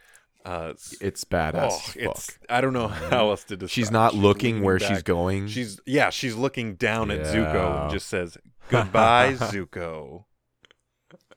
[0.46, 1.72] uh, It's badass.
[1.72, 3.70] oh, it's I don't know how else to describe.
[3.74, 5.48] she's not looking leaning where she's going.
[5.48, 10.24] She's yeah, she's looking down at Zuko and just says goodbye, Zuko.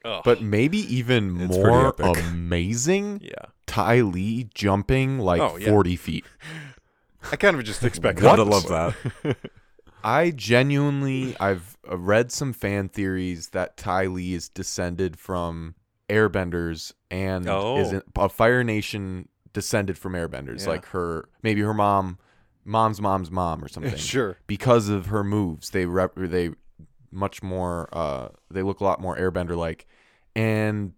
[0.06, 0.22] Ugh.
[0.24, 5.68] but maybe even It's more amazing, yeah, Ty Lee jumping like Oh, yeah.
[5.70, 6.26] 40 feet.
[7.32, 8.22] I kind of just expected.
[8.22, 9.36] Gotta love that.
[10.04, 15.76] I genuinely, I've read some fan theories that Ty Lee is descended from
[16.10, 17.78] airbenders and Oh.
[17.78, 20.64] is a Fire Nation descended from airbenders.
[20.64, 20.70] Yeah.
[20.70, 22.18] Like her, maybe her mom,
[22.66, 23.96] mom's mom's mom or something.
[23.98, 24.38] sure.
[24.48, 26.52] Because of her moves, they rep, they
[27.12, 29.88] much more, uh, they look a lot more airbender like.
[30.36, 30.94] And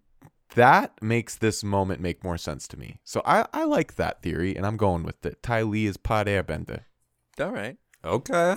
[0.55, 2.99] that makes this moment make more sense to me.
[3.05, 5.41] So I, I like that theory and I'm going with it.
[5.41, 6.81] Ty Lee is pod airbender.
[7.39, 7.77] All right.
[8.03, 8.55] Okay.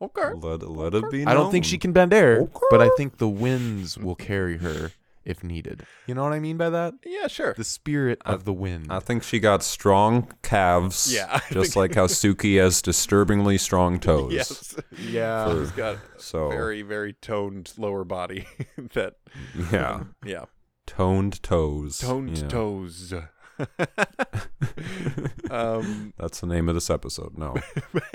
[0.00, 0.32] Okay.
[0.34, 2.66] Let, let it be I don't think she can bend air, Okay.
[2.70, 4.90] but I think the winds will carry her
[5.24, 5.86] if needed.
[6.06, 6.94] You know what I mean by that?
[7.04, 7.54] Yeah, sure.
[7.56, 8.86] The spirit of the wind.
[8.90, 11.12] I think she got strong calves.
[11.14, 14.32] Yeah, I Just like how Suki has disturbingly strong toes.
[14.32, 14.76] Yes.
[14.98, 15.52] yeah.
[15.52, 18.46] She's got So very very toned lower body
[18.94, 19.14] that
[19.70, 20.44] yeah, yeah
[20.86, 21.98] toned toes.
[21.98, 22.48] toned Yeah.
[22.48, 23.14] toes
[25.50, 27.36] um That's the name of this episode.
[27.36, 27.54] No,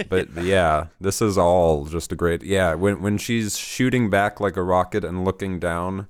[0.09, 2.43] but yeah, this is all just a great.
[2.43, 6.07] Yeah, when when she's shooting back like a rocket and looking down,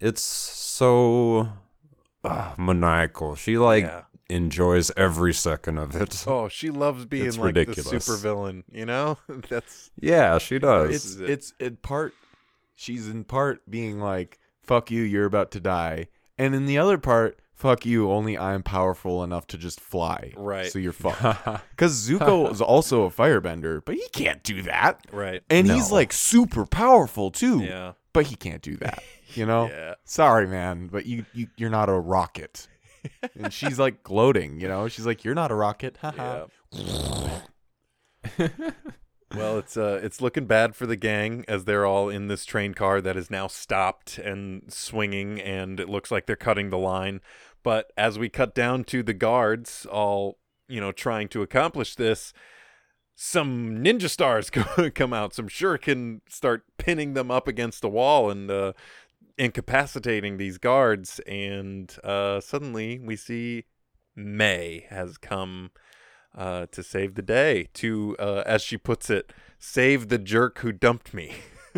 [0.00, 1.48] it's so
[2.24, 3.34] uh, maniacal.
[3.34, 4.02] She like yeah.
[4.28, 6.24] enjoys every second of it.
[6.28, 8.04] oh she loves being It's like the ridiculous.
[8.04, 9.18] super villain you know
[9.48, 10.94] that's Yeah, she does.
[10.94, 12.14] it's it's in part
[12.74, 16.08] she's in part being like, fuck you, you're about to die.
[16.38, 20.32] And in the other part, fuck you, only I'm powerful enough to just fly.
[20.36, 20.70] Right.
[20.70, 21.64] So you're fucked.
[21.70, 25.04] Because Zuko is also a firebender, but he can't do that.
[25.12, 27.60] right And he's like super powerful too.
[27.64, 29.00] yeah But he can't do that.
[29.34, 29.68] You know?
[29.70, 29.94] yeah.
[30.02, 32.66] Sorry man but you, you you're not a rocket.
[33.36, 34.88] And she's like gloating you know?
[34.88, 36.46] She's like you're not a rocket haha
[39.36, 42.74] well it's uh it's looking bad for the gang as they're all in this train
[42.74, 47.20] car that is now stopped and swinging and it looks like they're cutting the line.
[47.62, 52.32] But as we cut down to the guards all you know trying to accomplish this
[53.20, 54.48] some ninja stars
[54.94, 58.72] come out some shuriken start pinning them up against the wall and uh
[59.36, 63.64] incapacitating these guards and uh suddenly we see
[64.18, 65.70] Mai has come
[66.36, 70.72] uh, to save the day, to, uh, as she puts it, save the jerk who
[70.72, 71.34] dumped me.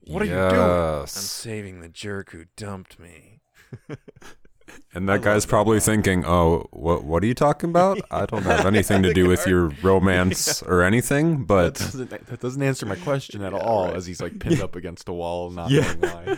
[0.00, 0.52] what are you doing?
[0.52, 3.40] I'm saving the jerk who dumped me.
[4.94, 8.00] And I that guy's love that probably thinking, "Oh, what what are you talking about?
[8.10, 12.40] I don't have anything to do with your romance or anything." that But doesn't, that
[12.40, 13.96] doesn't answer my question at Yeah, all right.
[13.96, 15.82] as he's like pinned up against a wall not Yeah.
[16.00, 16.36] knowing why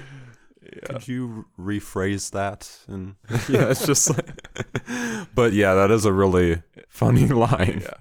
[0.63, 0.81] Yeah.
[0.87, 2.79] could you rephrase that?
[2.89, 3.15] And
[3.49, 4.31] yeah, it's just like.
[5.35, 7.83] but yeah, that is a really funny line.
[7.83, 7.95] Yeah.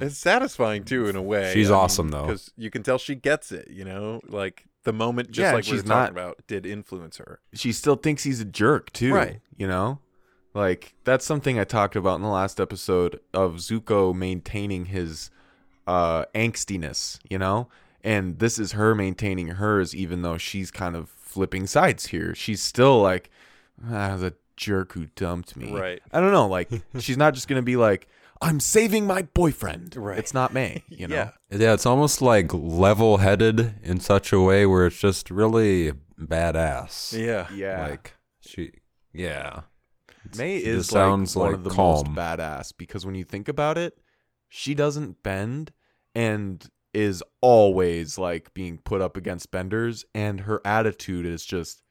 [0.00, 1.52] It's satisfying too, in a way.
[1.54, 2.22] She's awesome, though.
[2.26, 3.68] because you can tell she gets it.
[3.70, 6.66] You know, like the moment, just Yeah, like we were she's talking not- about, did
[6.66, 7.40] influence her.
[7.54, 9.40] she still thinks he's a jerk too Right.
[9.56, 9.98] you know
[10.54, 15.30] like that's something i talked about in the last episode of zuko maintaining his
[15.86, 17.68] uh angstiness you know
[18.04, 22.62] and this is her maintaining hers even though she's kind of flipping sides here she's
[22.62, 23.30] still like
[23.90, 26.02] ah the jerk who dumped me Right.
[26.12, 26.68] i don't know like
[26.98, 28.06] she's not just gonna be like
[28.42, 30.18] i'm saving my boyfriend Right.
[30.18, 31.30] it's not Mai you know Yeah.
[31.50, 37.12] Yeah, it's almost like level-headed in such a way where it's just really badass.
[37.18, 37.46] Yeah.
[37.54, 38.72] yeah Like she,
[39.12, 39.60] yeah.
[40.36, 42.04] Mai It is just sounds like one like of the calm.
[42.06, 43.98] most badass because when you think about it,
[44.48, 45.72] she doesn't bend
[46.14, 51.82] and is always like being put up against benders, and her attitude is just,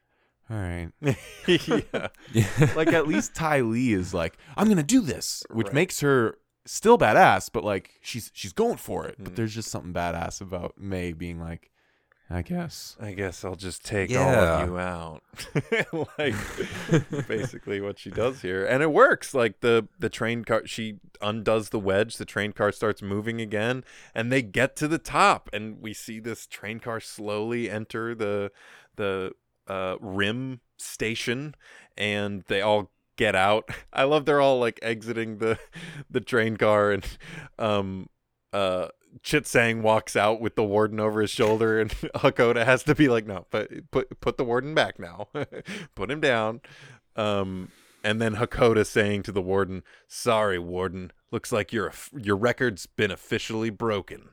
[0.49, 0.89] all right.
[1.47, 2.07] yeah.
[2.31, 2.73] Yeah.
[2.75, 5.73] Like at least Ty Lee is like, I'm gonna do this, which Right.
[5.75, 9.15] makes her still badass, but like she's she's going for it.
[9.19, 9.35] But Mm.
[9.35, 11.71] there's just something badass about Mai being like,
[12.29, 12.95] I guess.
[12.99, 14.29] I guess I'll just take all
[14.61, 15.21] of you out.
[16.17, 16.35] like
[17.27, 18.65] basically what she does here.
[18.65, 19.33] And it works.
[19.33, 23.83] Like the the train car she undoes the wedge, the train car starts moving again,
[24.15, 28.51] and they get to the top and we see this train car slowly enter the
[28.95, 29.33] the
[29.67, 31.53] uh rim station
[31.97, 32.91] and they all
[33.21, 33.69] get out.
[33.93, 35.59] I love they're all like exiting the
[36.09, 37.05] the train car and
[37.59, 38.09] um
[38.51, 38.87] uh
[39.23, 43.09] Chit Sang walks out with the warden over his shoulder, and Hakoda has to be
[43.09, 45.27] like, "No, but put put the warden back now,
[45.95, 46.61] put him down."
[47.17, 47.73] Um,
[48.05, 51.11] and then Hakoda saying to the warden, "Sorry, warden.
[51.29, 54.29] Looks like your your record's been officially broken."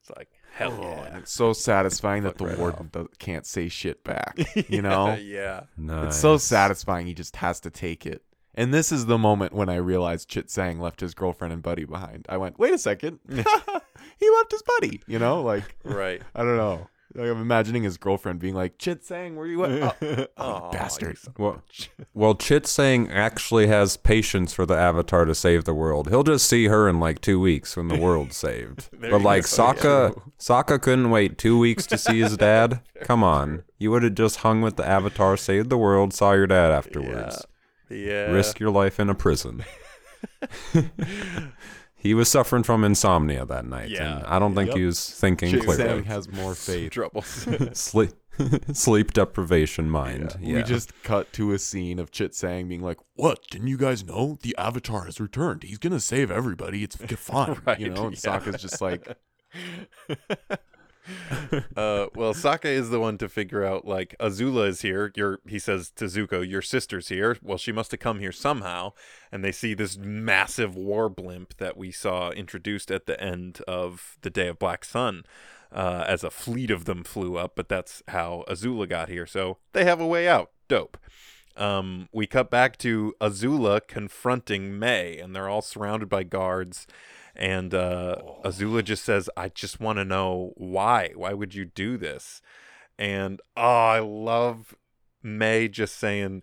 [0.00, 3.44] It's like hell Oh, yeah, and it's so satisfying that the right warden does, can't
[3.46, 4.38] say shit back.
[4.68, 6.06] You know, yeah, Nice.
[6.08, 7.06] it's so satisfying.
[7.06, 8.22] He just has to take it.
[8.54, 11.84] And this is the moment when I realized Chit Sang left his girlfriend and buddy
[11.84, 12.24] behind.
[12.28, 15.00] I went, wait a second, he left his buddy.
[15.08, 16.22] You know, like right.
[16.34, 16.86] I don't know.
[17.16, 19.96] Like, I'm imagining his girlfriend being like, Chit Sang, where are you at?
[20.02, 21.10] Oh, Oh, bastard.
[21.10, 21.62] you son of Well,
[22.14, 26.08] well, Chit Sang actually has patience for the Avatar to save the world.
[26.08, 28.88] He'll just see her in like two weeks when the world's saved.
[28.98, 29.44] But like.
[29.44, 32.80] Sokka, Sokka couldn't wait two weeks to see his dad.
[33.02, 36.46] Come on, you would have just hung with the Avatar, saved the world, saw your
[36.48, 37.46] dad afterwards.
[37.90, 39.64] yeah, Risk your life in a prison.
[42.04, 44.18] He was suffering from insomnia that night, Yeah.
[44.18, 44.76] and I don't think Yep.
[44.76, 45.84] he was thinking Chit clearly.
[45.84, 46.92] Sang has more faith.
[46.92, 47.26] troubles.
[47.72, 48.10] sleep
[48.72, 50.36] sleep deprivation mind.
[50.40, 50.56] Yeah.
[50.56, 53.38] We just cut to a scene of Chit Sang being like, "What?
[53.50, 55.62] Didn't you guys know the Avatar has returned?
[55.64, 56.82] He's gonna save everybody.
[56.84, 58.38] It's fine, Right, you know." And yeah.
[58.38, 59.16] Sokka's just like,
[61.76, 65.12] uh, well, Sokka is the one to figure out like Azula is here.
[65.14, 68.92] Your he says to Zuko, "Your sister's here." Well, she must have come here somehow,
[69.30, 74.16] and they see this massive war blimp that we saw introduced at the end of
[74.22, 75.24] the Day of Black Sun.
[75.72, 79.26] Uh, as a fleet of them flew up, but that's how Azula got here.
[79.26, 80.52] So they have a way out.
[80.68, 80.96] Dope.
[81.56, 86.86] Um, we cut back to Azula confronting Mai, and they're all surrounded by guards.
[87.36, 91.12] And uh, Azula just says, I just want to know why.
[91.14, 92.40] Why would you do this?
[92.98, 94.74] And oh, I love
[95.22, 96.42] Mai just saying,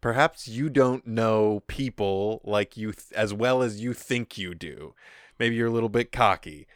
[0.00, 4.94] perhaps you don't know people like you th- as well as you think you do.
[5.38, 6.66] Maybe you're a little bit cocky.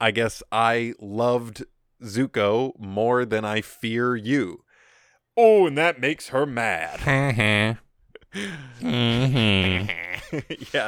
[0.00, 1.64] I guess I loved
[2.02, 4.64] Zuko more than I fear you.
[5.36, 7.78] Oh, and that makes her mad.
[8.80, 9.86] yeah,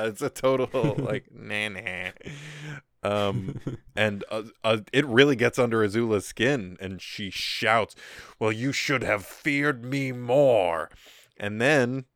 [0.04, 2.10] it's a total like nah nah.
[3.02, 3.60] Um,
[3.94, 7.94] and uh, uh, it really gets under Azula's skin, and she shouts,
[8.38, 10.90] "Well, you should have feared me more."
[11.38, 12.06] And then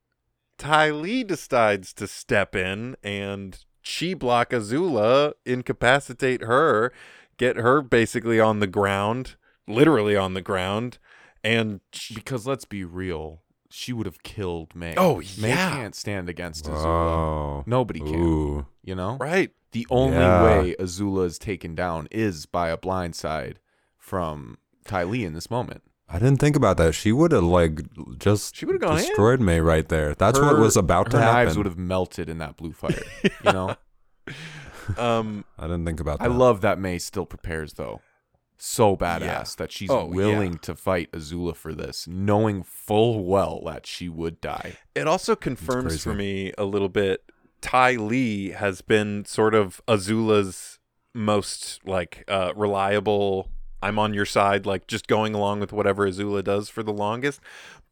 [0.59, 6.93] Ty Lee decides to step in and chi block Azula, incapacitate her,
[7.37, 9.37] get her basically on the ground,
[9.67, 10.99] literally on the ground,
[11.45, 11.81] and
[12.15, 13.43] because let's be real,
[13.73, 14.95] she would have killed Mai.
[14.97, 15.71] Oh, Mai yeah.
[15.71, 17.67] can't stand against Azula.
[17.67, 18.15] Nobody can.
[18.15, 18.67] Ooh.
[18.85, 19.51] You know, right.
[19.73, 20.43] the only Yeah.
[20.45, 23.55] way Azula is taken down is by a blindside
[23.99, 25.83] from Ty Lee in this moment.
[26.09, 26.95] I didn't think about that.
[26.95, 27.81] She would have like
[28.19, 29.05] just She would've gone in.
[29.07, 30.15] destroyed Mai right there.
[30.15, 31.45] That's what was about to Her happen.
[31.45, 33.01] knives would have melted in that blue fire.
[33.45, 33.77] You know,
[34.99, 36.25] Um, I didn't think about that.
[36.25, 38.01] I love that Mai still prepares though.
[38.65, 39.45] So badass Yeah.
[39.59, 40.15] that she's Oh, yeah.
[40.15, 44.75] willing to fight Azula for this, knowing full well that she would die.
[44.95, 47.25] It also confirms for me a little bit.
[47.61, 50.79] Ty Lee has been sort of Azula's
[51.13, 53.51] most like uh, reliable.
[53.83, 57.41] I'm on your side, like just going along with whatever Azula does for the longest.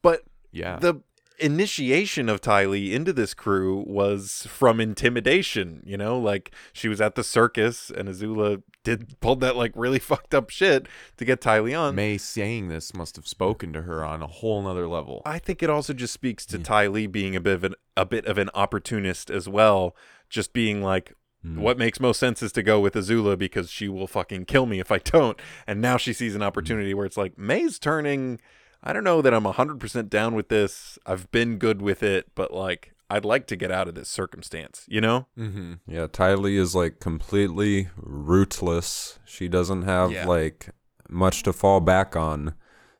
[0.02, 0.22] But
[0.52, 0.78] Yeah.
[0.78, 1.00] the
[1.40, 5.82] initiation of Ty Lee into this crew was from intimidation.
[5.84, 9.98] You know, like she was at the circus and Azula did pulled that like really
[10.10, 10.86] fucked up shit
[11.16, 11.94] to get Ty Lee on.
[11.94, 15.22] Mai saying this must have spoken to her on a whole nother level.
[15.24, 18.06] I think it also just speaks to Ty Lee being a bit of an a
[18.06, 19.96] bit of an opportunist as well,
[20.28, 21.60] just being like hmm.
[21.60, 24.80] what makes most sense is to go with Azula because she will fucking kill me
[24.80, 25.38] if I don't.
[25.66, 28.40] And now she sees an opportunity where it's like Mai's turning
[28.82, 30.98] I don't know that I'm 100% down with this.
[31.04, 34.84] I've been good with it, but like I'd like to get out of this circumstance,
[34.88, 35.26] you know?
[35.36, 35.74] mm-hmm.
[35.86, 39.18] Yeah, Ty Lee is like completely rootless.
[39.24, 40.26] She doesn't have Yeah.
[40.26, 40.70] like
[41.08, 42.54] much to fall back on.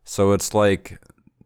[0.05, 0.99] So it's like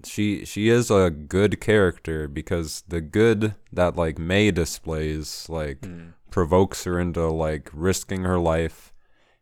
[0.04, 5.86] she she is a good character because the good that like Mai displays like
[6.30, 8.92] provokes her into like risking her life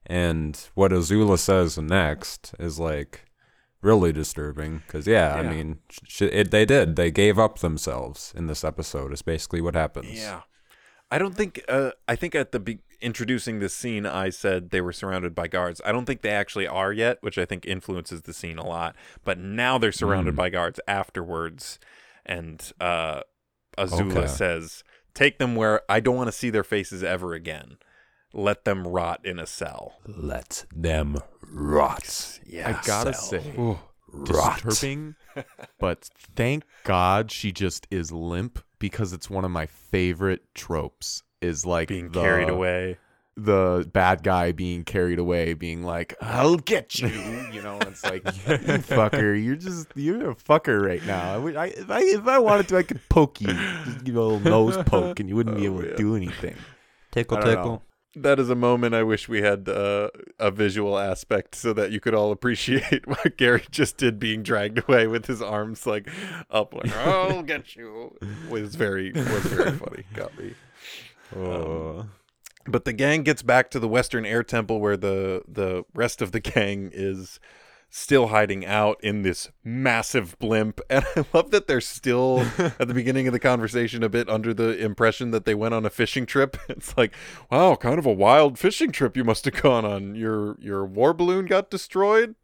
[0.07, 3.25] and what Azula says next is like
[3.83, 5.79] really disturbing because yeah, I mean
[6.09, 10.09] sh- it, they did they gave up themselves in this episode is basically what happens
[10.13, 10.43] Yeah.
[11.11, 11.63] I don't think.
[11.69, 15.47] Uh, I think at the be- introducing this scene, I said they were surrounded by
[15.47, 15.79] guards.
[15.85, 18.97] I don't think they actually are yet, which I think influences the scene a lot.
[19.23, 20.37] But now they're surrounded Mm.
[20.39, 21.79] by guards afterwards,
[22.25, 23.21] and uh,
[23.77, 24.27] Azula Okay.
[24.27, 27.77] says, "Take them where I don't want to see their faces ever again.
[28.33, 31.19] Let them rot in a cell." Let them
[31.51, 32.41] rot.
[32.47, 33.41] Yeah, I gotta cell.
[33.43, 33.55] say,
[34.09, 34.63] Rot.
[34.65, 35.15] disturbing,
[35.79, 41.23] but thank God she just is limp because it's one of my favorite tropes.
[41.41, 42.99] Is like being the, carried away.
[43.37, 47.09] the bad guy being carried away, being like, "I'll get you,"
[47.53, 47.79] you know.
[47.81, 48.31] And it's like, you
[48.87, 51.35] fucker, you're just you're a fucker right now.
[51.35, 54.15] I, would, I, if I if I wanted to, I could poke you, just give
[54.15, 56.55] you a little nose poke, and you wouldn't be Oh, able to do anything.
[57.11, 57.83] Tickle, I don't know.
[58.15, 62.01] That is a moment I wish we had uh, a visual aspect so that you
[62.01, 66.09] could all appreciate what Gary just did being dragged away with his arms like
[66.51, 68.17] up like I'll get you
[68.51, 70.05] was very was very funny.
[70.15, 70.55] Got me.
[71.35, 72.07] Oh.
[72.67, 76.33] But the gang gets back to the Western Air Temple where the the rest of
[76.33, 77.41] the gang is
[77.95, 80.81] still hiding out in this massive blimp.
[80.91, 84.53] And I love that they're still at the beginning of the conversation a bit under
[84.55, 86.57] the impression that they went on a fishing trip.
[86.69, 87.13] It's like,
[87.51, 90.15] wow, kind of a wild fishing trip you must have gone on.
[90.15, 92.35] Your your war balloon got destroyed.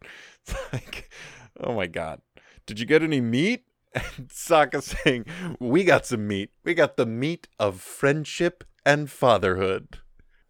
[0.42, 1.10] It's like,
[1.58, 2.20] oh my god.
[2.66, 3.64] Did you get any meat?
[3.94, 5.24] And Sokka saying,
[5.58, 6.50] We got some meat.
[6.62, 9.98] We got the meat of friendship and fatherhood.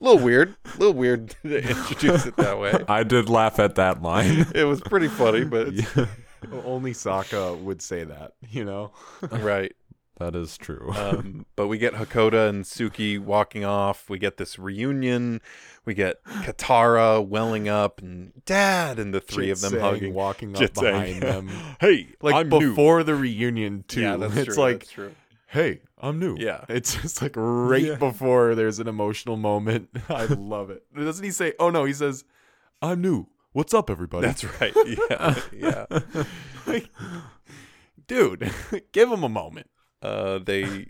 [0.01, 0.55] A little weird.
[0.65, 2.73] A little weird to introduce it that way.
[2.89, 4.47] I did laugh at that line.
[4.55, 5.87] It was pretty funny, but it's
[6.65, 8.93] Only Sokka would say that, you know.
[9.23, 9.75] right.
[10.19, 10.93] that is true.
[10.95, 14.09] Um, but we get Hakoda and Suki walking off.
[14.09, 15.41] We get this reunion.
[15.85, 20.15] We get Katara welling up and Dad and the three of them Chit Sang hugging.
[20.15, 21.49] walking up Chit Sang, behind them,
[21.81, 24.03] Hey, like I'm new." before the reunion too.
[24.03, 24.63] Yeah, that's it's true.
[24.63, 25.13] like, that's true.
[25.49, 26.37] Hey, I'm new.
[26.39, 26.65] Yeah.
[26.69, 27.95] It's just like right Yeah.
[27.97, 29.89] before there's an emotional moment.
[30.09, 30.83] I love it.
[30.95, 32.25] Doesn't he say, oh no, he says,
[32.81, 33.27] I'm new.
[33.53, 34.27] What's up, everybody?
[34.27, 34.75] That's right.
[35.11, 35.87] Yeah, yeah.
[36.67, 36.89] like,
[38.07, 38.53] dude,
[38.93, 39.69] give him a moment.
[40.03, 40.89] Uh, they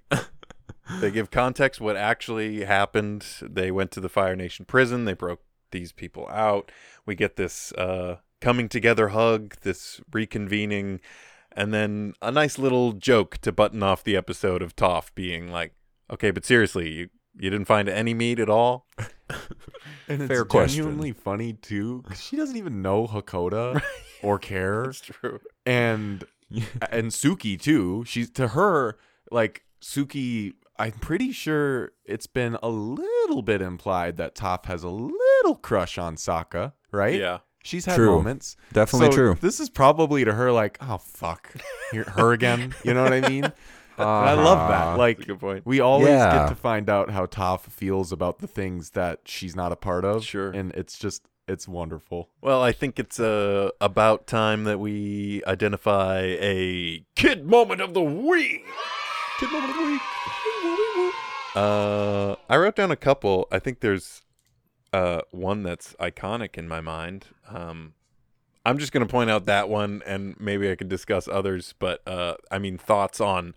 [1.00, 3.24] they give context what actually happened.
[3.40, 5.04] They went to the Fire Nation prison.
[5.04, 5.40] They broke
[5.70, 6.70] these people out.
[7.06, 11.00] We get this uh, coming together hug, this reconvening,
[11.58, 15.74] and then a nice little joke to button off the episode of Toph being like,
[16.10, 17.08] "Okay, but seriously, you
[17.38, 18.86] you didn't find any meat at all."
[20.08, 20.84] And it's Fair question.
[20.84, 23.82] genuinely funny too, 'cause she doesn't even know Hakoda
[24.22, 24.84] or care.
[24.86, 25.38] That's true.
[25.66, 26.24] and
[26.90, 28.04] and Suki too.
[28.06, 28.96] She's to her
[29.30, 30.54] like Suki.
[30.78, 35.98] I'm pretty sure it's been a little bit implied that Toph has a little crush
[35.98, 37.18] on Sokka, right?
[37.18, 37.38] Yeah.
[37.62, 38.12] She's had True.
[38.16, 38.56] moments.
[38.72, 39.38] Definitely So true.
[39.40, 41.52] This is probably to her like, oh fuck,
[41.92, 42.74] Here, her again.
[42.84, 43.44] You know what I mean?
[43.44, 43.52] And
[43.98, 44.82] I love that.
[44.88, 44.96] Uh-huh.
[44.98, 45.66] Like good point.
[45.66, 46.38] we always Yeah.
[46.40, 50.04] get to find out how Toph feels about the things that she's not a part
[50.04, 50.24] of.
[50.24, 50.50] Sure.
[50.50, 52.28] and it's just it's wonderful.
[52.42, 58.02] Well, I think it's uh, about time that we identify a kid moment of the
[58.02, 58.66] week.
[59.40, 60.00] Kid moment of the week.
[61.54, 63.48] Uh, I wrote down a couple.
[63.50, 64.22] I think there's
[64.92, 67.26] uh, one that's iconic in my mind.
[67.48, 67.94] Um,
[68.66, 71.74] I'm just going to point out that one, and maybe I could discuss others.
[71.78, 73.54] But uh, I mean, thoughts on,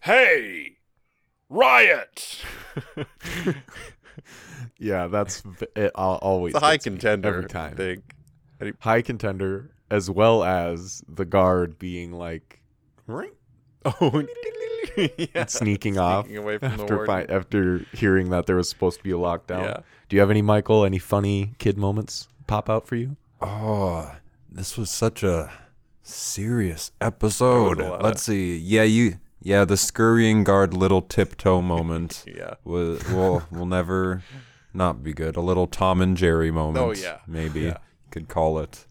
[0.00, 0.76] hey,
[1.48, 2.42] riot.
[4.78, 5.42] Yeah, that's
[5.74, 5.90] it.
[5.96, 7.72] I'll always It's a high contender every time.
[7.72, 8.04] I think.
[8.80, 12.60] high contender as well as the guard being like
[13.08, 14.22] Oh,
[15.18, 15.46] yeah.
[15.46, 17.06] sneaking off Sneaking away from after warden.
[17.26, 19.64] fi- after hearing that there was supposed to be a lockdown.
[19.64, 19.80] Yeah.
[20.14, 23.16] Do you have any Michael any funny kid moments pop out for you?
[23.40, 24.14] Oh,
[24.48, 25.50] this was such a
[26.04, 27.80] serious episode.
[27.80, 28.56] A Let's see.
[28.56, 29.18] Yeah, you.
[29.42, 32.54] Yeah, the scurrying guard little tiptoe moment Yeah.
[32.62, 34.22] will will will never
[34.72, 35.34] not be good.
[35.34, 36.78] A little Tom and Jerry moment.
[36.78, 37.18] Oh, yeah.
[37.26, 37.78] maybe Yeah.
[38.12, 38.86] could call it.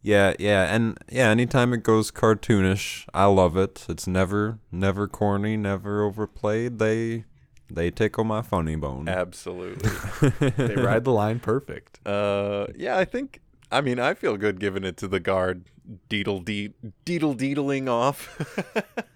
[0.00, 1.28] Yeah, yeah, and yeah.
[1.28, 3.84] Anytime it goes cartoonish, I love it.
[3.90, 6.78] It's never never corny, never overplayed.
[6.78, 7.24] They
[7.70, 9.08] they tickle my funny bone.
[9.08, 9.90] Absolutely.
[10.56, 12.06] They ride the line perfect.
[12.06, 13.40] Uh, yeah, I think.
[13.70, 15.64] I mean, I feel good giving it to the guard,
[16.08, 16.72] deedle dee
[17.04, 18.40] deedle deedling off.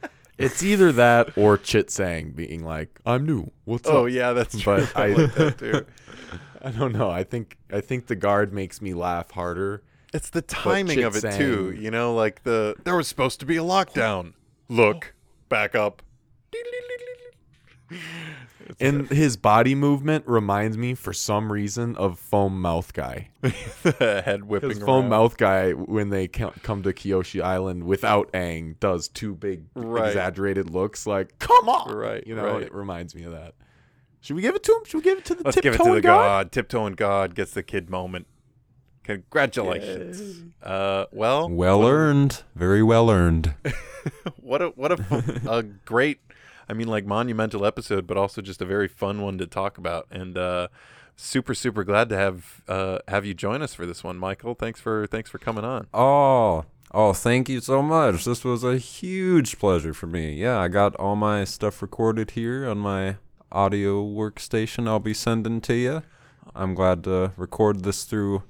[0.40, 3.50] It's either that or Chit Sang being like, "I'm new.
[3.66, 4.86] What's oh up?" yeah, that's true.
[4.94, 5.86] But I I, like that too.
[6.62, 7.10] I don't know.
[7.10, 9.82] I think I think the guard makes me laugh harder.
[10.14, 11.76] It's the timing of it Chit too.
[11.78, 14.32] You know, like the there was supposed to be a lockdown.
[14.70, 15.12] Look,
[15.50, 16.00] back up.
[18.80, 23.28] And his body movement reminds me, for some reason, of Foam Mouth Guy.
[23.98, 25.08] Head whipping Because Foam around.
[25.10, 30.08] Mouth Guy, when they come to Kyoshi Island without Aang, does two big Right.
[30.08, 32.62] exaggerated looks like "Come on!" Right, You know, right.
[32.62, 33.54] it reminds me of that.
[34.22, 34.84] Should we give it to him?
[34.84, 36.02] Should we give it to the Let's give it to the god?
[36.02, 36.52] god.
[36.52, 38.26] Tiptoeing god gets the kid moment.
[39.04, 40.44] Congratulations.
[40.62, 42.42] Uh, well, Well earned.
[42.54, 43.54] Very well earned.
[44.36, 46.20] what a what a a great,
[46.70, 50.06] I mean, like monumental episode, but also just a very fun one to talk about.
[50.08, 50.68] And uh,
[51.16, 54.54] super super glad to have uh, have you join us for this one, Michael.
[54.54, 55.88] Thanks for thanks for coming on.
[55.92, 58.24] Oh, oh, thank you so much.
[58.24, 60.34] This was a huge pleasure for me.
[60.34, 63.16] Yeah, I got all my stuff recorded here on my
[63.50, 66.02] audio workstation I'll be sending to you.
[66.54, 68.44] I'm glad to record this through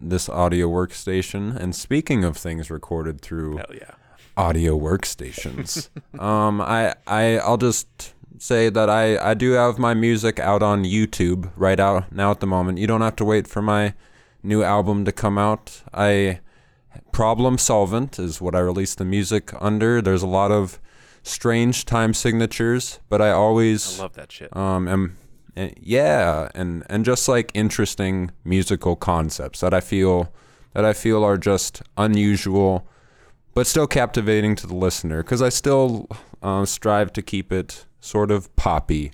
[0.00, 1.54] this audio workstation.
[1.54, 3.92] And speaking of things recorded through Hell yeah.
[4.36, 5.88] Audio workstations.
[6.20, 10.84] um, I I I'll just say that I I do have my music out on
[10.84, 12.78] YouTube right out now at the moment.
[12.78, 13.94] You don't have to wait for my
[14.42, 15.82] new album to come out.
[15.92, 16.40] I
[17.12, 20.00] Problem Solvent is what I release the music under.
[20.02, 20.78] There's a lot of
[21.22, 24.54] strange time signatures, but I always I love that shit.
[24.56, 25.16] um and,
[25.56, 30.32] and yeah and and just like interesting musical concepts that i feel
[30.74, 32.86] that i feel are just unusual
[33.54, 36.08] but still captivating to the listener because i still
[36.42, 39.12] uh, strive to keep it sort of poppy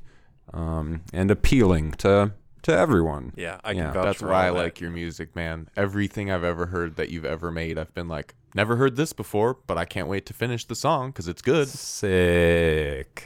[0.53, 4.51] um, and appealing to to everyone Yeah, I can Yeah, vouch That's for why I
[4.51, 4.53] that.
[4.55, 5.69] like your music, man.
[5.79, 9.57] Everything I've ever heard that you've ever made, I've been like, never heard this before,
[9.67, 11.69] but I can't wait to finish the song because it's good.
[11.69, 13.25] sick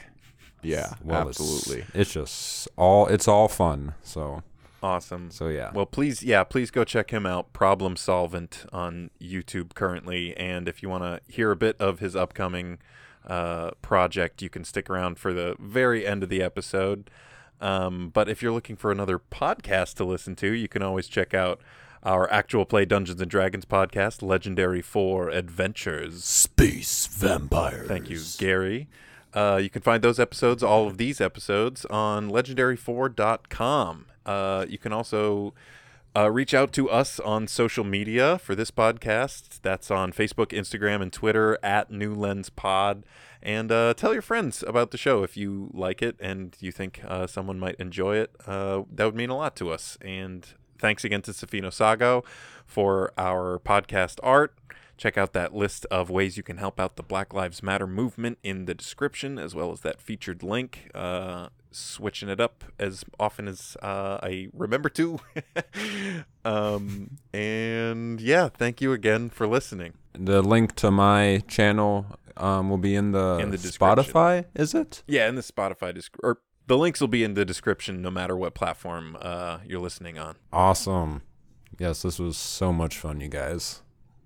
[0.63, 1.85] Yeah, Well, it's- absolutely.
[1.99, 4.41] it's just all it's all fun so
[4.83, 5.31] Awesome.
[5.31, 10.35] so yeah Well, please, yeah, please go check him out, Problem Solvent, on YouTube currently.
[10.37, 12.77] And if you want to hear a bit of his upcoming
[13.25, 17.09] uh, project, you can stick around for the very end of the episode.
[17.61, 21.33] Um, but if you're looking for another podcast to listen to, you can always check
[21.33, 21.61] out
[22.03, 26.23] our actual play Dungeons and Dragons podcast, Legendary Four Adventures.
[26.23, 27.87] Space vampires.
[27.87, 28.87] Thank you, Gary.
[29.33, 34.05] Uh, you can find those episodes, all of these episodes, on legendary4.com.
[34.25, 35.53] Uh, you can also
[36.15, 39.59] uh, reach out to us on social media for this podcast.
[39.61, 43.05] That's on Facebook, Instagram, and Twitter at New Lens Pod.
[43.43, 47.01] And uh, tell your friends about the show if you like it and you think
[47.05, 48.35] uh, someone might enjoy it.
[48.47, 49.97] Uh, that would mean a lot to us.
[50.01, 50.47] And
[50.79, 52.25] thanks again to Sophina Saggau
[52.65, 54.57] for our podcast art.
[54.97, 58.37] Check out that list of ways you can help out the Black Lives Matter movement
[58.43, 60.89] in the description, as well as that featured link.
[61.77, 65.19] Switching it up as often as uh, I remember to.
[66.45, 69.93] um, and yeah, thank you again for listening.
[70.13, 72.05] the link to my channel
[72.37, 76.19] um, will be in the, In the spotify is it Yeah, in the Spotify descri-
[76.23, 80.17] or the links will be in the description, no matter what platform uh, you're listening
[80.17, 80.37] on.
[80.53, 81.23] Awesome.
[81.77, 83.81] Yes, this was so much fun, you guys.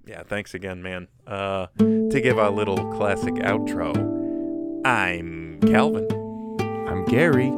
[0.05, 1.07] Yeah, thanks again, man.
[1.25, 3.89] Uh, to give our little classic outro,
[4.85, 6.07] I'm Calvin.
[6.89, 7.49] I'm Gary.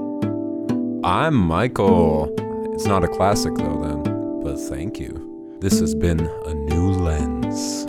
[1.06, 2.36] I'm Michael.
[2.74, 5.58] It's not a classic though, then, but thank you.
[5.62, 7.86] This has been a new lens.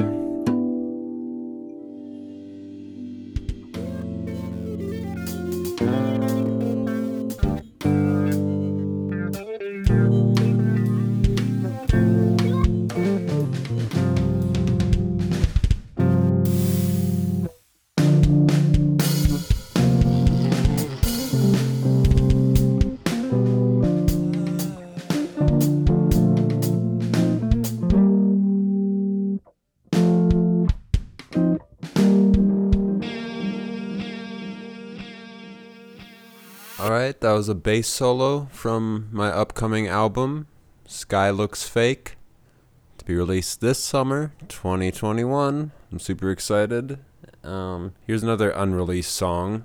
[37.33, 40.47] That was a bass solo from my upcoming album,
[40.87, 42.17] Sky Looks Fake,
[42.99, 45.73] to be released this summer, 2021.
[45.91, 46.99] I'm super excited.
[47.43, 49.65] Um, here's another unreleased song.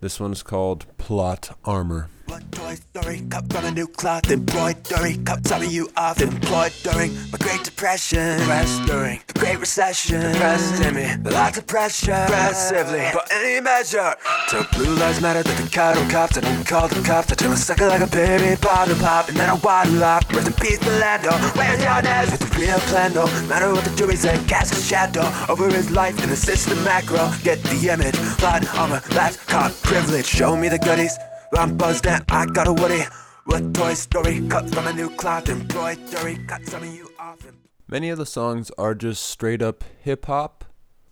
[0.00, 2.10] This one's called Plot Armor.
[2.26, 6.72] Blood Toy Story, cut from a new cloth, embroidery, cut some of you off, employed
[6.82, 12.12] during my Great Depression, depressed during the Great Recession, depressed in me, lots of pressure,
[12.12, 14.14] aggressively, for any measure.
[14.48, 17.50] Till blue lives matter that the cattle cops, I didn't call the cops, I turn
[17.50, 20.54] my sucker like a baby, pop and pop, and then I waddle off, rest in
[20.54, 22.32] peace, Philando, where's your nest?
[22.32, 25.90] With the real plan, no matter what the jury said, cast a shadow over his
[25.90, 30.68] life in the system macro, get the image, plot armor, last card, privilege, show me
[30.68, 31.18] the goodies.
[31.56, 33.02] I'm buzzed and I got a woody.
[33.46, 37.44] With Toy Story, cut from a new cloth, embroidery, cut some of you off.
[37.46, 40.64] And- Many of the songs are just straight up hip hop.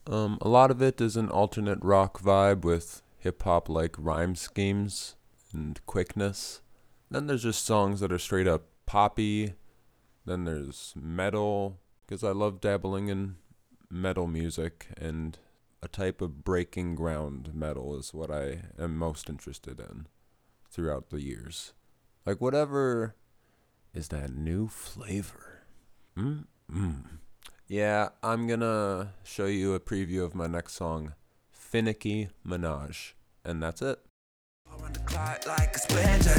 [0.07, 4.35] Um, a lot of it is an alternate rock vibe with hip hop like rhyme
[4.35, 5.15] schemes
[5.53, 6.61] and quickness.
[7.11, 9.53] Then there's just songs that are straight up poppy.
[10.25, 13.37] Then there's metal, because I love dabbling in
[13.91, 15.39] metal music, and
[15.83, 20.07] a type of breaking ground metal is what I am most interested in.
[20.73, 21.75] Throughout the years.
[22.25, 23.15] Like whatever
[23.95, 25.63] is that new flavor.
[26.17, 26.47] Mm.
[27.69, 31.15] Yeah, I'm gonna show you a preview of my next song,
[31.53, 33.13] Finicky Minaj,
[33.45, 34.01] and that's it.
[34.81, 36.33] Around the clock like a splinter.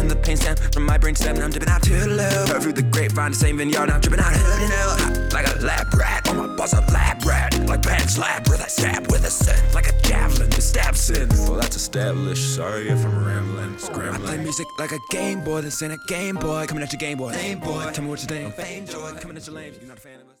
[0.00, 2.46] In the pain stem from my brain stem, I'm dipping out to the.
[2.48, 5.32] Heard through the grapevine, the same vineyard, I'm dripping out hood and.
[5.32, 7.58] Like a lab rat, on my boss a lab rat.
[7.68, 9.58] Like Pan's Labyrinth, I stab with a sin.
[9.74, 11.28] Like a javelin, the stab sin.
[11.30, 12.54] Well, that's established.
[12.54, 15.98] Sorry if I'm rambling, scrambling I play music like a Game Boy, this ain't a
[16.08, 16.66] Game Boy.
[16.66, 17.32] Coming at your Game Boy.
[17.32, 18.54] Game Boy, tell me what you think.
[18.54, 19.74] Fame joy, coming at your lame.
[19.78, 20.39] You're not a fan of us.